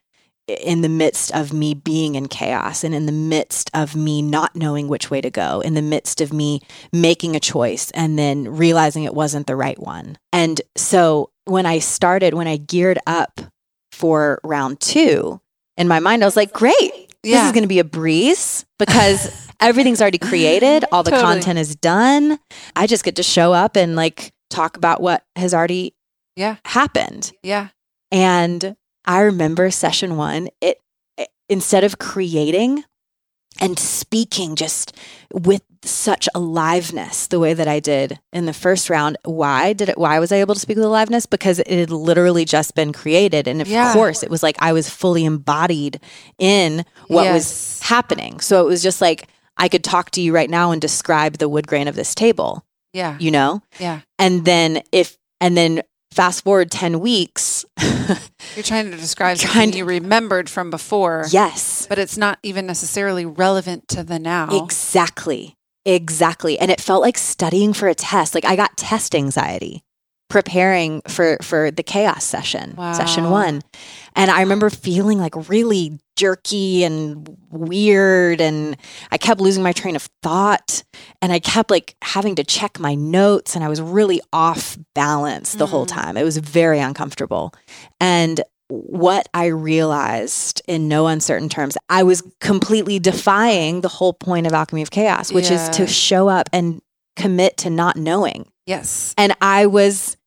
in 0.48 0.80
the 0.80 0.88
midst 0.88 1.30
of 1.34 1.52
me 1.52 1.74
being 1.74 2.14
in 2.14 2.26
chaos 2.26 2.82
and 2.82 2.94
in 2.94 3.06
the 3.06 3.12
midst 3.12 3.70
of 3.74 3.94
me 3.94 4.22
not 4.22 4.56
knowing 4.56 4.88
which 4.88 5.10
way 5.10 5.20
to 5.20 5.30
go, 5.30 5.60
in 5.60 5.74
the 5.74 5.82
midst 5.82 6.20
of 6.20 6.32
me 6.32 6.60
making 6.92 7.36
a 7.36 7.40
choice 7.40 7.90
and 7.92 8.18
then 8.18 8.48
realizing 8.56 9.04
it 9.04 9.14
wasn't 9.14 9.46
the 9.46 9.56
right 9.56 9.78
one. 9.78 10.16
And 10.32 10.60
so 10.76 11.30
when 11.44 11.66
I 11.66 11.78
started, 11.80 12.34
when 12.34 12.46
I 12.48 12.56
geared 12.56 12.98
up 13.06 13.40
for 13.92 14.40
round 14.42 14.80
two, 14.80 15.40
in 15.76 15.86
my 15.86 16.00
mind, 16.00 16.22
I 16.22 16.26
was 16.26 16.36
like, 16.36 16.52
great, 16.52 16.90
this 17.22 17.44
is 17.44 17.52
going 17.52 17.62
to 17.62 17.68
be 17.68 17.78
a 17.78 17.84
breeze 17.84 18.64
because 18.78 19.30
everything's 19.60 20.00
already 20.00 20.18
created, 20.18 20.84
all 20.92 21.02
the 21.02 21.10
Totally. 21.10 21.34
content 21.34 21.58
is 21.58 21.76
done. 21.76 22.38
I 22.74 22.86
just 22.86 23.04
get 23.04 23.16
to 23.16 23.22
show 23.22 23.52
up 23.52 23.76
and 23.76 23.94
like 23.96 24.32
talk 24.50 24.76
about 24.78 25.02
what 25.02 25.24
has 25.36 25.52
already 25.52 25.94
Yeah. 26.36 26.56
happened. 26.64 27.32
yeah 27.42 27.68
And 28.10 28.76
I 29.08 29.20
remember 29.22 29.70
session 29.72 30.16
one, 30.16 30.48
it, 30.60 30.80
it- 31.16 31.30
instead 31.48 31.82
of 31.82 31.98
creating 31.98 32.84
and 33.60 33.76
speaking 33.78 34.54
just 34.54 34.94
with 35.32 35.62
such 35.82 36.28
aliveness 36.34 37.26
the 37.28 37.40
way 37.40 37.54
that 37.54 37.66
I 37.66 37.80
did 37.80 38.18
in 38.32 38.46
the 38.46 38.52
first 38.52 38.90
round. 38.90 39.16
Why 39.24 39.72
did 39.72 39.88
it 39.88 39.96
why 39.98 40.18
was 40.18 40.30
I 40.30 40.36
able 40.36 40.54
to 40.54 40.60
speak 40.60 40.76
with 40.76 40.84
aliveness? 40.86 41.24
Because 41.26 41.58
it 41.60 41.68
had 41.68 41.90
literally 41.90 42.44
just 42.44 42.74
been 42.74 42.92
created. 42.92 43.48
And 43.48 43.60
of 43.62 43.66
Yeah. 43.68 43.92
course 43.92 44.22
it 44.22 44.30
was 44.30 44.42
like 44.42 44.56
I 44.60 44.72
was 44.72 44.88
fully 44.90 45.24
embodied 45.24 46.00
in 46.38 46.84
what 47.08 47.24
was 47.32 47.80
happening. 47.82 48.40
So 48.40 48.60
it 48.64 48.66
was 48.68 48.82
just 48.82 49.00
like 49.00 49.28
I 49.56 49.68
could 49.68 49.82
talk 49.82 50.10
to 50.12 50.20
you 50.20 50.32
right 50.34 50.50
now 50.50 50.70
and 50.70 50.80
describe 50.80 51.38
the 51.38 51.48
wood 51.48 51.66
grain 51.66 51.88
of 51.88 51.94
this 51.96 52.14
table, 52.14 52.64
yeah 52.92 53.16
you 53.18 53.30
know? 53.30 53.62
yeah 53.80 54.00
And 54.18 54.44
then 54.44 54.82
if 54.92 55.16
and 55.40 55.56
then 55.56 55.82
fast 56.10 56.44
forward 56.44 56.70
10 56.70 57.00
weeks. 57.00 57.64
You're 58.56 58.62
trying 58.62 58.90
to 58.90 58.96
describe 58.96 59.38
Trying 59.38 59.52
something 59.52 59.70
to- 59.72 59.78
you 59.78 59.84
remembered 59.84 60.48
from 60.48 60.70
before, 60.70 61.26
yes. 61.30 61.86
But 61.88 61.98
it's 61.98 62.16
not 62.16 62.38
even 62.42 62.66
necessarily 62.66 63.24
relevant 63.26 63.88
to 63.88 64.02
the 64.02 64.18
now. 64.18 64.48
exactly. 64.64 65.54
Exactly. 65.84 66.58
And 66.58 66.70
it 66.70 66.80
felt 66.80 67.00
like 67.02 67.16
studying 67.16 67.72
for 67.72 67.88
a 67.88 67.94
test. 67.94 68.34
Like 68.34 68.44
i 68.44 68.56
got 68.56 68.76
test 68.76 69.14
anxiety 69.14 69.82
preparing 70.28 71.00
for 71.08 71.38
for 71.42 71.70
the 71.70 71.82
chaos 71.82 72.24
session 72.24 72.76
session 72.94 73.30
1 73.30 73.62
and 74.14 74.30
i 74.30 74.40
remember 74.40 74.68
feeling 74.68 75.18
like 75.18 75.34
really 75.48 75.98
jerky 76.16 76.84
and 76.84 77.28
weird 77.50 78.40
and 78.40 78.76
i 79.10 79.16
kept 79.16 79.40
losing 79.40 79.62
my 79.62 79.72
train 79.72 79.96
of 79.96 80.08
thought 80.22 80.82
and 81.22 81.32
i 81.32 81.38
kept 81.38 81.70
like 81.70 81.96
having 82.02 82.34
to 82.34 82.44
check 82.44 82.78
my 82.78 82.94
notes 82.94 83.54
and 83.54 83.64
i 83.64 83.68
was 83.68 83.80
really 83.80 84.20
off 84.32 84.76
balance 84.94 85.54
the 85.54 85.66
whole 85.66 85.86
Mm. 85.86 85.88
time 85.94 86.16
it 86.16 86.24
was 86.24 86.36
very 86.36 86.78
uncomfortable 86.80 87.54
and 88.00 88.40
what 88.70 89.26
I 89.32 89.46
realized 89.46 90.60
in 90.68 90.88
no 90.88 91.06
uncertain 91.06 91.48
terms, 91.48 91.78
I 91.88 92.02
was 92.02 92.22
completely 92.38 92.98
defying 92.98 93.80
the 93.80 93.88
whole 93.88 94.12
point 94.12 94.46
of 94.46 94.52
Alchemy 94.52 94.82
of 94.82 94.90
Chaos, 94.90 95.32
which 95.32 95.50
is 95.50 95.70
to 95.70 95.86
show 95.86 96.28
up 96.28 96.50
and 96.52 96.82
commit 97.16 97.56
to 97.58 97.70
not 97.70 97.96
knowing. 97.96 98.46
yes. 98.66 99.14
And 99.16 99.34
I 99.40 99.64
was 99.64 100.17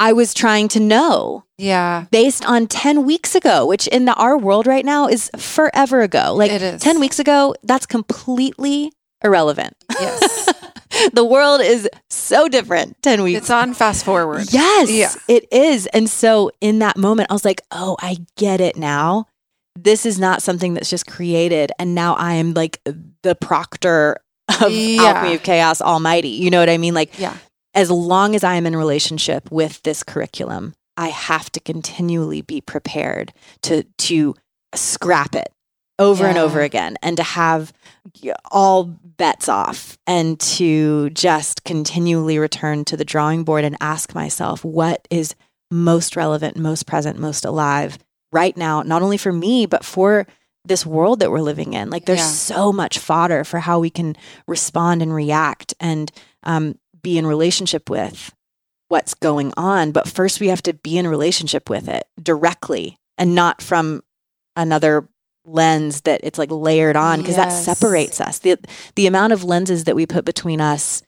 I 0.00 0.12
was 0.12 0.32
trying 0.34 0.68
to 0.68 0.80
know 0.80 1.44
Yeah. 1.58 2.06
based 2.10 2.44
on 2.46 2.66
10 2.66 3.04
weeks 3.04 3.34
ago, 3.34 3.66
which 3.66 3.86
in 3.86 4.06
the 4.06 4.14
our 4.14 4.36
world 4.38 4.66
right 4.66 4.84
now 4.84 5.06
is 5.06 5.30
forever 5.36 6.00
ago. 6.00 6.34
Like 6.34 6.50
It 6.50 6.62
is. 6.62 6.80
10 6.82 6.98
weeks 6.98 7.18
ago, 7.18 7.54
that's 7.62 7.86
completely 7.86 8.92
irrelevant. 9.22 9.76
Yes. 10.00 10.52
the 11.12 11.24
world 11.24 11.60
is 11.60 11.88
so 12.08 12.48
different 12.48 12.96
10 13.02 13.22
weeks 13.22 13.38
it's 13.42 13.50
on 13.50 13.74
fast 13.74 14.04
forward. 14.04 14.46
Yes, 14.50 14.90
Yeah. 14.90 15.12
it 15.28 15.46
is. 15.52 15.86
And 15.88 16.08
so 16.08 16.50
in 16.60 16.78
that 16.80 16.96
moment, 16.96 17.30
I 17.30 17.34
was 17.34 17.44
like, 17.44 17.60
oh, 17.70 17.96
I 18.00 18.16
get 18.36 18.60
it 18.60 18.76
now. 18.76 19.26
This 19.78 20.04
is 20.06 20.18
not 20.18 20.42
something 20.42 20.74
that's 20.74 20.90
just 20.90 21.06
created. 21.06 21.70
And 21.78 21.94
now 21.94 22.14
I 22.14 22.34
am 22.34 22.54
like 22.54 22.80
the 23.22 23.34
proctor 23.34 24.16
of 24.62 24.72
Yeah. 24.72 25.02
Alchemy 25.02 25.34
of 25.34 25.42
Chaos 25.42 25.80
Almighty. 25.82 26.30
You 26.30 26.50
know 26.50 26.58
what 26.58 26.70
I 26.70 26.78
mean? 26.78 26.94
Like, 26.94 27.18
Yeah. 27.18 27.34
As 27.74 27.90
long 27.90 28.34
as 28.34 28.44
I 28.44 28.54
am 28.54 28.66
in 28.66 28.76
relationship 28.76 29.50
with 29.50 29.82
this 29.82 30.02
curriculum, 30.02 30.74
I 30.96 31.08
have 31.08 31.50
to 31.52 31.60
continually 31.60 32.42
be 32.42 32.60
prepared 32.60 33.32
to 33.62 33.84
to 33.84 34.34
scrap 34.74 35.34
it 35.34 35.52
over 35.98 36.26
and 36.26 36.38
over 36.38 36.60
again 36.60 36.96
and 37.02 37.16
to 37.18 37.22
have 37.22 37.72
all 38.50 38.84
bets 38.84 39.48
off 39.48 39.98
and 40.06 40.40
to 40.40 41.10
just 41.10 41.64
continually 41.64 42.38
return 42.38 42.84
to 42.86 42.96
the 42.96 43.04
drawing 43.04 43.44
board 43.44 43.64
and 43.64 43.76
ask 43.80 44.14
myself 44.14 44.64
what 44.64 45.06
is 45.10 45.34
most 45.70 46.16
relevant, 46.16 46.56
most 46.56 46.86
present, 46.86 47.18
most 47.18 47.44
alive 47.44 47.98
right 48.32 48.56
now, 48.56 48.82
not 48.82 49.02
only 49.02 49.16
for 49.18 49.32
me, 49.32 49.66
but 49.66 49.84
for 49.84 50.26
this 50.64 50.86
world 50.86 51.20
that 51.20 51.30
we're 51.30 51.40
living 51.40 51.74
in. 51.74 51.90
Like 51.90 52.06
there's 52.06 52.18
Yeah. 52.20 52.26
so 52.26 52.72
much 52.72 52.98
fodder 52.98 53.44
for 53.44 53.58
how 53.60 53.78
we 53.78 53.90
can 53.90 54.16
respond 54.46 55.02
and 55.02 55.14
react 55.14 55.74
and 55.80 56.10
um, 56.44 56.76
be 57.02 57.18
in 57.18 57.26
relationship 57.26 57.88
with 57.90 58.32
what's 58.88 59.14
going 59.14 59.52
on. 59.56 59.92
But 59.92 60.08
first, 60.08 60.40
we 60.40 60.48
have 60.48 60.62
to 60.64 60.74
be 60.74 60.98
in 60.98 61.06
relationship 61.06 61.70
with 61.70 61.88
it 61.88 62.04
directly 62.20 62.96
and 63.18 63.34
not 63.34 63.62
from 63.62 64.02
another 64.56 65.08
lens 65.46 66.02
that 66.02 66.20
it's 66.22 66.38
like 66.38 66.50
layered 66.50 66.96
on 66.96 67.20
because 67.20 67.36
Yes. 67.36 67.64
that 67.64 67.76
separates 67.76 68.20
us. 68.20 68.38
The 68.38 68.56
the 68.96 69.06
amount 69.06 69.32
of 69.32 69.42
lenses 69.44 69.84
that 69.84 69.96
we 69.96 70.06
put 70.06 70.24
between 70.24 70.60
us 70.60 71.02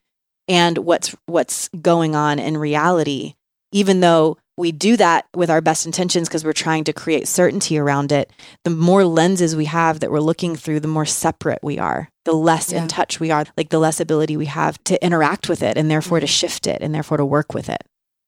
and 0.48 0.78
what's 0.78 1.14
what's 1.26 1.68
going 1.80 2.14
on 2.16 2.38
in 2.38 2.56
reality, 2.56 3.34
even 3.72 4.00
though 4.00 4.38
we 4.56 4.70
do 4.72 4.96
that 4.96 5.26
with 5.34 5.50
our 5.50 5.60
best 5.60 5.86
intentions 5.86 6.28
because 6.28 6.44
we're 6.44 6.52
trying 6.52 6.84
to 6.84 6.92
create 6.92 7.26
certainty 7.28 7.78
around 7.78 8.12
it, 8.12 8.30
the 8.64 8.70
more 8.70 9.04
lenses 9.04 9.56
we 9.56 9.64
have 9.66 10.00
that 10.00 10.10
we're 10.10 10.20
looking 10.20 10.56
through, 10.56 10.80
the 10.80 10.88
more 10.88 11.06
separate 11.06 11.60
we 11.62 11.78
are, 11.78 12.08
the 12.24 12.32
less 12.32 12.72
Yeah. 12.72 12.82
in 12.82 12.88
touch 12.88 13.18
we 13.20 13.30
are, 13.30 13.44
like 13.56 13.70
the 13.70 13.78
less 13.78 14.00
ability 14.00 14.36
we 14.36 14.46
have 14.46 14.82
to 14.84 15.02
interact 15.04 15.48
with 15.48 15.62
it 15.62 15.76
and 15.76 15.90
therefore 15.90 16.20
to 16.20 16.26
mm-hmm. 16.26 16.30
shift 16.30 16.66
it 16.66 16.80
and 16.80 16.94
therefore 16.94 17.16
to 17.16 17.24
work 17.24 17.54
with 17.54 17.68
it. 17.68 17.82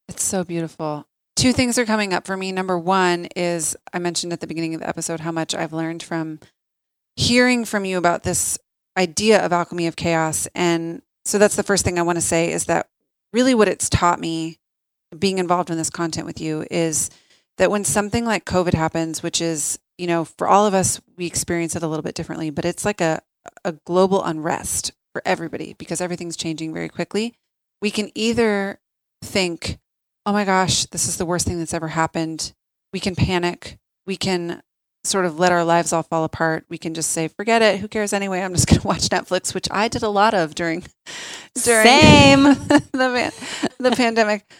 It's 0.09 0.23
so 0.23 0.45
beautiful. 0.45 1.07
Two 1.37 1.53
things 1.53 1.79
are 1.79 1.85
coming 1.87 2.13
up 2.13 2.27
for 2.27 2.37
me. 2.37 2.53
Number 2.53 2.79
one 2.79 3.27
is 3.37 3.77
I 3.93 3.99
mentioned 3.99 4.33
at 4.33 4.41
the 4.41 4.47
beginning 4.47 4.75
of 4.75 4.81
the 4.81 4.89
episode 4.89 5.21
how 5.21 5.33
much 5.33 5.55
I've 5.55 5.73
learned 5.73 6.03
from 6.03 6.41
hearing 7.17 7.65
from 7.65 7.85
you 7.85 7.99
about 7.99 8.23
this 8.23 8.59
idea 8.97 9.45
of 9.45 9.53
alchemy 9.53 9.87
of 9.87 9.97
chaos. 9.97 10.47
And 10.55 11.03
so 11.25 11.39
that's 11.39 11.57
the 11.57 11.63
first 11.63 11.85
thing 11.85 11.99
I 11.99 12.03
want 12.03 12.17
to 12.17 12.23
say 12.23 12.53
is 12.53 12.67
that 12.67 12.89
really 13.33 13.55
what 13.55 13.69
it's 13.69 13.89
taught 13.89 14.21
me 14.21 14.59
being 15.19 15.39
involved 15.39 15.71
in 15.71 15.77
this 15.77 15.91
content 15.91 16.27
with 16.27 16.41
you 16.41 16.67
is 16.71 17.11
that 17.59 17.71
when 17.71 17.85
something 17.85 18.25
like 18.25 18.45
COVID 18.45 18.75
happens, 18.75 19.23
which 19.23 19.41
is, 19.41 19.79
you 19.97 20.07
know, 20.07 20.25
for 20.25 20.49
all 20.49 20.67
of 20.67 20.75
us, 20.75 21.01
we 21.17 21.27
experience 21.27 21.77
it 21.77 21.83
a 21.83 21.89
little 21.89 22.03
bit 22.03 22.15
differently, 22.15 22.51
but 22.51 22.65
it's 22.65 22.85
like 22.85 23.01
a, 23.01 23.21
a 23.65 23.73
global 23.73 24.23
unrest 24.23 24.93
for 25.13 25.23
everybody 25.25 25.75
because 25.79 26.01
everything's 26.01 26.37
changing 26.37 26.73
very 26.73 26.89
quickly. 26.89 27.35
We 27.81 27.91
can 27.91 28.11
either 28.15 28.81
think, 29.23 29.79
oh 30.27 30.33
my 30.33 30.45
gosh, 30.45 30.87
this 30.87 31.07
is 31.07 31.17
the 31.17 31.27
worst 31.27 31.47
thing 31.47 31.59
that's 31.59 31.75
ever 31.75 31.89
happened. 31.89 32.53
We 32.93 33.01
can 33.01 33.15
panic. 33.15 33.79
We 34.07 34.17
can 34.17 34.63
sort 35.05 35.27
of 35.27 35.39
let 35.39 35.53
our 35.53 35.65
lives 35.65 35.93
all 35.93 36.03
fall 36.03 36.25
apart. 36.25 36.65
We 36.69 36.79
can 36.79 36.95
just 36.95 37.11
say, 37.11 37.29
forget 37.29 37.63
it. 37.63 37.81
Who 37.81 37.89
cares 37.89 38.13
anyway? 38.13 38.41
I'm 38.41 38.55
just 38.55 38.67
going 38.69 38.81
to 38.81 38.87
watch 38.87 39.09
Netflix, 39.09 39.55
which 39.55 39.69
I 39.71 39.89
did 39.89 40.03
a 40.03 40.09
lot 40.09 40.35
of 40.35 40.55
during 40.55 40.81
during 41.65 41.87
Same. 41.87 42.43
the 42.93 43.33
the 43.79 43.91
pandemic. 43.93 44.51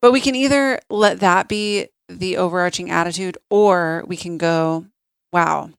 But 0.00 0.12
we 0.12 0.20
can 0.20 0.34
either 0.34 0.80
let 0.90 1.20
that 1.20 1.48
be 1.48 1.88
the 2.08 2.36
overarching 2.36 2.90
attitude, 2.90 3.38
or 3.48 4.04
we 4.06 4.16
can 4.16 4.36
go, 4.36 4.86
wow, 5.32 5.70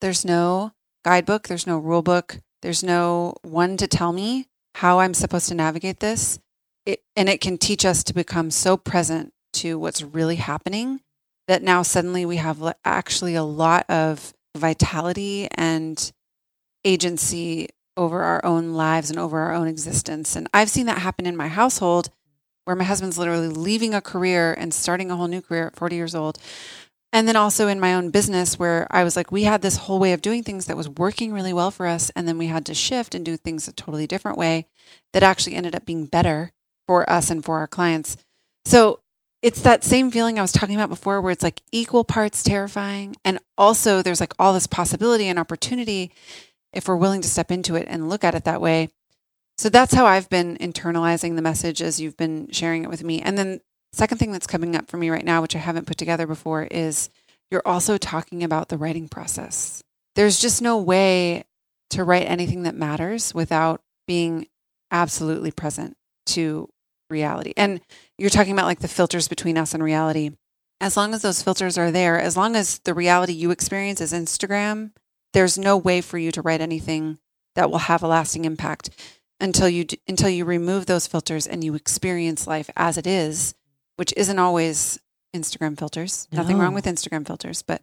there's 0.00 0.24
no 0.24 0.72
guidebook, 1.04 1.48
there's 1.48 1.66
no 1.66 1.78
rule 1.78 2.02
book, 2.02 2.38
there's 2.62 2.82
no 2.82 3.34
one 3.42 3.76
to 3.76 3.86
tell 3.86 4.12
me 4.12 4.46
how 4.76 5.00
I'm 5.00 5.14
supposed 5.14 5.48
to 5.48 5.54
navigate 5.54 6.00
this. 6.00 6.38
It, 6.86 7.02
and 7.14 7.28
it 7.28 7.40
can 7.40 7.58
teach 7.58 7.84
us 7.84 8.02
to 8.04 8.14
become 8.14 8.50
so 8.50 8.76
present 8.76 9.32
to 9.54 9.78
what's 9.78 10.02
really 10.02 10.36
happening 10.36 11.00
that 11.48 11.62
now 11.62 11.82
suddenly 11.82 12.24
we 12.24 12.36
have 12.36 12.74
actually 12.84 13.34
a 13.34 13.42
lot 13.42 13.84
of 13.88 14.32
vitality 14.56 15.48
and 15.54 16.12
agency 16.84 17.68
over 17.96 18.22
our 18.22 18.44
own 18.44 18.72
lives 18.72 19.10
and 19.10 19.18
over 19.18 19.38
our 19.40 19.52
own 19.52 19.68
existence. 19.68 20.34
And 20.34 20.48
I've 20.54 20.70
seen 20.70 20.86
that 20.86 20.98
happen 20.98 21.26
in 21.26 21.36
my 21.36 21.48
household 21.48 22.10
where 22.64 22.76
my 22.76 22.84
husband's 22.84 23.18
literally 23.18 23.48
leaving 23.48 23.92
a 23.92 24.00
career 24.00 24.54
and 24.54 24.72
starting 24.72 25.10
a 25.10 25.16
whole 25.16 25.26
new 25.26 25.42
career 25.42 25.66
at 25.66 25.76
40 25.76 25.96
years 25.96 26.14
old. 26.14 26.38
And 27.12 27.28
then 27.28 27.36
also 27.36 27.68
in 27.68 27.78
my 27.78 27.94
own 27.94 28.10
business 28.10 28.58
where 28.58 28.86
I 28.90 29.04
was 29.04 29.16
like, 29.16 29.30
we 29.30 29.42
had 29.42 29.60
this 29.60 29.76
whole 29.76 29.98
way 29.98 30.14
of 30.14 30.22
doing 30.22 30.42
things 30.42 30.64
that 30.66 30.76
was 30.76 30.88
working 30.88 31.32
really 31.32 31.52
well 31.52 31.70
for 31.70 31.86
us. 31.86 32.10
And 32.16 32.26
then 32.26 32.38
we 32.38 32.46
had 32.46 32.64
to 32.66 32.74
shift 32.74 33.14
and 33.14 33.24
do 33.24 33.36
things 33.36 33.68
a 33.68 33.72
totally 33.72 34.06
different 34.06 34.38
way 34.38 34.66
that 35.12 35.22
actually 35.22 35.54
ended 35.54 35.74
up 35.74 35.84
being 35.84 36.06
better 36.06 36.52
for 36.86 37.08
us 37.08 37.30
and 37.30 37.44
for 37.44 37.58
our 37.58 37.66
clients. 37.66 38.16
So 38.64 39.00
it's 39.42 39.60
that 39.62 39.84
same 39.84 40.10
feeling 40.10 40.38
I 40.38 40.42
was 40.42 40.52
talking 40.52 40.74
about 40.74 40.88
before 40.88 41.20
where 41.20 41.32
it's 41.32 41.42
like 41.42 41.60
equal 41.70 42.04
parts 42.04 42.42
terrifying. 42.42 43.16
And 43.24 43.40
also 43.58 44.00
there's 44.00 44.20
like 44.20 44.32
all 44.38 44.54
this 44.54 44.66
possibility 44.66 45.26
and 45.28 45.38
opportunity 45.38 46.12
if 46.72 46.88
we're 46.88 46.96
willing 46.96 47.20
to 47.20 47.28
step 47.28 47.50
into 47.50 47.74
it 47.74 47.86
and 47.90 48.08
look 48.08 48.24
at 48.24 48.34
it 48.34 48.44
that 48.44 48.60
way. 48.60 48.88
So 49.58 49.68
that's 49.68 49.92
how 49.92 50.06
I've 50.06 50.30
been 50.30 50.56
internalizing 50.56 51.36
the 51.36 51.42
message 51.42 51.82
as 51.82 52.00
you've 52.00 52.16
been 52.16 52.48
sharing 52.50 52.84
it 52.84 52.88
with 52.88 53.04
me. 53.04 53.20
And 53.20 53.36
then 53.36 53.60
second 53.92 54.18
thing 54.18 54.32
that's 54.32 54.46
coming 54.46 54.76
up 54.76 54.88
for 54.88 54.96
me 54.96 55.10
right 55.10 55.24
now, 55.24 55.42
which 55.42 55.56
I 55.56 55.60
haven't 55.60 55.86
put 55.86 55.98
together 55.98 56.26
before, 56.26 56.64
is 56.64 57.10
you're 57.50 57.62
also 57.66 57.98
talking 57.98 58.42
about 58.42 58.68
the 58.68 58.78
writing 58.78 59.08
process. 59.08 59.82
There's 60.14 60.40
just 60.40 60.62
no 60.62 60.78
way 60.78 61.44
to 61.90 62.04
write 62.04 62.28
anything 62.28 62.62
that 62.62 62.74
matters 62.74 63.34
without 63.34 63.82
being 64.06 64.46
absolutely 64.90 65.50
present 65.50 65.96
to 66.26 66.68
reality. 67.10 67.52
And 67.56 67.80
you're 68.18 68.30
talking 68.30 68.52
about 68.52 68.66
like 68.66 68.80
the 68.80 68.88
filters 68.88 69.28
between 69.28 69.58
us 69.58 69.74
and 69.74 69.82
reality. 69.82 70.30
As 70.80 70.96
long 70.96 71.14
as 71.14 71.22
those 71.22 71.42
filters 71.42 71.78
are 71.78 71.90
there, 71.90 72.18
as 72.18 72.36
long 72.36 72.56
as 72.56 72.80
the 72.80 72.94
reality 72.94 73.32
you 73.32 73.50
experience 73.50 74.00
is 74.00 74.12
Instagram, 74.12 74.92
there's 75.32 75.56
no 75.56 75.76
way 75.76 76.00
for 76.00 76.18
you 76.18 76.32
to 76.32 76.42
write 76.42 76.60
anything 76.60 77.18
that 77.54 77.70
will 77.70 77.78
have 77.78 78.02
a 78.02 78.08
lasting 78.08 78.44
impact 78.44 78.90
until 79.38 79.68
you 79.68 79.84
until 80.08 80.28
you 80.28 80.44
remove 80.44 80.86
those 80.86 81.06
filters 81.06 81.46
and 81.46 81.62
you 81.62 81.74
experience 81.74 82.46
life 82.46 82.70
as 82.76 82.96
it 82.96 83.06
is, 83.06 83.54
which 84.02 84.12
isn't 84.16 84.40
always 84.40 84.98
Instagram 85.32 85.78
filters. 85.78 86.26
Nothing 86.32 86.58
wrong 86.58 86.74
with 86.74 86.86
Instagram 86.86 87.24
filters, 87.24 87.62
but 87.62 87.82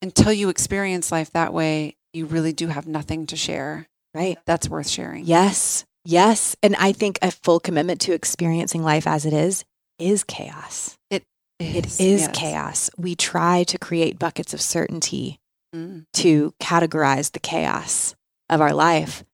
until 0.00 0.32
you 0.32 0.50
experience 0.50 1.10
life 1.10 1.32
that 1.32 1.52
way, 1.52 1.96
you 2.12 2.26
really 2.26 2.52
do 2.52 2.68
have 2.68 2.86
nothing 2.86 3.26
to 3.26 3.34
share 3.36 3.88
Right. 4.14 4.38
that's 4.46 4.68
worth 4.68 4.86
sharing. 4.88 5.24
Yes. 5.24 5.84
Yes. 6.04 6.54
And 6.62 6.76
I 6.76 6.92
think 6.92 7.18
a 7.22 7.32
full 7.32 7.58
commitment 7.58 8.00
to 8.02 8.12
experiencing 8.12 8.84
life 8.84 9.04
as 9.08 9.26
it 9.26 9.32
is 9.32 9.64
is 9.98 10.22
chaos. 10.22 10.96
It 11.10 11.24
is 11.58 11.98
yes. 11.98 12.30
chaos. 12.32 12.90
We 12.96 13.16
try 13.16 13.64
to 13.64 13.78
create 13.78 14.20
buckets 14.20 14.54
of 14.54 14.60
certainty 14.60 15.40
Mm. 15.74 16.04
to 16.12 16.54
categorize 16.62 17.32
the 17.32 17.40
chaos 17.40 18.14
of 18.48 18.60
our 18.60 18.72
life 18.74 19.24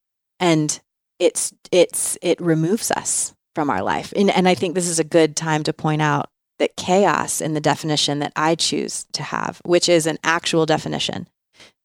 and 0.41 0.81
it's 1.19 1.53
it's 1.71 2.17
it 2.23 2.41
removes 2.41 2.91
us 2.93 3.35
from 3.55 3.71
our 3.71 3.83
life 3.83 4.13
and, 4.17 4.31
and 4.31 4.49
i 4.49 4.55
think 4.55 4.75
this 4.75 4.89
is 4.89 4.99
a 4.99 5.05
good 5.05 5.37
time 5.37 5.63
to 5.63 5.73
point 5.73 6.01
out 6.03 6.31
that 6.59 6.77
chaos 6.77 7.41
in 7.41 7.55
the 7.55 7.61
definition 7.61 8.19
that 8.21 8.33
i 8.37 8.55
choose 8.55 9.07
to 9.13 9.23
have 9.23 9.61
which 9.65 9.89
is 9.89 10.07
an 10.07 10.19
actual 10.25 10.67
definition 10.67 11.29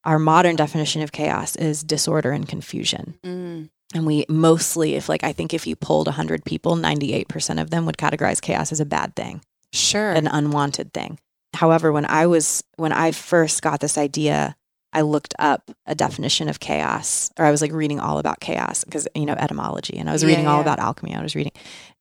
our 0.05 0.19
modern 0.19 0.55
definition 0.55 1.01
of 1.01 1.11
chaos 1.11 1.55
is 1.55 1.83
disorder 1.83 2.31
and 2.31 2.47
confusion 2.47 3.15
Mm. 3.23 3.69
and 3.95 4.05
we 4.05 4.25
mostly 4.29 4.95
if 4.95 5.07
like 5.09 5.23
i 5.23 5.31
think 5.33 5.53
if 5.53 5.65
you 5.67 5.75
polled 5.75 6.07
100 6.07 6.43
people 6.45 6.75
98% 6.75 7.61
of 7.61 7.69
them 7.69 7.85
would 7.85 7.97
categorize 7.97 8.41
chaos 8.41 8.71
as 8.71 8.79
a 8.79 8.85
bad 8.85 9.15
thing 9.15 9.41
Sure. 9.71 10.11
an 10.11 10.27
unwanted 10.27 10.93
thing. 10.93 11.17
However, 11.55 11.91
when 11.91 12.05
I 12.05 12.27
was 12.27 12.63
when 12.77 12.91
I 12.91 13.11
first 13.11 13.61
got 13.63 13.79
this 13.79 13.97
idea, 13.97 14.55
I 14.93 15.01
looked 15.01 15.33
up 15.39 15.71
a 15.87 15.95
definition 15.95 16.47
of 16.49 16.59
chaos, 16.59 17.31
or 17.37 17.45
I 17.45 17.51
was 17.51 17.61
like 17.61 17.71
reading 17.71 17.99
all 17.99 18.19
about 18.19 18.39
chaos 18.39 18.83
because 18.83 19.07
you 19.15 19.25
know 19.25 19.33
etymology, 19.33 19.97
and 19.97 20.09
I 20.09 20.13
was 20.13 20.23
Yeah, 20.23 20.29
reading 20.29 20.47
all 20.47 20.61
about 20.61 20.79
alchemy. 20.79 21.15
I 21.15 21.21
was 21.21 21.35
reading, 21.35 21.51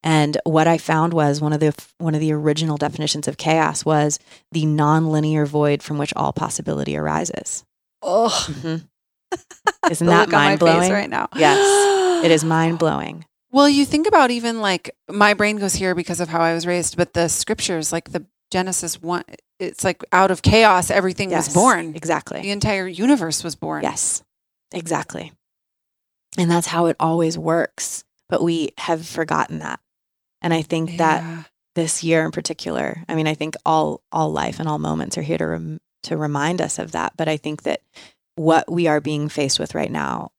and 0.03 0.37
what 0.45 0.67
I 0.69 0.79
found 0.79 1.15
was 1.15 1.41
one 1.41 1.53
of 1.53 1.61
the 1.61 1.75
one 1.99 2.15
of 2.15 2.21
the 2.21 2.33
original 2.33 2.77
definitions 2.77 3.27
of 3.27 3.37
chaos 3.39 3.85
was 3.85 4.19
the 4.53 4.65
nonlinear 4.65 5.47
void 5.47 5.83
from 5.83 5.99
which 5.99 6.13
all 6.15 6.33
possibility 6.33 6.97
arises. 6.97 7.65
oh, 8.03 8.29
Mhm. 8.49 8.83
Isn't 9.91 10.07
that 10.07 10.29
look 10.29 10.35
on 10.35 10.41
my 10.41 10.49
mind 10.51 10.59
blowing? 10.61 10.93
right 10.93 11.11
now? 11.11 11.29
Yes, 11.37 12.23
It 12.23 12.31
is 12.31 12.45
mind 12.57 12.79
blowing. 12.79 13.25
Well, 13.51 13.69
you 13.69 13.85
think 13.85 14.07
about 14.07 14.31
even 14.31 14.61
like 14.61 14.95
my 15.11 15.35
brain 15.35 15.57
goes 15.59 15.75
here 15.75 15.95
because 15.95 16.21
of 16.21 16.29
how 16.29 16.41
I 16.41 16.55
was 16.55 16.67
raised, 16.67 16.97
but 16.97 17.13
the 17.13 17.29
scriptures, 17.29 17.93
like 17.93 18.13
the 18.13 18.25
Genesis 18.51 19.01
one, 19.01 19.25
it's 19.63 19.85
like 19.85 20.03
out 20.13 20.31
of 20.31 20.43
chaos, 20.43 20.91
everything 20.91 21.31
was 21.31 21.53
born. 21.53 21.95
Exactly. 21.95 22.41
The 22.43 22.51
entire 22.51 22.87
universe 22.87 23.43
was 23.45 23.55
born. 23.55 23.83
Yes, 23.83 24.23
exactly. 24.73 25.33
And 26.39 26.51
that's 26.51 26.67
how 26.67 26.87
it 26.87 26.97
always 26.99 27.39
works. 27.39 28.05
But 28.29 28.43
we 28.43 28.71
have 28.79 29.07
forgotten 29.07 29.59
that. 29.61 29.81
And 30.41 30.53
I 30.55 30.63
think 30.63 30.97
that 30.97 31.47
this 31.75 32.03
year 32.03 32.25
in 32.25 32.31
particular, 32.33 33.05
I 33.09 33.15
mean, 33.15 33.27
I 33.27 33.35
think 33.35 33.55
all 33.67 34.03
all 34.11 34.33
life 34.33 34.59
and 34.59 34.69
all 34.69 34.79
moments 34.79 35.17
are 35.19 35.23
here 35.23 35.39
to 35.39 35.47
rem- 35.47 35.81
to 36.05 36.17
remind 36.17 36.61
us 36.61 36.79
of 36.79 36.93
that. 36.93 37.13
But 37.17 37.29
I 37.29 37.37
think 37.37 37.63
that 37.63 37.81
what 38.37 38.71
we 38.71 38.87
are 38.87 39.01
being 39.01 39.29
faced 39.29 39.59
with 39.61 39.75
right 39.75 39.91
now, 39.91 40.31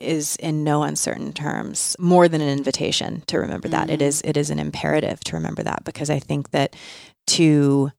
is 0.00 0.36
in 0.36 0.64
no 0.64 0.82
uncertain 0.82 1.32
terms 1.32 1.96
more 1.98 2.28
than 2.28 2.40
an 2.42 2.48
invitation 2.48 3.22
to 3.26 3.38
remember 3.38 3.68
that. 3.68 3.88
It 3.88 4.00
Mm. 4.00 4.06
is 4.06 4.20
it 4.22 4.36
is 4.36 4.50
an 4.50 4.58
imperative 4.58 5.20
to 5.20 5.36
remember 5.36 5.62
that 5.62 5.84
because 5.84 6.10
I 6.10 6.18
think 6.18 6.50
that 6.50 6.76
to 7.28 7.90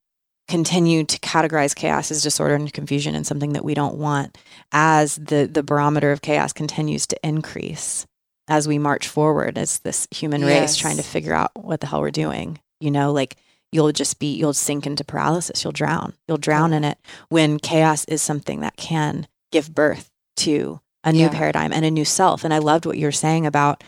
continue 0.48 1.04
to 1.04 1.20
categorize 1.20 1.76
chaos 1.76 2.12
as 2.12 2.22
disorder 2.22 2.56
and 2.56 2.72
confusion 2.72 3.16
and 3.16 3.26
something 3.26 3.54
that 3.54 3.66
we 3.66 3.74
don't 3.74 3.96
want 3.96 4.38
as 4.72 5.16
the 5.16 5.50
the 5.52 5.64
barometer 5.64 6.12
of 6.12 6.22
chaos 6.22 6.54
continues 6.54 7.08
to 7.08 7.18
increase 7.24 8.06
as 8.48 8.68
we 8.68 8.78
march 8.78 9.08
forward 9.08 9.58
as 9.58 9.80
this 9.80 10.08
human 10.12 10.44
race 10.44 10.54
Yes. 10.62 10.78
trying 10.78 10.98
to 10.98 11.04
figure 11.04 11.34
out 11.34 11.52
what 11.56 11.80
the 11.80 11.88
hell 11.88 12.02
we're 12.02 12.12
doing 12.12 12.60
you 12.80 12.92
know 12.92 13.12
like 13.12 13.38
you'll 13.72 13.92
just 13.92 14.20
be 14.20 14.36
you'll 14.36 14.54
sink 14.54 14.86
into 14.86 15.04
paralysis 15.04 15.64
you'll 15.64 15.72
drown 15.74 16.14
you'll 16.28 16.38
drown 16.38 16.74
in 16.74 16.84
it 16.84 17.00
when 17.30 17.58
chaos 17.58 18.06
is 18.06 18.22
something 18.22 18.60
that 18.62 18.78
can 18.78 19.28
give 19.52 19.74
birth 19.74 20.12
to 20.38 20.80
a 21.04 21.12
new 21.12 21.22
Yeah. 21.22 21.30
paradigm 21.30 21.74
and 21.74 21.86
a 21.86 21.92
new 21.92 22.06
self 22.06 22.44
and 22.44 22.54
i 22.54 22.60
loved 22.60 22.86
what 22.86 22.98
you 23.00 23.08
were 23.08 23.12
saying 23.12 23.48
about 23.48 23.84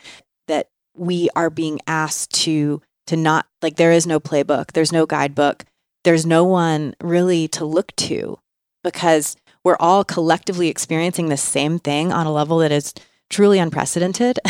that 0.48 0.70
we 0.96 1.30
are 1.36 1.52
being 1.52 1.80
asked 1.86 2.32
to 2.46 2.82
to 3.06 3.15
not 3.15 3.46
like 3.62 3.76
there 3.76 3.91
is 3.91 4.08
no 4.08 4.20
playbook 4.20 4.72
there's 4.72 4.91
no 4.91 5.06
guidebook 5.06 5.63
there's 6.08 6.26
no 6.26 6.46
one 6.46 6.96
really 7.04 7.50
to 7.50 7.65
look 7.65 7.93
to 7.98 8.39
because 8.82 9.36
we're 9.65 9.76
all 9.78 10.06
collectively 10.06 10.70
experiencing 10.70 11.28
the 11.28 11.36
same 11.36 11.80
thing 11.80 12.13
on 12.13 12.26
a 12.26 12.32
level 12.32 12.60
that 12.60 12.72
is 12.72 12.93
truly 13.30 13.60
unprecedented. 13.60 14.39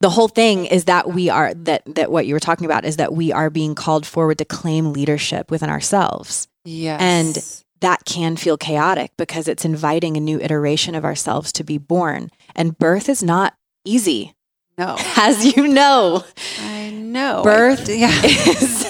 the 0.00 0.10
whole 0.10 0.26
thing 0.26 0.66
is 0.66 0.86
that 0.86 1.10
we 1.10 1.30
are 1.30 1.54
that 1.54 1.82
that 1.94 2.10
what 2.10 2.26
you 2.26 2.34
were 2.34 2.40
talking 2.40 2.64
about 2.64 2.84
is 2.84 2.96
that 2.96 3.12
we 3.12 3.30
are 3.32 3.50
being 3.50 3.76
called 3.76 4.04
forward 4.04 4.38
to 4.38 4.44
claim 4.44 4.92
leadership 4.92 5.48
within 5.48 5.70
ourselves. 5.70 6.48
Yes. 6.64 7.00
And 7.00 7.62
That 7.80 8.04
can 8.04 8.34
feel 8.34 8.56
chaotic 8.56 9.12
because 9.16 9.46
it's 9.46 9.64
inviting 9.64 10.16
a 10.16 10.20
new 10.20 10.40
iteration 10.40 10.96
of 10.96 11.04
ourselves 11.04 11.52
to 11.52 11.62
be 11.62 11.78
born. 11.78 12.30
And 12.56 12.76
birth 12.76 13.08
is 13.08 13.22
not 13.22 13.54
easy, 13.84 14.34
no, 14.76 14.96
as 15.16 15.54
you 15.54 15.68
know. 15.68 16.24
I 16.60 16.90
know. 16.90 17.44
Birth 17.44 17.88
I- 17.88 17.92
yeah. 18.02 18.22
is 18.24 18.86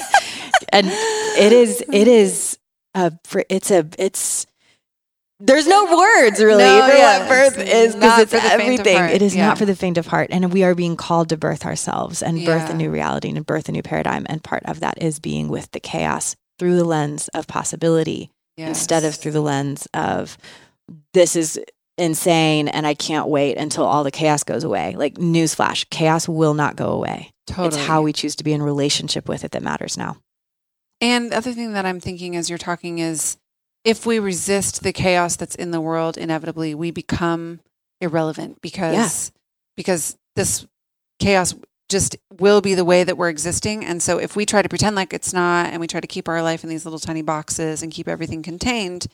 and 0.70 0.90
it 1.36 1.52
is 1.52 1.84
it 1.92 2.08
is 2.08 2.58
a 2.94 3.12
it's 3.48 3.70
a 3.70 3.86
it's 3.98 4.46
there's 5.40 5.66
no 5.66 5.84
words 5.84 6.42
really 6.42 6.64
No, 6.64 6.88
for 6.88 6.96
yeah, 6.96 7.18
what 7.18 7.28
birth 7.28 7.58
is 7.58 7.94
because 7.94 8.20
it's 8.20 8.32
for 8.32 8.40
the 8.40 8.48
faint 8.48 8.80
of 8.80 8.86
everything. 8.86 9.14
It 9.14 9.20
is 9.20 9.34
yeah. 9.34 9.48
not 9.48 9.58
for 9.58 9.66
the 9.66 9.74
faint 9.74 9.98
of 9.98 10.06
heart, 10.06 10.28
and 10.30 10.52
we 10.52 10.62
are 10.62 10.74
being 10.74 10.96
called 10.96 11.28
to 11.30 11.36
birth 11.36 11.66
ourselves 11.66 12.22
and 12.22 12.44
birth 12.46 12.70
a 12.70 12.74
new 12.74 12.90
reality 12.90 13.28
and 13.28 13.44
birth 13.44 13.68
a 13.68 13.72
new 13.72 13.82
paradigm. 13.82 14.26
And 14.28 14.42
part 14.42 14.62
of 14.64 14.80
that 14.80 15.02
is 15.02 15.18
being 15.18 15.48
with 15.48 15.70
the 15.72 15.80
chaos 15.80 16.36
through 16.58 16.76
the 16.76 16.84
lens 16.84 17.28
of 17.28 17.46
possibility 17.46 18.30
instead 18.56 19.04
of 19.04 19.14
through 19.16 19.32
the 19.32 19.40
lens 19.40 19.88
of 19.92 20.38
this 21.12 21.34
is 21.36 21.60
insane 21.96 22.68
and 22.68 22.86
I 22.86 22.94
can't 22.94 23.28
wait 23.28 23.56
until 23.56 23.84
all 23.84 24.04
the 24.04 24.10
chaos 24.10 24.44
goes 24.44 24.64
away. 24.64 24.94
Like 24.96 25.14
newsflash, 25.14 25.88
chaos 25.90 26.28
will 26.28 26.54
not 26.54 26.76
go 26.76 26.90
away. 26.90 27.32
totally. 27.46 27.68
It's 27.68 27.76
how 27.76 28.02
we 28.02 28.12
choose 28.12 28.36
to 28.36 28.44
be 28.44 28.52
in 28.52 28.62
relationship 28.62 29.28
with 29.28 29.44
it 29.44 29.52
that 29.52 29.62
matters 29.62 29.96
now. 29.96 30.16
And 31.04 31.30
the 31.30 31.36
other 31.36 31.52
thing 31.52 31.72
that 31.74 31.84
I'm 31.84 32.00
thinking 32.00 32.34
as 32.34 32.48
you're 32.48 32.58
talking 32.58 32.98
is 32.98 33.36
if 33.84 34.06
we 34.06 34.18
resist 34.18 34.82
the 34.82 34.92
chaos 34.92 35.36
that's 35.36 35.54
in 35.54 35.70
the 35.70 35.80
world, 35.80 36.16
inevitably 36.16 36.74
we 36.74 36.90
become 36.90 37.60
irrelevant 38.00 38.60
because 38.62 39.30
because 39.76 40.16
this 40.34 40.66
chaos 41.18 41.54
just 41.90 42.16
will 42.38 42.62
be 42.62 42.74
the 42.74 42.84
way 42.84 43.04
that 43.04 43.18
we're 43.18 43.28
existing. 43.28 43.84
And 43.84 44.02
so 44.02 44.18
if 44.18 44.34
we 44.34 44.46
try 44.46 44.62
to 44.62 44.68
pretend 44.68 44.96
like 44.96 45.12
it's 45.12 45.34
not 45.34 45.66
and 45.66 45.78
we 45.80 45.86
try 45.86 46.00
to 46.00 46.06
keep 46.06 46.28
our 46.28 46.42
life 46.42 46.64
in 46.64 46.70
these 46.70 46.86
little 46.86 46.98
tiny 46.98 47.20
boxes 47.22 47.82
and 47.82 47.92
keep 47.92 48.08
everything 48.08 48.42
contained, 48.42 49.06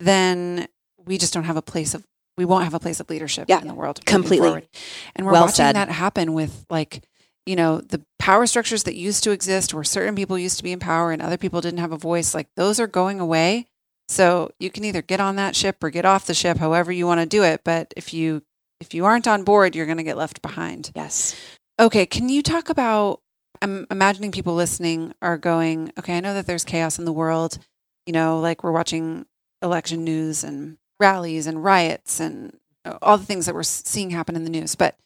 then 0.00 0.66
we 1.06 1.16
just 1.16 1.32
don't 1.32 1.44
have 1.44 1.56
a 1.56 1.62
place 1.62 1.94
of 1.94 2.04
we 2.36 2.44
won't 2.44 2.64
have 2.64 2.74
a 2.74 2.80
place 2.80 2.98
of 3.00 3.08
leadership 3.10 3.44
Yeah, 3.48 3.60
in 3.60 3.68
the 3.68 3.74
world. 3.74 4.04
completely. 4.04 4.68
And 5.14 5.26
we're 5.26 5.32
Well 5.32 5.42
watching 5.42 5.54
said. 5.56 5.76
that 5.76 5.90
happen 5.90 6.32
with 6.32 6.66
like 6.70 7.04
you 7.46 7.56
know, 7.56 7.80
the 7.80 8.04
power 8.18 8.46
structures 8.46 8.84
that 8.84 8.94
used 8.94 9.24
to 9.24 9.30
exist 9.30 9.74
where 9.74 9.84
certain 9.84 10.14
people 10.14 10.38
used 10.38 10.58
to 10.58 10.62
be 10.62 10.72
in 10.72 10.78
power 10.78 11.10
and 11.10 11.22
other 11.22 11.38
people 11.38 11.60
didn't 11.60 11.80
have 11.80 11.92
a 11.92 11.96
voice, 11.96 12.34
like 12.34 12.48
those 12.56 12.78
are 12.78 12.86
going 12.86 13.20
away. 13.20 13.66
So 14.08 14.50
you 14.58 14.70
can 14.70 14.84
either 14.84 15.02
get 15.02 15.20
on 15.20 15.36
that 15.36 15.54
ship 15.54 15.82
or 15.82 15.90
get 15.90 16.04
off 16.04 16.26
the 16.26 16.34
ship, 16.34 16.58
however 16.58 16.90
you 16.90 17.06
want 17.06 17.20
to 17.20 17.26
do 17.26 17.44
it. 17.44 17.62
But 17.64 17.94
if 17.96 18.12
you 18.12 18.42
if 18.80 18.94
you 18.94 19.04
aren't 19.04 19.28
on 19.28 19.44
board, 19.44 19.76
you're 19.76 19.86
going 19.86 19.98
to 19.98 20.04
get 20.04 20.16
left 20.16 20.42
behind. 20.42 20.90
Yes. 20.94 21.36
Okay, 21.78 22.06
can 22.06 22.28
you 22.28 22.42
talk 22.42 22.68
about? 22.68 23.20
I'm 23.62 23.86
imagining 23.90 24.32
people 24.32 24.54
listening 24.54 25.12
are 25.20 25.36
going, 25.36 25.92
okay, 25.98 26.16
I 26.16 26.20
know 26.20 26.32
that 26.34 26.46
there's 26.46 26.64
chaos 26.64 26.98
in 26.98 27.04
the 27.04 27.12
world. 27.12 27.58
You 28.06 28.12
know, 28.12 28.40
like 28.40 28.64
we're 28.64 28.72
watching 28.72 29.26
election 29.62 30.02
news 30.02 30.42
and 30.42 30.78
rallies 30.98 31.46
and 31.46 31.62
riots 31.62 32.20
and 32.20 32.56
uh, 32.84 32.98
all 33.02 33.18
the 33.18 33.26
things 33.26 33.46
that 33.46 33.54
we're 33.54 33.62
seeing 33.62 34.10
happen 34.10 34.34
in 34.34 34.44
the 34.44 34.50
news. 34.50 34.74
But 34.74 34.96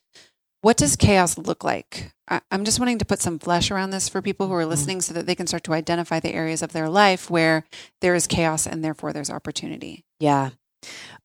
what 0.64 0.79
does 0.79 0.96
chaos 0.96 1.37
look 1.37 1.62
like? 1.62 2.11
I- 2.27 2.40
I'm 2.50 2.64
just 2.64 2.79
wanting 2.79 2.96
to 2.98 3.05
put 3.05 3.20
some 3.20 3.38
flesh 3.38 3.70
around 3.70 3.90
this 3.90 4.09
for 4.09 4.22
people 4.22 4.48
who 4.48 4.55
are 4.55 4.64
Mhm. 4.64 4.68
listening 4.68 5.00
so 5.03 5.12
that 5.12 5.27
they 5.27 5.35
can 5.35 5.46
start 5.46 5.62
to 5.64 5.74
identify 5.74 6.20
the 6.20 6.33
areas 6.33 6.62
of 6.62 6.72
their 6.72 6.88
life 6.88 7.29
where 7.29 7.64
there 8.00 8.14
is 8.14 8.27
chaos 8.27 8.66
and 8.66 8.83
therefore 8.83 9.12
there's 9.12 9.29
opportunity. 9.29 10.05
Yeah. 10.18 10.50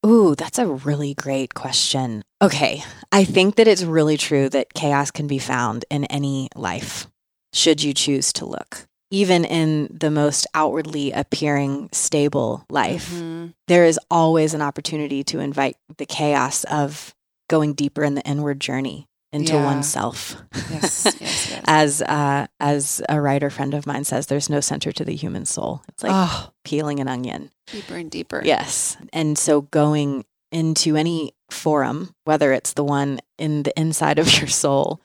Ooh, 0.06 0.36
that's 0.36 0.60
a 0.60 0.68
really 0.68 1.14
great 1.14 1.54
question. 1.54 2.22
Okay. 2.42 2.84
I 3.14 3.24
think 3.24 3.56
that 3.56 3.68
it's 3.68 3.84
really 3.84 4.18
true 4.18 4.50
that 4.50 4.74
chaos 4.74 5.10
can 5.10 5.26
be 5.28 5.40
found 5.40 5.86
in 5.90 6.04
any 6.06 6.50
life, 6.54 7.08
should 7.54 7.82
you 7.82 7.94
choose 7.94 8.34
to 8.34 8.46
look. 8.46 8.86
Even 9.10 9.46
in 9.46 9.88
the 9.90 10.12
most 10.12 10.48
outwardly 10.54 11.12
appearing 11.14 11.88
stable 11.94 12.66
life, 12.70 13.10
Mhm. 13.14 13.54
there 13.70 13.86
is 13.86 13.98
always 14.12 14.54
an 14.54 14.62
opportunity 14.62 15.24
to 15.24 15.40
invite 15.40 15.78
the 15.98 16.06
chaos 16.06 16.66
of 16.66 17.16
going 17.50 17.74
deeper 17.74 18.04
in 18.04 18.16
the 18.16 18.22
inward 18.22 18.60
journey 18.60 19.08
into 19.32 19.54
Yeah. 19.54 19.66
oneself. 19.66 20.36
Yes, 20.72 21.06
yes, 21.06 21.20
yes. 21.52 21.62
as 21.66 22.02
uh, 22.02 22.48
as 22.60 23.02
a 23.10 23.20
writer 23.22 23.50
friend 23.50 23.74
of 23.74 23.86
mine 23.86 24.04
says, 24.04 24.28
there's 24.28 24.50
no 24.50 24.60
center 24.60 24.92
to 24.92 25.06
the 25.06 25.16
human 25.16 25.46
soul. 25.46 25.82
It's 25.90 26.04
like 26.04 26.12
oh, 26.14 26.52
peeling 26.64 27.00
an 27.00 27.08
onion. 27.08 27.52
deeper 27.68 27.96
and 27.96 28.10
deeper. 28.10 28.42
Yes. 28.44 28.98
And 29.14 29.38
so 29.38 29.62
going 29.62 30.26
into 30.52 30.96
any 30.96 31.34
forum, 31.52 32.12
whether 32.24 32.52
it's 32.54 32.74
the 32.74 32.84
one 32.84 33.20
in 33.38 33.64
the 33.64 33.80
inside 33.80 34.18
of 34.20 34.32
your 34.40 34.48
soul 34.48 35.00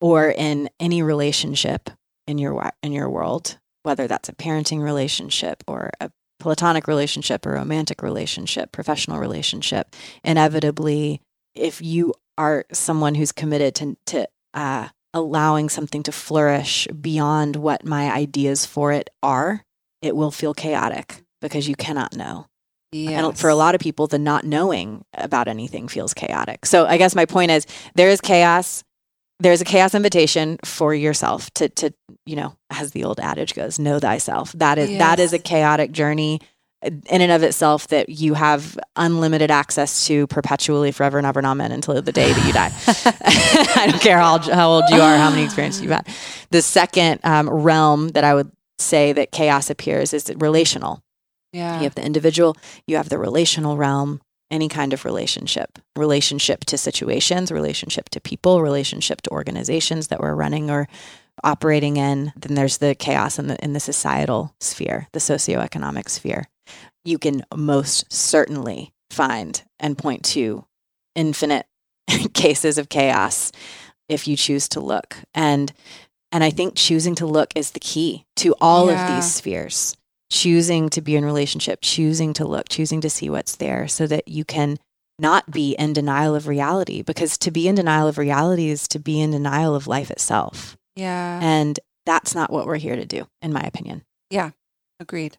or 0.00 0.28
in 0.30 0.68
any 0.80 1.02
relationship 1.02 1.88
in 2.26 2.38
your 2.38 2.70
in 2.82 2.92
your 2.92 3.08
world, 3.08 3.58
whether 3.84 4.06
that's 4.08 4.28
a 4.28 4.32
parenting 4.34 4.80
relationship 4.82 5.62
or 5.68 5.90
a 6.00 6.10
platonic 6.40 6.88
relationship 6.88 7.46
or 7.46 7.52
romantic 7.52 8.02
relationship, 8.02 8.72
professional 8.72 9.18
relationship, 9.20 9.94
inevitably 10.24 11.20
if 11.54 11.80
you 11.80 12.12
are 12.42 12.64
someone 12.72 13.14
who's 13.14 13.30
committed 13.30 13.74
to 13.76 13.96
to 14.06 14.28
uh, 14.52 14.88
allowing 15.14 15.68
something 15.68 16.02
to 16.02 16.12
flourish 16.12 16.88
beyond 16.88 17.54
what 17.56 17.84
my 17.84 18.10
ideas 18.12 18.66
for 18.66 18.92
it 18.92 19.10
are, 19.22 19.64
it 20.00 20.16
will 20.16 20.32
feel 20.32 20.52
chaotic 20.52 21.22
because 21.40 21.68
you 21.68 21.76
cannot 21.76 22.16
know. 22.16 22.46
And 23.28 23.38
for 23.38 23.48
a 23.48 23.54
lot 23.54 23.74
of 23.74 23.80
people, 23.80 24.06
the 24.06 24.18
not 24.18 24.44
knowing 24.44 25.04
about 25.14 25.48
anything 25.48 25.88
feels 25.88 26.12
chaotic. 26.12 26.66
So 26.66 26.84
I 26.84 26.98
guess 26.98 27.14
my 27.14 27.24
point 27.24 27.50
is 27.50 27.66
there 27.94 28.10
is 28.10 28.20
chaos. 28.20 28.84
There's 29.38 29.60
a 29.60 29.64
chaos 29.64 29.94
invitation 29.94 30.58
for 30.64 30.94
yourself 30.94 31.50
to 31.54 31.68
to, 31.68 31.94
you 32.26 32.36
know, 32.36 32.56
as 32.70 32.90
the 32.90 33.04
old 33.04 33.20
adage 33.20 33.54
goes, 33.54 33.78
know 33.78 33.98
thyself. 33.98 34.52
That 34.52 34.78
is 34.78 34.90
that 34.98 35.20
is 35.20 35.32
a 35.32 35.38
chaotic 35.38 35.92
journey 35.92 36.40
in 36.82 37.20
and 37.22 37.32
of 37.32 37.42
itself 37.42 37.88
that 37.88 38.08
you 38.08 38.34
have 38.34 38.78
unlimited 38.96 39.50
access 39.50 40.06
to 40.06 40.26
perpetually 40.26 40.92
forever 40.92 41.18
and 41.18 41.26
ever 41.26 41.38
and 41.40 41.46
amen 41.46 41.72
until 41.72 42.00
the 42.00 42.12
day 42.12 42.32
that 42.32 42.46
you 42.46 42.52
die. 42.52 42.72
I 43.80 43.86
don't 43.88 44.00
care 44.00 44.18
how, 44.18 44.38
how 44.38 44.70
old 44.70 44.84
you 44.90 45.00
are, 45.00 45.16
how 45.16 45.30
many 45.30 45.44
experiences 45.44 45.82
you've 45.82 45.92
had. 45.92 46.08
The 46.50 46.62
second 46.62 47.20
um, 47.24 47.48
realm 47.48 48.08
that 48.10 48.24
I 48.24 48.34
would 48.34 48.50
say 48.78 49.12
that 49.12 49.30
chaos 49.30 49.70
appears 49.70 50.12
is 50.12 50.32
relational. 50.36 51.02
yeah. 51.52 51.78
You 51.78 51.84
have 51.84 51.94
the 51.94 52.04
individual, 52.04 52.56
you 52.86 52.96
have 52.96 53.08
the 53.08 53.18
relational 53.18 53.76
realm, 53.76 54.20
any 54.50 54.68
kind 54.68 54.92
of 54.92 55.04
relationship, 55.04 55.78
relationship 55.96 56.64
to 56.66 56.76
situations, 56.76 57.50
relationship 57.50 58.10
to 58.10 58.20
people, 58.20 58.60
relationship 58.60 59.22
to 59.22 59.30
organizations 59.30 60.08
that 60.08 60.20
we're 60.20 60.34
running 60.34 60.70
or 60.70 60.88
operating 61.42 61.96
in. 61.96 62.32
Then 62.36 62.54
there's 62.54 62.78
the 62.78 62.94
chaos 62.94 63.38
in 63.38 63.46
the 63.46 63.62
in 63.64 63.72
the 63.72 63.80
societal 63.80 64.54
sphere, 64.60 65.08
the 65.12 65.20
socioeconomic 65.20 66.08
sphere. 66.08 66.48
You 67.04 67.18
can 67.18 67.44
most 67.54 68.12
certainly 68.12 68.92
find 69.10 69.62
and 69.78 69.98
point 69.98 70.24
to 70.24 70.64
infinite 71.14 71.66
cases 72.34 72.78
of 72.78 72.88
chaos 72.88 73.52
if 74.08 74.26
you 74.26 74.36
choose 74.36 74.68
to 74.70 74.80
look. 74.80 75.16
And 75.34 75.72
and 76.30 76.42
I 76.42 76.50
think 76.50 76.74
choosing 76.76 77.14
to 77.16 77.26
look 77.26 77.52
is 77.54 77.72
the 77.72 77.80
key 77.80 78.24
to 78.36 78.54
all 78.60 78.88
of 78.88 79.14
these 79.14 79.34
spheres 79.34 79.96
choosing 80.32 80.88
to 80.88 81.02
be 81.02 81.14
in 81.14 81.26
relationship, 81.26 81.80
choosing 81.82 82.32
to 82.32 82.46
look, 82.46 82.70
choosing 82.70 83.02
to 83.02 83.10
see 83.10 83.28
what's 83.28 83.56
there 83.56 83.86
so 83.86 84.06
that 84.06 84.26
you 84.26 84.46
can 84.46 84.78
not 85.18 85.50
be 85.50 85.74
in 85.74 85.92
denial 85.92 86.34
of 86.34 86.48
reality 86.48 87.02
because 87.02 87.36
to 87.36 87.50
be 87.50 87.68
in 87.68 87.74
denial 87.74 88.08
of 88.08 88.16
reality 88.16 88.70
is 88.70 88.88
to 88.88 88.98
be 88.98 89.20
in 89.20 89.30
denial 89.30 89.74
of 89.74 89.86
life 89.86 90.10
itself. 90.10 90.76
yeah. 90.96 91.38
And 91.42 91.78
that's 92.04 92.34
not 92.34 92.50
what 92.50 92.66
we're 92.66 92.78
here 92.78 92.96
to 92.96 93.04
do, 93.04 93.28
in 93.42 93.52
my 93.52 93.60
opinion. 93.60 94.02
Yeah. 94.28 94.50
Agreed. 94.98 95.36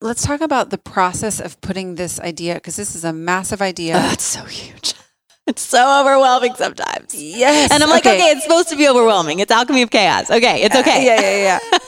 Let's 0.00 0.22
talk 0.24 0.40
about 0.40 0.70
the 0.70 0.78
process 0.78 1.40
of 1.40 1.60
putting 1.60 1.96
this 1.96 2.20
idea 2.20 2.54
because 2.54 2.76
this 2.76 2.94
is 2.94 3.04
a 3.04 3.12
massive 3.12 3.60
idea. 3.60 3.96
Ugh, 3.96 4.12
it's 4.12 4.24
so 4.24 4.44
huge. 4.44 4.94
It's 5.48 5.62
so 5.62 6.00
overwhelming 6.02 6.54
sometimes. 6.56 7.14
Yes. 7.14 7.72
And 7.72 7.82
I'm 7.82 7.88
like, 7.88 8.04
okay, 8.04 8.32
it's 8.32 8.42
supposed 8.42 8.68
to 8.68 8.76
be 8.76 8.86
overwhelming. 8.86 9.38
It's 9.38 9.50
alchemy 9.50 9.80
of 9.80 9.88
chaos. 9.90 10.30
Okay, 10.30 10.60
it's 10.62 10.76
okay. 10.76 11.06
Yeah, 11.06 11.18
yeah, 11.22 11.58
yeah. 11.72 11.78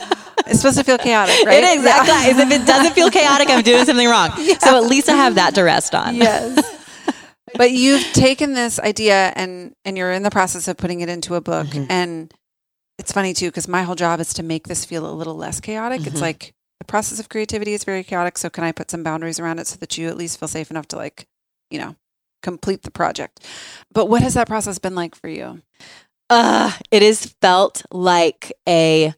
it's 0.47 0.61
supposed 0.61 0.79
to 0.79 0.83
feel 0.85 0.97
chaotic, 0.97 1.35
right? 1.45 1.63
It 1.63 1.65
is 1.65 1.75
exactly. 1.85 2.43
If 2.43 2.51
it 2.63 2.67
doesn't 2.67 2.95
feel 2.95 3.11
chaotic, 3.11 3.51
I'm 3.51 3.61
doing 3.63 3.85
something 3.85 4.09
wrong. 4.09 4.31
So 4.61 4.83
at 4.83 4.85
least 4.89 5.11
I 5.11 5.17
have 5.17 5.35
that 5.35 5.55
to 5.57 5.63
rest 5.63 5.95
on. 5.95 6.15
Yes. 6.17 6.57
but 7.55 7.71
you've 7.73 8.03
taken 8.15 8.55
this 8.55 8.79
idea 8.81 9.31
and 9.37 9.75
and 9.85 9.99
you're 9.99 10.13
in 10.13 10.23
the 10.23 10.31
process 10.31 10.67
of 10.67 10.79
putting 10.79 11.03
it 11.03 11.11
into 11.11 11.35
a 11.35 11.43
book 11.43 11.67
Mhm. 11.67 11.87
and 11.91 12.33
it's 12.99 13.13
funny 13.13 13.35
too 13.35 13.49
because 13.49 13.69
my 13.69 13.83
whole 13.83 13.95
job 13.95 14.21
is 14.21 14.33
to 14.35 14.43
make 14.43 14.69
this 14.69 14.87
feel 14.87 15.05
a 15.07 15.13
little 15.13 15.37
less 15.37 15.61
chaotic. 15.61 16.07
It's 16.07 16.17
Mhm. 16.17 16.23
like 16.23 16.55
the 16.81 16.85
process 16.87 17.21
of 17.21 17.29
creativity 17.29 17.75
is 17.75 17.85
very 17.85 18.03
chaotic, 18.03 18.39
so 18.39 18.51
can 18.51 18.65
I 18.65 18.73
put 18.73 18.91
some 18.91 19.05
boundaries 19.05 19.39
around 19.39 19.61
it 19.61 19.69
so 19.69 19.77
that 19.77 19.97
you 19.97 20.09
at 20.09 20.17
least 20.17 20.41
feel 20.41 20.49
safe 20.49 20.71
enough 20.71 20.89
to 20.89 20.97
like, 20.97 21.29
you 21.71 21.79
know, 21.79 21.95
complete 22.43 22.83
the 22.83 22.91
project. 22.91 23.47
But 23.93 24.07
what 24.07 24.23
has 24.23 24.35
that 24.35 24.49
process 24.49 24.79
been 24.79 24.95
like 24.95 25.15
for 25.15 25.29
you? 25.29 25.63
Uh, 26.31 26.73
it 26.91 27.03
has 27.03 27.27
felt 27.41 27.85
like 27.93 28.53
a 28.69 29.15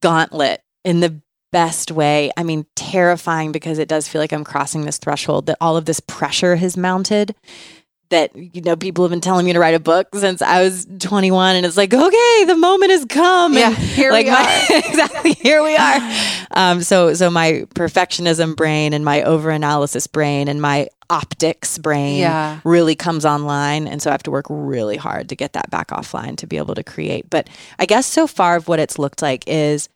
gauntlet 0.00 0.62
in 0.84 1.00
the 1.00 1.20
best 1.50 1.90
way. 1.90 2.30
I 2.36 2.44
mean, 2.44 2.66
terrifying 2.76 3.52
because 3.52 3.78
it 3.78 3.88
does 3.88 4.08
feel 4.08 4.20
like 4.20 4.32
I'm 4.32 4.44
crossing 4.44 4.84
this 4.84 4.98
threshold 4.98 5.46
that 5.46 5.58
all 5.60 5.76
of 5.76 5.84
this 5.84 6.00
pressure 6.00 6.56
has 6.56 6.76
mounted. 6.76 7.34
That, 8.12 8.30
you 8.36 8.60
know, 8.62 8.76
people 8.76 9.04
have 9.04 9.10
been 9.10 9.20
telling 9.20 9.44
me 9.46 9.52
to 9.54 9.58
write 9.58 9.74
a 9.74 9.80
book 9.80 10.08
since 10.14 10.40
I 10.42 10.62
was 10.62 10.86
21. 11.00 11.56
And 11.56 11.66
it's 11.66 11.76
like, 11.76 11.92
okay, 11.92 12.44
the 12.46 12.54
moment 12.56 12.92
has 12.92 13.04
come. 13.06 13.54
Yeah, 13.54 13.68
and 13.68 13.76
here 13.76 14.12
like 14.12 14.26
we 14.26 14.32
my- 14.32 14.66
exactly. 14.86 15.32
Here 15.32 15.62
we 15.62 15.76
are. 15.76 15.98
Um, 16.52 16.82
so, 16.82 17.14
so 17.14 17.30
my 17.30 17.64
perfectionism 17.74 18.54
brain 18.54 18.92
and 18.92 19.04
my 19.04 19.22
overanalysis 19.22 20.10
brain 20.10 20.48
and 20.48 20.60
my 20.62 20.88
optics 21.10 21.78
brain 21.78 22.18
Yeah. 22.18 22.60
really 22.64 22.94
comes 22.94 23.24
online. 23.24 23.86
And 23.88 24.00
so 24.00 24.10
I 24.10 24.12
have 24.12 24.22
to 24.24 24.30
work 24.30 24.46
really 24.48 24.96
hard 24.96 25.28
to 25.30 25.36
get 25.36 25.54
that 25.54 25.70
back 25.70 25.88
offline 25.88 26.36
to 26.36 26.46
be 26.46 26.56
able 26.58 26.74
to 26.74 26.84
create. 26.84 27.28
But 27.30 27.48
I 27.78 27.86
guess 27.86 28.06
so 28.06 28.26
far 28.26 28.56
of 28.56 28.68
what 28.68 28.78
it's 28.78 28.98
looked 28.98 29.22
like 29.22 29.44
is 29.46 29.88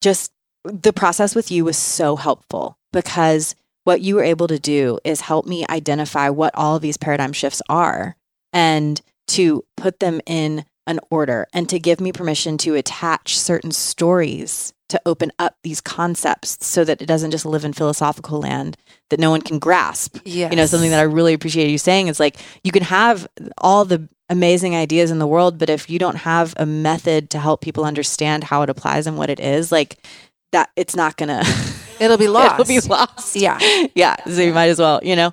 just 0.00 0.32
the 0.64 0.92
process 0.92 1.34
with 1.34 1.50
you 1.50 1.64
was 1.64 1.76
so 1.76 2.16
helpful 2.16 2.76
because 2.92 3.54
what 3.84 4.00
you 4.00 4.14
were 4.14 4.22
able 4.24 4.48
to 4.48 4.58
do 4.58 4.98
is 5.04 5.22
help 5.22 5.46
me 5.46 5.64
identify 5.68 6.28
what 6.28 6.54
all 6.54 6.76
of 6.76 6.82
these 6.82 6.96
paradigm 6.96 7.32
shifts 7.32 7.62
are 7.68 8.16
and 8.52 9.00
to 9.28 9.64
put 9.76 10.00
them 10.00 10.20
in 10.26 10.64
an 10.86 10.98
order 11.10 11.46
and 11.52 11.68
to 11.68 11.78
give 11.78 12.00
me 12.00 12.12
permission 12.12 12.58
to 12.58 12.74
attach 12.74 13.38
certain 13.38 13.70
stories 13.70 14.72
to 14.88 15.00
open 15.06 15.32
up 15.38 15.56
these 15.62 15.80
concepts 15.80 16.58
so 16.60 16.84
that 16.84 17.00
it 17.00 17.06
doesn't 17.06 17.30
just 17.30 17.46
live 17.46 17.64
in 17.64 17.72
philosophical 17.72 18.40
land 18.40 18.76
that 19.10 19.20
no 19.20 19.30
one 19.30 19.40
can 19.40 19.58
grasp 19.58 20.18
Yeah. 20.24 20.50
you 20.50 20.56
know 20.56 20.66
something 20.66 20.90
that 20.90 20.98
i 20.98 21.04
really 21.04 21.32
appreciate 21.34 21.70
you 21.70 21.78
saying 21.78 22.08
is 22.08 22.20
like 22.20 22.36
you 22.64 22.72
can 22.72 22.82
have 22.82 23.26
all 23.58 23.84
the 23.84 24.06
amazing 24.28 24.74
ideas 24.76 25.10
in 25.10 25.18
the 25.18 25.26
world 25.26 25.56
but 25.56 25.70
if 25.70 25.88
you 25.88 25.98
don't 25.98 26.16
have 26.16 26.52
a 26.56 26.66
method 26.66 27.30
to 27.30 27.38
help 27.38 27.60
people 27.62 27.84
understand 27.84 28.44
how 28.44 28.62
it 28.62 28.68
applies 28.70 29.06
and 29.06 29.16
what 29.16 29.30
it 29.30 29.40
is 29.40 29.70
like 29.72 30.04
that 30.50 30.68
it's 30.76 30.96
not 30.96 31.16
gonna 31.16 31.42
it'll 32.02 32.18
be 32.18 32.28
lost. 32.28 32.60
it'll 32.60 32.68
be 32.68 32.80
lost 32.88 33.36
Yeah. 33.36 33.58
yeah 33.94 34.16
so 34.26 34.40
you 34.42 34.52
might 34.52 34.68
as 34.68 34.78
well 34.78 35.00
you 35.02 35.16
know 35.16 35.32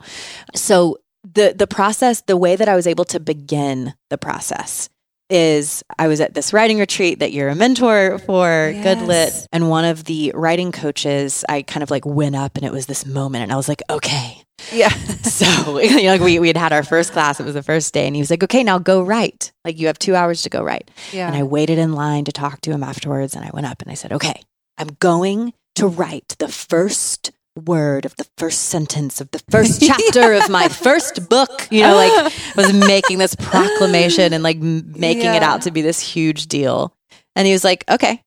so 0.55 0.97
the 1.23 1.53
the 1.57 1.67
process 1.67 2.21
the 2.21 2.37
way 2.37 2.55
that 2.55 2.69
i 2.69 2.75
was 2.75 2.87
able 2.87 3.05
to 3.05 3.19
begin 3.19 3.93
the 4.09 4.17
process 4.17 4.89
is 5.29 5.83
i 5.99 6.07
was 6.07 6.19
at 6.21 6.33
this 6.33 6.53
writing 6.53 6.79
retreat 6.79 7.19
that 7.19 7.31
you're 7.31 7.49
a 7.49 7.55
mentor 7.55 8.17
for 8.19 8.73
good 8.83 8.99
lit 9.01 9.33
and 9.51 9.69
one 9.69 9.85
of 9.85 10.05
the 10.05 10.31
writing 10.33 10.71
coaches 10.71 11.43
i 11.49 11.61
kind 11.61 11.83
of 11.83 11.91
like 11.91 12.05
went 12.05 12.35
up 12.35 12.55
and 12.57 12.65
it 12.65 12.71
was 12.71 12.85
this 12.87 13.05
moment 13.05 13.43
and 13.43 13.51
i 13.51 13.55
was 13.55 13.67
like 13.69 13.81
okay 13.89 14.41
Yeah. 14.73 14.89
so 15.23 15.79
you 15.79 16.03
know, 16.03 16.11
like 16.13 16.21
we, 16.21 16.39
we 16.39 16.47
had 16.47 16.57
had 16.57 16.73
our 16.73 16.83
first 16.83 17.11
class 17.13 17.39
it 17.39 17.43
was 17.45 17.53
the 17.53 17.63
first 17.63 17.93
day 17.93 18.07
and 18.07 18.15
he 18.15 18.21
was 18.21 18.29
like 18.31 18.43
okay 18.43 18.63
now 18.63 18.79
go 18.79 19.01
write 19.03 19.51
like 19.65 19.77
you 19.79 19.87
have 19.87 19.99
two 19.99 20.15
hours 20.15 20.41
to 20.43 20.49
go 20.49 20.63
write 20.63 20.89
Yeah. 21.13 21.27
and 21.27 21.35
I 21.35 21.43
waited 21.43 21.77
in 21.77 21.93
line 21.93 22.25
to 22.25 22.31
talk 22.31 22.61
to 22.61 22.71
him 22.71 22.83
afterwards. 22.83 23.35
And 23.35 23.45
I 23.45 23.51
went 23.53 23.67
up 23.67 23.81
and 23.83 23.91
I 23.91 23.93
said, 23.95 24.11
okay, 24.13 24.41
I'm 24.77 24.89
going 24.99 25.53
to 25.79 25.87
write 25.87 26.35
the 26.39 26.47
first 26.47 27.31
word 27.65 28.05
of 28.05 28.15
the 28.15 28.27
first 28.37 28.65
sentence 28.65 29.19
of 29.19 29.31
the 29.31 29.41
first 29.49 29.81
chapter 29.81 30.33
of 30.33 30.49
my 30.49 30.67
first 30.85 31.29
book. 31.29 31.67
You 31.71 31.81
know, 31.83 31.95
like 31.95 32.33
was 32.55 32.73
making 32.73 33.17
this 33.17 33.35
proclamation 33.35 34.33
and 34.33 34.43
like 34.43 34.57
m- 34.57 34.93
making 34.95 35.33
it 35.33 35.43
out 35.43 35.63
to 35.63 35.71
be 35.71 35.81
this 35.81 35.99
huge 35.99 36.47
deal. 36.47 36.93
And 37.35 37.45
he 37.47 37.53
was 37.53 37.63
like, 37.63 37.83
okay, 37.89 38.23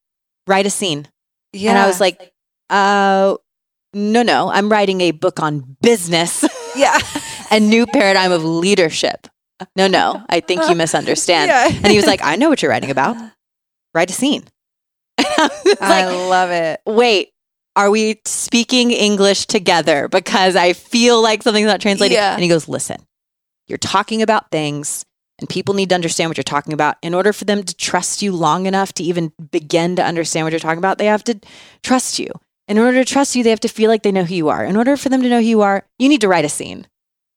write 0.46 0.66
a 0.66 0.70
scene. 0.70 1.08
yeah. 1.52 1.70
And 1.70 1.78
I 1.78 1.86
was 1.86 2.00
like, 2.00 2.32
uh, 2.70 3.36
no, 3.94 4.22
no, 4.22 4.50
I'm 4.50 4.70
writing 4.70 5.00
a 5.02 5.10
book 5.10 5.40
on 5.40 5.76
business 5.82 6.44
yeah. 6.76 6.98
a 7.50 7.60
new 7.60 7.86
paradigm 7.86 8.32
of 8.32 8.44
leadership. 8.44 9.28
No, 9.76 9.86
no, 9.86 10.24
I 10.28 10.40
think 10.40 10.68
you 10.68 10.74
misunderstand. 10.74 11.48
Yeah. 11.48 11.68
And 11.68 11.86
he 11.86 11.96
was 11.96 12.06
like, 12.06 12.20
I 12.22 12.36
know 12.36 12.48
what 12.48 12.62
you're 12.62 12.70
writing 12.70 12.90
about. 12.90 13.16
Write 13.94 14.10
a 14.10 14.12
scene. 14.12 14.44
I 15.18 15.50
was 15.64 15.76
I 15.80 16.06
love 16.06 16.50
it. 16.50 16.80
wait, 16.86 17.31
are 17.76 17.90
we 17.90 18.20
speaking 18.24 18.90
English 18.90 19.46
together? 19.46 20.08
Because 20.08 20.56
I 20.56 20.72
feel 20.72 21.22
like 21.22 21.42
something's 21.42 21.66
not 21.66 21.80
translating. 21.80 22.16
Yeah. 22.16 22.32
And 22.32 22.42
he 22.42 22.48
goes, 22.48 22.68
listen, 22.68 23.06
you're 23.66 23.78
talking 23.78 24.22
about 24.22 24.50
things 24.50 25.04
and 25.38 25.48
people 25.48 25.74
need 25.74 25.88
to 25.88 25.94
understand 25.94 26.30
what 26.30 26.36
you're 26.36 26.44
talking 26.44 26.72
about. 26.72 26.96
In 27.02 27.14
order 27.14 27.32
for 27.32 27.44
them 27.44 27.62
to 27.64 27.74
trust 27.74 28.22
you 28.22 28.32
long 28.32 28.66
enough 28.66 28.92
to 28.94 29.02
even 29.02 29.32
begin 29.50 29.96
to 29.96 30.04
understand 30.04 30.44
what 30.44 30.52
you're 30.52 30.60
talking 30.60 30.78
about, 30.78 30.98
they 30.98 31.06
have 31.06 31.24
to 31.24 31.40
trust 31.82 32.18
you. 32.18 32.28
In 32.68 32.78
order 32.78 33.02
to 33.02 33.10
trust 33.10 33.34
you, 33.34 33.42
they 33.42 33.50
have 33.50 33.60
to 33.60 33.68
feel 33.68 33.90
like 33.90 34.02
they 34.02 34.12
know 34.12 34.24
who 34.24 34.34
you 34.34 34.48
are. 34.48 34.64
In 34.64 34.76
order 34.76 34.96
for 34.96 35.08
them 35.08 35.22
to 35.22 35.28
know 35.28 35.40
who 35.40 35.46
you 35.46 35.62
are, 35.62 35.84
you 35.98 36.08
need 36.08 36.20
to 36.20 36.28
write 36.28 36.44
a 36.44 36.48
scene. 36.48 36.86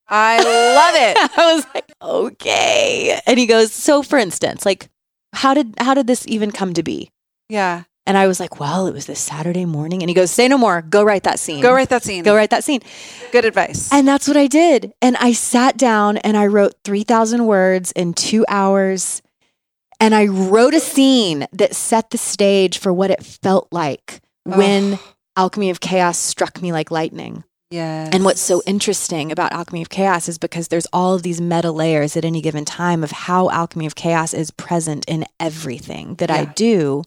I 0.08 0.38
love 0.38 0.96
it. 0.96 1.32
I 1.38 1.56
was 1.56 1.66
like, 1.74 1.92
okay. 2.02 3.20
And 3.26 3.40
he 3.40 3.48
goes, 3.48 3.72
so 3.72 4.04
for 4.04 4.20
instance, 4.20 4.66
like, 4.66 4.90
how 5.34 5.54
did 5.54 5.74
how 5.80 5.94
did 5.94 6.08
this 6.08 6.28
even 6.28 6.52
come 6.52 6.74
to 6.74 6.84
be? 6.84 7.12
Yeah. 7.50 7.84
And 8.08 8.18
I 8.18 8.28
was 8.28 8.40
like, 8.40 8.60
well, 8.60 8.86
it 8.86 8.94
was 8.94 9.08
this 9.08 9.20
Saturday 9.20 9.66
morning. 9.66 10.04
And 10.04 10.10
he 10.10 10.14
goes, 10.14 10.30
say 10.30 10.48
no 10.48 10.58
more. 10.58 10.84
Go 10.84 11.04
write 11.04 11.24
that 11.24 11.40
scene. 11.40 11.62
Go 11.62 11.74
write 11.74 11.90
that 11.90 12.04
scene. 12.04 12.24
Go 12.24 12.36
write 12.36 12.52
that 12.52 12.64
scene. 12.64 12.82
Good 13.32 13.46
advice. 13.46 13.92
And 13.92 14.08
that's 14.08 14.28
what 14.28 14.38
I 14.38 14.46
did. 14.48 14.94
And 15.02 15.18
I 15.18 15.34
sat 15.34 15.76
down 15.76 16.18
and 16.18 16.38
I 16.38 16.46
wrote 16.46 16.76
3,000 16.84 17.48
words 17.48 17.92
in 17.94 18.14
two 18.14 18.46
hours. 18.48 19.24
And 20.00 20.14
I 20.14 20.28
wrote 20.28 20.74
a 20.74 20.80
scene 20.80 21.48
that 21.54 21.76
set 21.76 22.12
the 22.12 22.18
stage 22.18 22.78
for 22.78 22.94
what 22.94 23.12
it 23.12 23.24
felt 23.24 23.70
like 23.72 24.22
when 24.44 25.00
Alchemy 25.36 25.70
of 25.72 25.80
Chaos 25.80 26.18
struck 26.18 26.62
me 26.62 26.72
like 26.72 26.92
lightning. 26.92 27.44
And 28.12 28.24
what's 28.24 28.42
so 28.42 28.62
interesting 28.66 29.32
about 29.32 29.52
Alchemy 29.52 29.82
of 29.82 29.90
Chaos 29.90 30.30
is 30.30 30.38
because 30.38 30.70
there's 30.70 30.88
all 30.94 31.14
of 31.14 31.24
these 31.24 31.42
meta 31.42 31.72
layers 31.72 32.16
at 32.16 32.26
any 32.26 32.42
given 32.42 32.66
time 32.66 33.04
of 33.04 33.12
how 33.12 33.50
Alchemy 33.50 33.86
of 33.86 33.96
Chaos 33.96 34.34
is 34.34 34.52
present 34.52 35.06
in 35.08 35.26
everything 35.40 36.16
that 36.16 36.32
I 36.32 36.46
do, 36.46 37.04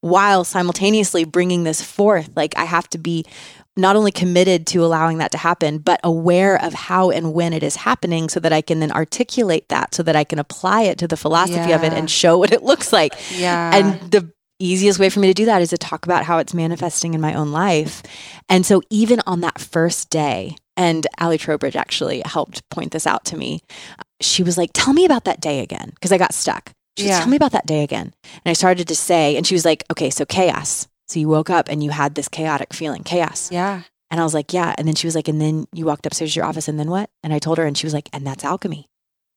while 0.00 0.44
simultaneously 0.44 1.24
bringing 1.24 1.64
this 1.64 1.82
forth. 1.82 2.30
Like 2.36 2.56
I 2.56 2.64
have 2.64 2.88
to 2.90 2.98
be 2.98 3.24
not 3.76 3.96
only 3.96 4.12
committed 4.12 4.66
to 4.66 4.84
allowing 4.84 5.16
that 5.18 5.32
to 5.32 5.38
happen, 5.38 5.78
but 5.78 5.98
aware 6.04 6.62
of 6.62 6.74
how 6.74 7.10
and 7.10 7.32
when 7.32 7.54
it 7.54 7.62
is 7.62 7.76
happening 7.76 8.28
so 8.28 8.38
that 8.40 8.52
I 8.52 8.60
can 8.60 8.80
then 8.80 8.92
articulate 8.92 9.68
that 9.70 9.94
so 9.94 10.02
that 10.02 10.14
I 10.14 10.24
can 10.24 10.38
apply 10.38 10.82
it 10.82 10.98
to 10.98 11.08
the 11.08 11.16
philosophy 11.16 11.72
of 11.72 11.82
it 11.82 11.92
and 11.92 12.10
show 12.10 12.36
what 12.36 12.52
it 12.52 12.62
looks 12.62 12.92
like. 12.92 13.14
yeah. 13.30 13.70
And 13.74 14.10
the 14.10 14.30
easiest 14.64 14.98
way 14.98 15.08
for 15.10 15.20
me 15.20 15.28
to 15.28 15.34
do 15.34 15.44
that 15.46 15.62
is 15.62 15.70
to 15.70 15.78
talk 15.78 16.04
about 16.04 16.24
how 16.24 16.38
it's 16.38 16.54
manifesting 16.54 17.14
in 17.14 17.20
my 17.20 17.34
own 17.34 17.52
life. 17.52 18.02
And 18.48 18.64
so 18.66 18.82
even 18.90 19.20
on 19.26 19.40
that 19.40 19.60
first 19.60 20.10
day, 20.10 20.56
and 20.76 21.06
Ali 21.20 21.36
Trowbridge 21.38 21.76
actually 21.76 22.22
helped 22.24 22.68
point 22.70 22.92
this 22.92 23.06
out 23.06 23.24
to 23.26 23.36
me. 23.36 23.60
She 24.20 24.42
was 24.42 24.56
like, 24.56 24.70
Tell 24.72 24.94
me 24.94 25.04
about 25.04 25.24
that 25.24 25.40
day 25.40 25.60
again. 25.60 25.90
Because 25.94 26.12
I 26.12 26.18
got 26.18 26.32
stuck. 26.32 26.72
She 26.96 27.06
Yeah. 27.06 27.10
was, 27.16 27.18
Tell 27.20 27.28
me 27.28 27.36
about 27.36 27.52
that 27.52 27.66
day 27.66 27.82
again. 27.82 28.14
And 28.44 28.50
I 28.50 28.54
started 28.54 28.88
to 28.88 28.96
say, 28.96 29.36
and 29.36 29.46
she 29.46 29.54
was 29.54 29.64
like, 29.64 29.84
Okay, 29.90 30.08
so 30.10 30.24
chaos. 30.24 30.88
So 31.08 31.20
you 31.20 31.28
woke 31.28 31.50
up 31.50 31.68
and 31.68 31.84
you 31.84 31.90
had 31.90 32.14
this 32.14 32.28
chaotic 32.28 32.72
feeling, 32.72 33.02
chaos. 33.04 33.50
yeah. 33.52 33.82
And 34.10 34.18
I 34.20 34.24
was 34.24 34.32
like, 34.34 34.52
Yeah. 34.54 34.74
And 34.78 34.86
then 34.88 34.94
she 34.94 35.06
was 35.06 35.14
like, 35.14 35.28
And 35.28 35.40
then 35.40 35.66
you 35.74 35.84
walked 35.84 36.06
upstairs 36.06 36.32
to 36.32 36.36
your 36.40 36.46
office, 36.46 36.68
and 36.68 36.78
then 36.80 36.88
what? 36.90 37.10
And 37.22 37.32
I 37.34 37.38
told 37.38 37.58
her, 37.58 37.66
and 37.66 37.76
she 37.76 37.86
was 37.86 37.92
like, 37.94 38.08
And 38.12 38.26
that's 38.26 38.44
alchemy. 38.44 38.86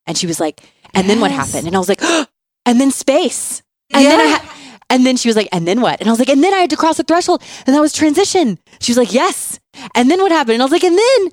And 0.08 0.18
she 0.18 0.28
was 0.28 0.40
like, 0.40 0.62
And 0.94 1.10
then 1.10 1.20
what 1.20 1.32
happened? 1.32 1.68
And 1.68 1.76
I 1.76 1.80
was 1.80 1.90
like, 1.90 2.02
And 2.66 2.80
then 2.80 2.92
space. 2.92 3.62
And 3.94 4.06
then 4.06 4.20
I 4.20 4.24
Yeah. 4.24 4.38
had, 4.38 4.50
and 4.90 5.06
then 5.06 5.18
she 5.18 5.30
was 5.30 5.36
like, 5.36 5.50
and 5.52 5.68
then 5.68 5.82
what? 5.82 6.00
And 6.00 6.10
I 6.10 6.12
was 6.12 6.20
like, 6.20 6.30
and 6.30 6.44
then 6.44 6.54
I 6.54 6.60
had 6.60 6.70
to 6.70 6.78
cross 6.78 6.98
the 6.98 7.04
threshold, 7.04 7.42
and 7.66 7.76
that 7.76 7.82
was 7.82 7.94
transition. 7.94 8.60
She 8.80 8.92
was 8.92 8.98
like, 8.98 9.14
yes. 9.14 9.60
And 9.94 10.10
then 10.10 10.22
what 10.22 10.32
happened? 10.32 10.54
And 10.56 10.62
I 10.62 10.66
was 10.66 10.72
like, 10.72 10.84
and 10.84 10.98
then 10.98 11.32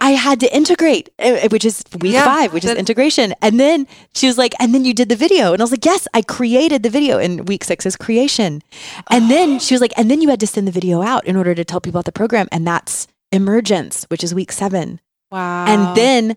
I 0.00 0.10
had 0.12 0.40
to 0.40 0.54
integrate, 0.54 1.08
eh, 1.18 1.48
which 1.48 1.64
is 1.64 1.82
week 2.00 2.14
Yeah, 2.14 2.24
five, 2.24 2.52
which 2.52 2.64
is 2.64 2.72
integration. 2.72 3.34
And 3.42 3.58
then 3.58 3.86
she 4.14 4.26
was 4.26 4.38
like, 4.38 4.54
and 4.60 4.74
then 4.74 4.84
you 4.84 4.94
did 4.94 5.08
the 5.08 5.16
video. 5.16 5.52
And 5.52 5.62
I 5.62 5.64
was 5.64 5.70
like, 5.70 5.84
yes, 5.84 6.06
I 6.14 6.22
created 6.22 6.82
the 6.82 6.90
video. 6.90 7.18
And 7.18 7.48
week 7.48 7.64
six 7.64 7.86
is 7.86 7.96
creation. 7.96 8.62
And 9.10 9.30
then 9.30 9.58
she 9.58 9.74
was 9.74 9.80
like, 9.80 9.92
and 9.96 10.10
then 10.10 10.20
you 10.20 10.28
had 10.28 10.40
to 10.40 10.46
send 10.46 10.66
the 10.66 10.72
video 10.72 11.02
out 11.02 11.24
in 11.26 11.36
order 11.36 11.54
to 11.54 11.64
tell 11.64 11.80
people 11.80 11.98
about 11.98 12.06
the 12.06 12.12
program. 12.12 12.48
And 12.52 12.66
that's 12.66 13.06
emergence, 13.32 14.04
which 14.08 14.22
is 14.22 14.34
week 14.34 14.52
seven. 14.52 15.00
Wow. 15.30 15.66
And 15.66 15.96
then 15.96 16.36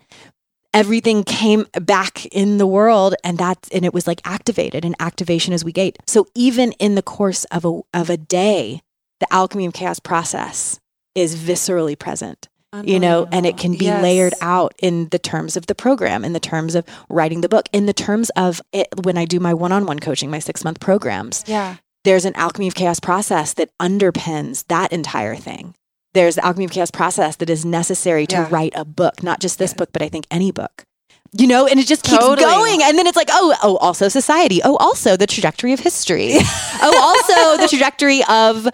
everything 0.73 1.23
came 1.23 1.65
back 1.81 2.25
in 2.27 2.57
the 2.57 2.67
world 2.67 3.15
and 3.23 3.37
that's 3.37 3.69
and 3.69 3.85
it 3.85 3.93
was 3.93 4.07
like 4.07 4.21
activated 4.25 4.85
and 4.85 4.95
activation 4.99 5.53
is 5.53 5.65
we 5.65 5.73
eight. 5.75 5.97
So 6.07 6.27
even 6.35 6.73
in 6.73 6.95
the 6.95 7.01
course 7.01 7.45
of 7.45 7.65
a 7.65 7.81
of 7.93 8.09
a 8.09 8.17
day, 8.17 8.81
the 9.19 9.33
alchemy 9.33 9.65
of 9.65 9.73
chaos 9.73 9.99
process 9.99 10.79
is 11.15 11.35
viscerally 11.35 11.97
present. 11.97 12.47
you 12.83 12.99
know, 12.99 13.27
and 13.31 13.47
it 13.47 13.57
can 13.57 13.75
be 13.75 13.89
layered 13.89 14.35
out 14.41 14.75
in 14.79 15.09
the 15.09 15.17
terms 15.17 15.57
of 15.57 15.65
the 15.65 15.73
program, 15.73 16.23
in 16.23 16.33
the 16.33 16.39
terms 16.39 16.75
of 16.75 16.85
writing 17.09 17.41
the 17.41 17.49
book, 17.49 17.67
in 17.73 17.87
the 17.87 17.93
terms 17.93 18.29
of 18.35 18.61
it 18.71 18.87
when 19.03 19.17
I 19.17 19.25
do 19.25 19.39
my 19.39 19.55
one 19.55 19.71
on 19.71 19.87
one 19.87 19.97
coaching, 19.99 20.29
my 20.29 20.37
six 20.37 20.63
month 20.63 20.79
programs. 20.79 21.43
Yeah. 21.47 21.77
There's 22.03 22.25
an 22.25 22.35
alchemy 22.35 22.67
of 22.67 22.75
chaos 22.75 22.99
process 22.99 23.53
that 23.55 23.75
underpins 23.79 24.65
that 24.67 24.93
entire 24.93 25.35
thing. 25.35 25.73
There's 26.13 26.35
the 26.35 26.45
alchemy 26.45 26.65
of 26.65 26.71
chaos 26.71 26.91
process 26.91 27.35
that 27.37 27.49
is 27.49 27.65
necessary 27.65 28.25
to 28.27 28.35
Yeah. 28.35 28.47
write 28.49 28.73
a 28.75 28.85
book, 28.85 29.21
not 29.21 29.39
just 29.39 29.59
this 29.59 29.71
Yeah. 29.71 29.77
book, 29.77 29.89
but 29.93 30.01
I 30.01 30.09
think 30.09 30.25
any 30.31 30.51
book. 30.51 30.83
You 31.31 31.45
know, 31.45 31.67
and 31.67 31.79
it 31.79 31.85
just 31.85 32.01
keeps 32.03 32.17
Totally. 32.17 32.41
going. 32.43 32.81
And 32.81 32.97
then 32.97 33.05
it's 33.05 33.15
like, 33.15 33.29
oh, 33.31 33.55
oh, 33.61 33.77
also 33.77 34.07
society. 34.09 34.61
Oh, 34.63 34.77
also 34.77 35.15
the 35.15 35.27
trajectory 35.27 35.73
of 35.73 35.79
history. 35.79 36.33
oh, 36.81 36.99
also 36.99 37.61
the 37.61 37.67
trajectory 37.67 38.23
of 38.27 38.67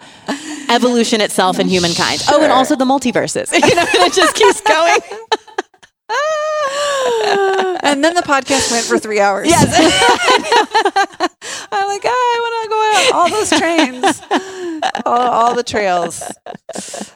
evolution 0.70 1.20
itself 1.20 1.58
and 1.58 1.68
humankind. 1.68 2.22
Oh, 2.30 2.42
and 2.42 2.50
also 2.50 2.74
the 2.74 2.86
multiverses. 2.86 3.52
You 3.68 3.74
know, 3.74 3.82
and 3.82 4.04
it 4.08 4.14
just 4.14 4.34
keeps 4.34 4.62
going. 4.62 5.00
and 7.82 8.02
then 8.02 8.14
the 8.14 8.22
podcast 8.22 8.70
went 8.70 8.86
for 8.86 8.98
three 8.98 9.20
hours. 9.20 9.48
Yes. 9.48 9.66
I'm 11.72 11.88
like, 11.88 12.02
oh, 12.06 12.08
I 12.08 12.65
want 12.96 13.08
to 13.08 13.12
go 13.12 13.18
out 13.18 13.22
all 13.22 13.30
those 13.30 13.50
trains, 13.50 14.22
all, 15.06 15.18
all 15.18 15.54
the 15.54 15.62
trails. 15.62 16.22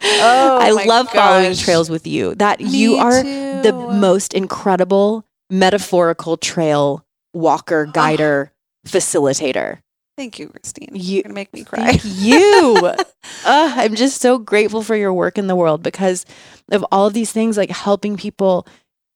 Oh, 0.02 0.58
I 0.60 0.70
love 0.70 1.08
following 1.10 1.54
trails 1.56 1.90
with 1.90 2.06
you. 2.06 2.34
That 2.36 2.60
Me 2.60 2.66
you 2.68 2.96
are 2.96 3.22
the 3.22 3.72
most 3.72 4.34
incredible 4.34 5.24
metaphorical 5.50 6.36
trail 6.36 7.04
walker, 7.32 7.86
guider, 7.86 8.52
facilitator. 8.86 9.78
Thank 10.16 10.38
you, 10.38 10.48
Christine. 10.48 10.88
You- 10.92 11.22
You're 11.24 11.32
make 11.32 11.52
me 11.52 11.64
cry. 11.64 11.92
Thank 11.96 12.02
you. 12.04 12.76
uh, 12.84 12.94
I'm 13.44 13.94
just 13.94 14.20
so 14.20 14.38
grateful 14.38 14.82
for 14.82 14.94
your 14.96 15.12
work 15.14 15.38
in 15.38 15.46
the 15.46 15.56
world 15.56 15.82
because 15.82 16.26
of 16.70 16.84
all 16.92 17.06
of 17.06 17.14
these 17.14 17.32
things, 17.32 17.56
like 17.56 17.70
helping 17.70 18.16
people 18.16 18.66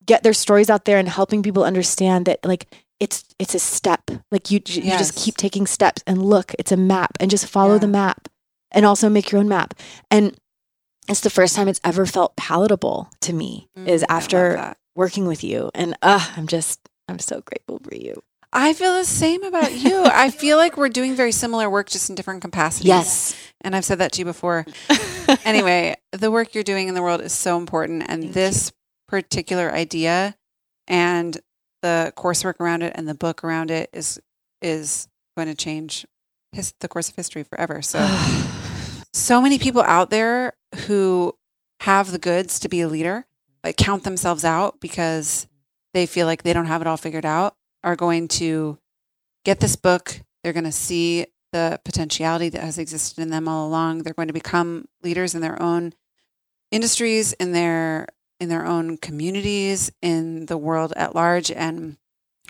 get 0.06 0.22
their 0.22 0.32
stories 0.32 0.70
out 0.70 0.84
there 0.84 0.98
and 0.98 1.08
helping 1.08 1.42
people 1.42 1.64
understand 1.64 2.26
that, 2.26 2.38
like, 2.44 2.66
it's 3.00 3.24
it's 3.38 3.54
a 3.54 3.58
step. 3.58 4.10
Like 4.30 4.50
you, 4.50 4.60
you 4.66 4.82
Yes. 4.82 4.98
just 4.98 5.16
keep 5.24 5.36
taking 5.36 5.66
steps 5.66 6.02
and 6.06 6.22
look, 6.24 6.54
it's 6.58 6.72
a 6.72 6.76
map, 6.76 7.12
and 7.20 7.30
just 7.30 7.46
follow 7.46 7.78
the 7.78 7.86
map, 7.88 8.28
and 8.70 8.84
also 8.86 9.08
make 9.08 9.30
your 9.32 9.40
own 9.40 9.48
map. 9.48 9.74
And 10.10 10.36
it's 11.08 11.20
the 11.20 11.30
first 11.30 11.54
time 11.54 11.68
it's 11.68 11.80
ever 11.84 12.06
felt 12.06 12.36
palatable 12.36 13.10
to 13.20 13.32
me 13.32 13.68
Mm, 13.76 13.88
is 13.88 14.04
after 14.08 14.74
working 14.96 15.26
with 15.26 15.42
you, 15.44 15.70
and 15.74 15.96
uh, 16.02 16.26
I'm 16.36 16.46
just 16.46 16.80
I'm 17.08 17.18
so 17.18 17.40
grateful 17.42 17.80
for 17.82 17.94
you. 17.94 18.22
I 18.56 18.72
feel 18.72 18.94
the 18.94 19.04
same 19.04 19.42
about 19.42 19.72
you. 19.72 20.04
I 20.04 20.30
feel 20.30 20.56
like 20.56 20.76
we're 20.76 20.88
doing 20.88 21.16
very 21.16 21.32
similar 21.32 21.68
work, 21.68 21.90
just 21.90 22.08
in 22.08 22.14
different 22.14 22.40
capacities. 22.40 22.86
Yes. 22.86 23.36
And 23.62 23.74
I've 23.74 23.84
said 23.84 23.98
that 23.98 24.12
to 24.12 24.20
you 24.20 24.24
before. 24.24 24.64
anyway, 25.44 25.96
the 26.12 26.30
work 26.30 26.54
you're 26.54 26.62
doing 26.62 26.86
in 26.86 26.94
the 26.94 27.02
world 27.02 27.20
is 27.20 27.32
so 27.32 27.58
important. 27.58 28.04
And 28.08 28.22
Thank 28.22 28.34
this 28.34 28.72
particular 29.08 29.72
idea 29.72 30.36
and 30.86 31.36
the 31.84 32.14
coursework 32.16 32.60
around 32.60 32.82
it 32.82 32.94
and 32.96 33.06
the 33.06 33.14
book 33.14 33.44
around 33.44 33.70
it 33.70 33.90
is 33.92 34.18
is 34.62 35.06
going 35.36 35.48
to 35.48 35.54
change 35.54 36.06
his, 36.52 36.72
the 36.80 36.88
course 36.88 37.10
of 37.10 37.14
history 37.14 37.42
forever. 37.42 37.82
So, 37.82 37.98
so 39.12 39.42
many 39.42 39.58
people 39.58 39.82
out 39.82 40.08
there 40.08 40.54
who 40.86 41.36
have 41.80 42.10
the 42.10 42.18
goods 42.18 42.58
to 42.60 42.70
be 42.70 42.80
a 42.80 42.88
leader, 42.88 43.26
like 43.62 43.76
count 43.76 44.04
themselves 44.04 44.46
out 44.46 44.80
because 44.80 45.46
they 45.92 46.06
feel 46.06 46.26
like 46.26 46.42
they 46.42 46.54
don't 46.54 46.64
have 46.64 46.80
it 46.80 46.86
all 46.86 46.96
figured 46.96 47.26
out, 47.26 47.54
are 47.82 47.96
going 47.96 48.28
to 48.28 48.78
get 49.44 49.60
this 49.60 49.76
book. 49.76 50.22
They're 50.42 50.54
going 50.54 50.64
to 50.64 50.72
see 50.72 51.26
the 51.52 51.78
potentiality 51.84 52.48
that 52.48 52.62
has 52.62 52.78
existed 52.78 53.20
in 53.20 53.28
them 53.28 53.46
all 53.46 53.68
along. 53.68 54.04
They're 54.04 54.14
going 54.14 54.28
to 54.28 54.34
become 54.34 54.86
leaders 55.02 55.34
in 55.34 55.42
their 55.42 55.60
own 55.60 55.92
industries, 56.70 57.34
in 57.34 57.52
their 57.52 58.06
in 58.40 58.48
their 58.48 58.66
own 58.66 58.96
communities, 58.96 59.90
in 60.02 60.46
the 60.46 60.58
world 60.58 60.92
at 60.96 61.14
large, 61.14 61.50
and 61.50 61.96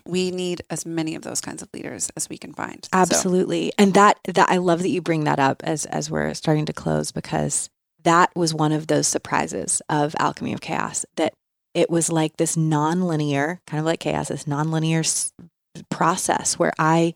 we 0.06 0.30
need 0.30 0.62
as 0.70 0.84
many 0.84 1.14
of 1.14 1.22
those 1.22 1.40
kinds 1.40 1.62
of 1.62 1.68
leaders 1.72 2.10
as 2.16 2.28
we 2.28 2.36
can 2.36 2.52
find. 2.52 2.84
So, 2.84 2.90
Absolutely. 2.92 3.72
And 3.78 3.94
that 3.94 4.18
that 4.26 4.50
I 4.50 4.58
love 4.58 4.82
that 4.82 4.90
you 4.90 5.00
bring 5.00 5.24
that 5.24 5.38
up 5.38 5.62
as 5.64 5.86
as 5.86 6.10
we're 6.10 6.34
starting 6.34 6.66
to 6.66 6.72
close 6.72 7.12
because 7.12 7.70
that 8.02 8.30
was 8.36 8.52
one 8.52 8.72
of 8.72 8.86
those 8.86 9.06
surprises 9.06 9.80
of 9.88 10.14
Alchemy 10.18 10.52
of 10.52 10.60
Chaos 10.60 11.06
that 11.16 11.32
it 11.72 11.90
was 11.90 12.10
like 12.10 12.36
this 12.36 12.56
non-linear, 12.56 13.60
kind 13.66 13.80
of 13.80 13.86
like 13.86 13.98
chaos, 13.98 14.28
this 14.28 14.46
non-linear 14.46 15.02
process 15.90 16.58
where 16.58 16.72
I 16.78 17.14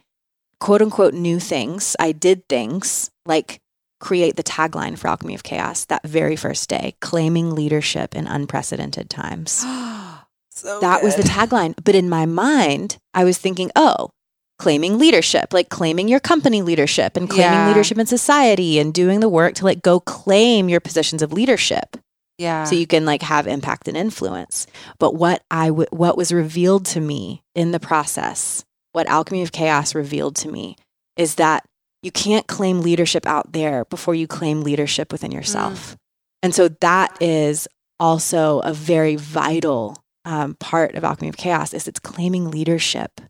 quote 0.61 0.83
unquote 0.83 1.15
knew 1.15 1.39
things. 1.39 1.95
I 2.01 2.13
did 2.13 2.49
things 2.49 3.11
like 3.25 3.61
create 4.01 4.37
the 4.37 4.43
tagline 4.45 4.99
for 4.99 5.09
Alchemy 5.09 5.35
of 5.35 5.43
Chaos 5.43 5.85
that 5.87 6.07
very 6.07 6.37
first 6.37 6.69
day, 6.69 6.95
claiming 7.01 7.55
leadership 7.55 8.15
in 8.15 8.27
unprecedented 8.27 9.11
times. 9.11 9.51
so 10.51 10.81
That 10.81 11.03
was 11.03 11.17
the 11.17 11.23
tagline. 11.23 11.75
But 11.83 11.95
in 11.95 12.09
my 12.09 12.27
mind, 12.27 12.99
I 13.15 13.25
was 13.25 13.39
thinking, 13.39 13.71
oh, 13.77 14.11
claiming 14.59 14.99
leadership, 14.99 15.53
like 15.53 15.69
claiming 15.69 16.09
your 16.09 16.21
company 16.21 16.63
leadership 16.63 17.17
and 17.17 17.29
claiming 17.29 17.53
Yeah. 17.61 17.69
leadership 17.69 17.99
in 17.99 18.07
society 18.07 18.79
and 18.79 18.93
doing 18.93 19.21
the 19.21 19.29
work 19.29 19.55
to 19.57 19.65
like 19.65 19.83
go 19.83 20.01
claim 20.01 20.69
your 20.69 20.81
positions 20.81 21.23
of 21.23 21.33
leadership 21.33 21.97
yeah. 22.39 22.65
so 22.65 22.75
you 22.75 22.87
can 22.87 23.05
like 23.05 23.23
have 23.23 23.47
impact 23.47 23.87
and 23.89 23.97
influence. 23.97 24.67
But 24.99 25.15
what 25.15 25.43
I 25.51 25.69
w- 25.69 25.89
what 25.91 26.17
was 26.17 26.33
revealed 26.33 26.87
to 26.87 27.01
me 27.01 27.43
in 27.55 27.71
the 27.71 27.81
process, 27.81 28.65
what 28.93 29.07
Alchemy 29.07 29.43
of 29.43 29.53
Chaos 29.53 29.95
revealed 29.95 30.35
to 30.37 30.49
me 30.51 30.77
is 31.17 31.37
that 31.37 31.65
you 32.03 32.11
can't 32.11 32.47
claim 32.47 32.81
leadership 32.81 33.27
out 33.27 33.53
there 33.53 33.85
before 33.87 34.15
you 34.15 34.27
claim 34.27 34.63
leadership 34.63 35.11
within 35.13 35.33
yourself. 35.33 35.97
And 36.43 36.55
so 36.55 36.69
that 36.69 37.21
is 37.21 37.67
also 37.99 38.61
a 38.61 38.73
very 38.73 39.17
vital 39.17 39.97
um, 40.25 40.55
part 40.55 40.95
of 40.95 41.05
Alchemy 41.05 41.29
of 41.31 41.37
Chaos 41.37 41.73
is 41.75 41.89
it's 41.89 41.99
claiming 41.99 42.51
leadership 42.51 43.21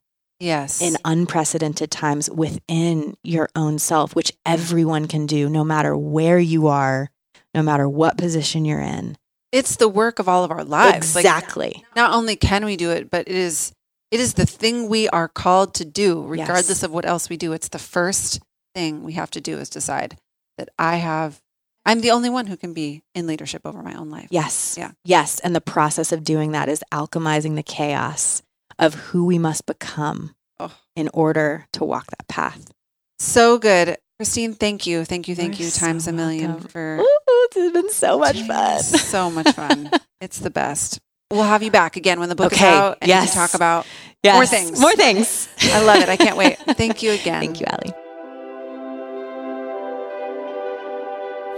yes. 0.41 0.83
in 0.83 0.97
unprecedented 1.05 1.91
times 1.91 2.29
within 2.31 3.17
your 3.23 3.49
own 3.57 3.79
self, 3.79 4.15
which 4.15 4.33
everyone 4.45 5.07
can 5.07 5.27
do 5.27 5.49
no 5.49 5.65
matter 5.65 5.97
where 5.97 6.39
you 6.39 6.67
are, 6.67 7.11
no 7.55 7.63
matter 7.63 7.89
what 7.89 8.19
position 8.19 8.65
you're 8.65 8.81
in. 8.81 9.17
it's 9.51 9.77
the 9.77 9.89
work 9.89 10.19
of 10.19 10.29
all 10.29 10.45
of 10.45 10.51
our 10.51 10.65
lives. 10.65 11.15
Like, 11.15 11.25
Exactly. 11.25 11.85
not 11.97 12.13
only 12.13 12.37
can 12.37 12.67
we 12.67 12.77
do 12.77 12.91
it, 12.91 13.11
but 13.11 13.27
it 13.29 13.35
is 13.35 13.73
it 14.11 14.21
is 14.21 14.35
the 14.35 14.47
thing 14.47 14.89
we 14.89 15.09
are 15.11 15.29
called 15.29 15.75
to 15.75 15.85
do, 15.85 16.23
regardless 16.27 16.69
Yes. 16.69 16.83
of 16.83 16.91
what 16.91 17.05
else 17.07 17.29
we 17.31 17.37
do. 17.37 17.53
It's 17.53 17.69
the 17.69 17.79
first 17.79 18.41
thing 18.79 19.03
we 19.03 19.15
have 19.15 19.31
to 19.33 19.41
do 19.41 19.59
is 19.59 19.69
decide 19.69 20.17
that 20.57 20.69
I 20.79 20.97
have 20.97 21.41
I'm 21.85 22.01
the 22.01 22.11
only 22.13 22.29
one 22.31 22.47
who 22.47 22.57
can 22.57 22.73
be 22.75 23.03
in 23.15 23.27
leadership 23.27 23.63
over 23.65 23.83
my 23.83 23.95
own 23.95 24.11
life. 24.11 24.29
Yes. 24.31 24.77
Yeah. 24.79 24.91
Yes. 25.05 25.41
And 25.41 25.57
the 25.57 25.61
process 25.61 26.13
of 26.13 26.23
doing 26.23 26.53
that 26.53 26.69
is 26.69 26.85
alchemizing 26.93 27.55
the 27.57 27.63
chaos 27.63 28.43
of 28.79 28.95
who 28.95 29.25
we 29.25 29.39
must 29.39 29.65
become 29.67 30.35
Oh. 30.61 30.75
in 30.97 31.09
order 31.15 31.67
to 31.73 31.85
walk 31.85 32.07
that 32.11 32.29
path. 32.29 32.71
So 33.19 33.59
good. 33.59 33.97
Christine, 34.19 34.55
thank 34.55 34.87
you. 34.87 35.05
Thank 35.05 35.29
you. 35.29 35.35
Thank 35.35 35.59
You're 35.59 35.67
you 35.67 35.73
times 35.73 36.05
so 36.05 36.11
a 36.11 36.15
million 36.15 36.51
welcome. 36.53 36.69
for 36.69 36.99
Ooh, 37.01 37.49
it's 37.53 37.73
been 37.73 37.91
so 37.91 38.19
much 38.19 38.43
fun. 38.43 38.81
so 38.83 39.31
much 39.31 39.51
fun. 39.55 39.91
it's 40.21 40.39
the 40.41 40.51
best. 40.51 41.01
We'll 41.31 41.43
have 41.45 41.63
you 41.63 41.71
back 41.71 41.97
again 41.97 42.21
when 42.21 42.29
the 42.29 42.35
book 42.35 42.53
Okay, 42.53 42.69
is 42.69 42.75
out 42.75 42.99
and 43.01 43.09
yes. 43.09 43.23
you 43.27 43.33
can 43.33 43.41
talk 43.49 43.55
about 43.55 43.87
Yes. 44.23 44.35
More 44.35 44.47
things. 44.47 44.81
More 44.81 44.93
things. 44.95 45.49
I 45.63 45.83
love 45.85 46.03
it. 46.03 46.09
I 46.09 46.17
can't 46.17 46.37
wait. 46.37 46.57
Thank 46.77 47.03
you 47.03 47.13
again. 47.13 47.41
Thank 47.41 47.61
you, 47.61 47.67
Allie. 47.67 47.95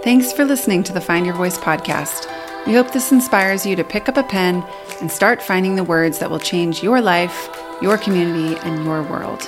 Thanks 0.03 0.33
for 0.33 0.45
listening 0.45 0.81
to 0.83 0.93
the 0.93 0.99
Find 0.99 1.27
Your 1.27 1.35
Voice 1.35 1.59
podcast. 1.59 2.25
We 2.65 2.73
hope 2.73 2.91
this 2.91 3.11
inspires 3.11 3.67
you 3.67 3.75
to 3.75 3.83
pick 3.83 4.09
up 4.09 4.17
a 4.17 4.23
pen 4.23 4.63
and 4.99 5.11
start 5.11 5.43
finding 5.43 5.75
the 5.75 5.83
words 5.83 6.17
that 6.17 6.31
will 6.31 6.39
change 6.39 6.81
your 6.81 6.99
life, 7.01 7.49
your 7.83 7.99
community, 7.99 8.57
and 8.63 8.83
your 8.83 9.03
world. 9.03 9.47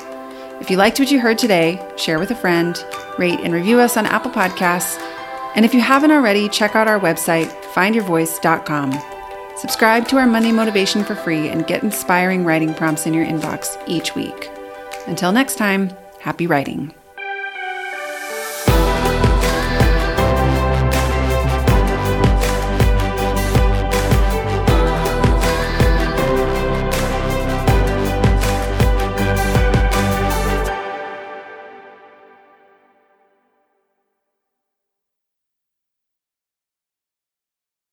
If 0.62 0.70
you 0.70 0.78
liked 0.78 1.00
what 1.00 1.12
you 1.12 1.20
heard 1.20 1.40
today, 1.40 1.84
share 1.98 2.20
with 2.20 2.30
a 2.30 2.36
friend, 2.36 2.78
rate 3.18 3.40
and 3.40 3.52
review 3.52 3.80
us 3.80 3.98
on 3.98 4.06
Apple 4.06 4.30
Podcasts, 4.30 5.00
and 5.56 5.66
if 5.66 5.74
you 5.74 5.82
haven't 5.82 6.12
already, 6.12 6.48
check 6.50 6.76
out 6.76 6.88
our 6.88 7.00
website, 7.00 7.50
findyourvoice.com. 7.74 8.94
Subscribe 9.58 10.08
to 10.08 10.18
our 10.18 10.28
Monday 10.28 10.52
Motivation 10.52 11.04
for 11.04 11.16
free 11.16 11.50
and 11.50 11.66
get 11.66 11.84
inspiring 11.84 12.46
writing 12.46 12.76
prompts 12.76 13.08
in 13.08 13.14
your 13.16 13.26
inbox 13.26 13.82
each 13.88 14.14
week. 14.14 14.52
Until 15.08 15.32
next 15.32 15.56
time, 15.56 15.92
happy 16.20 16.46
writing. 16.46 16.94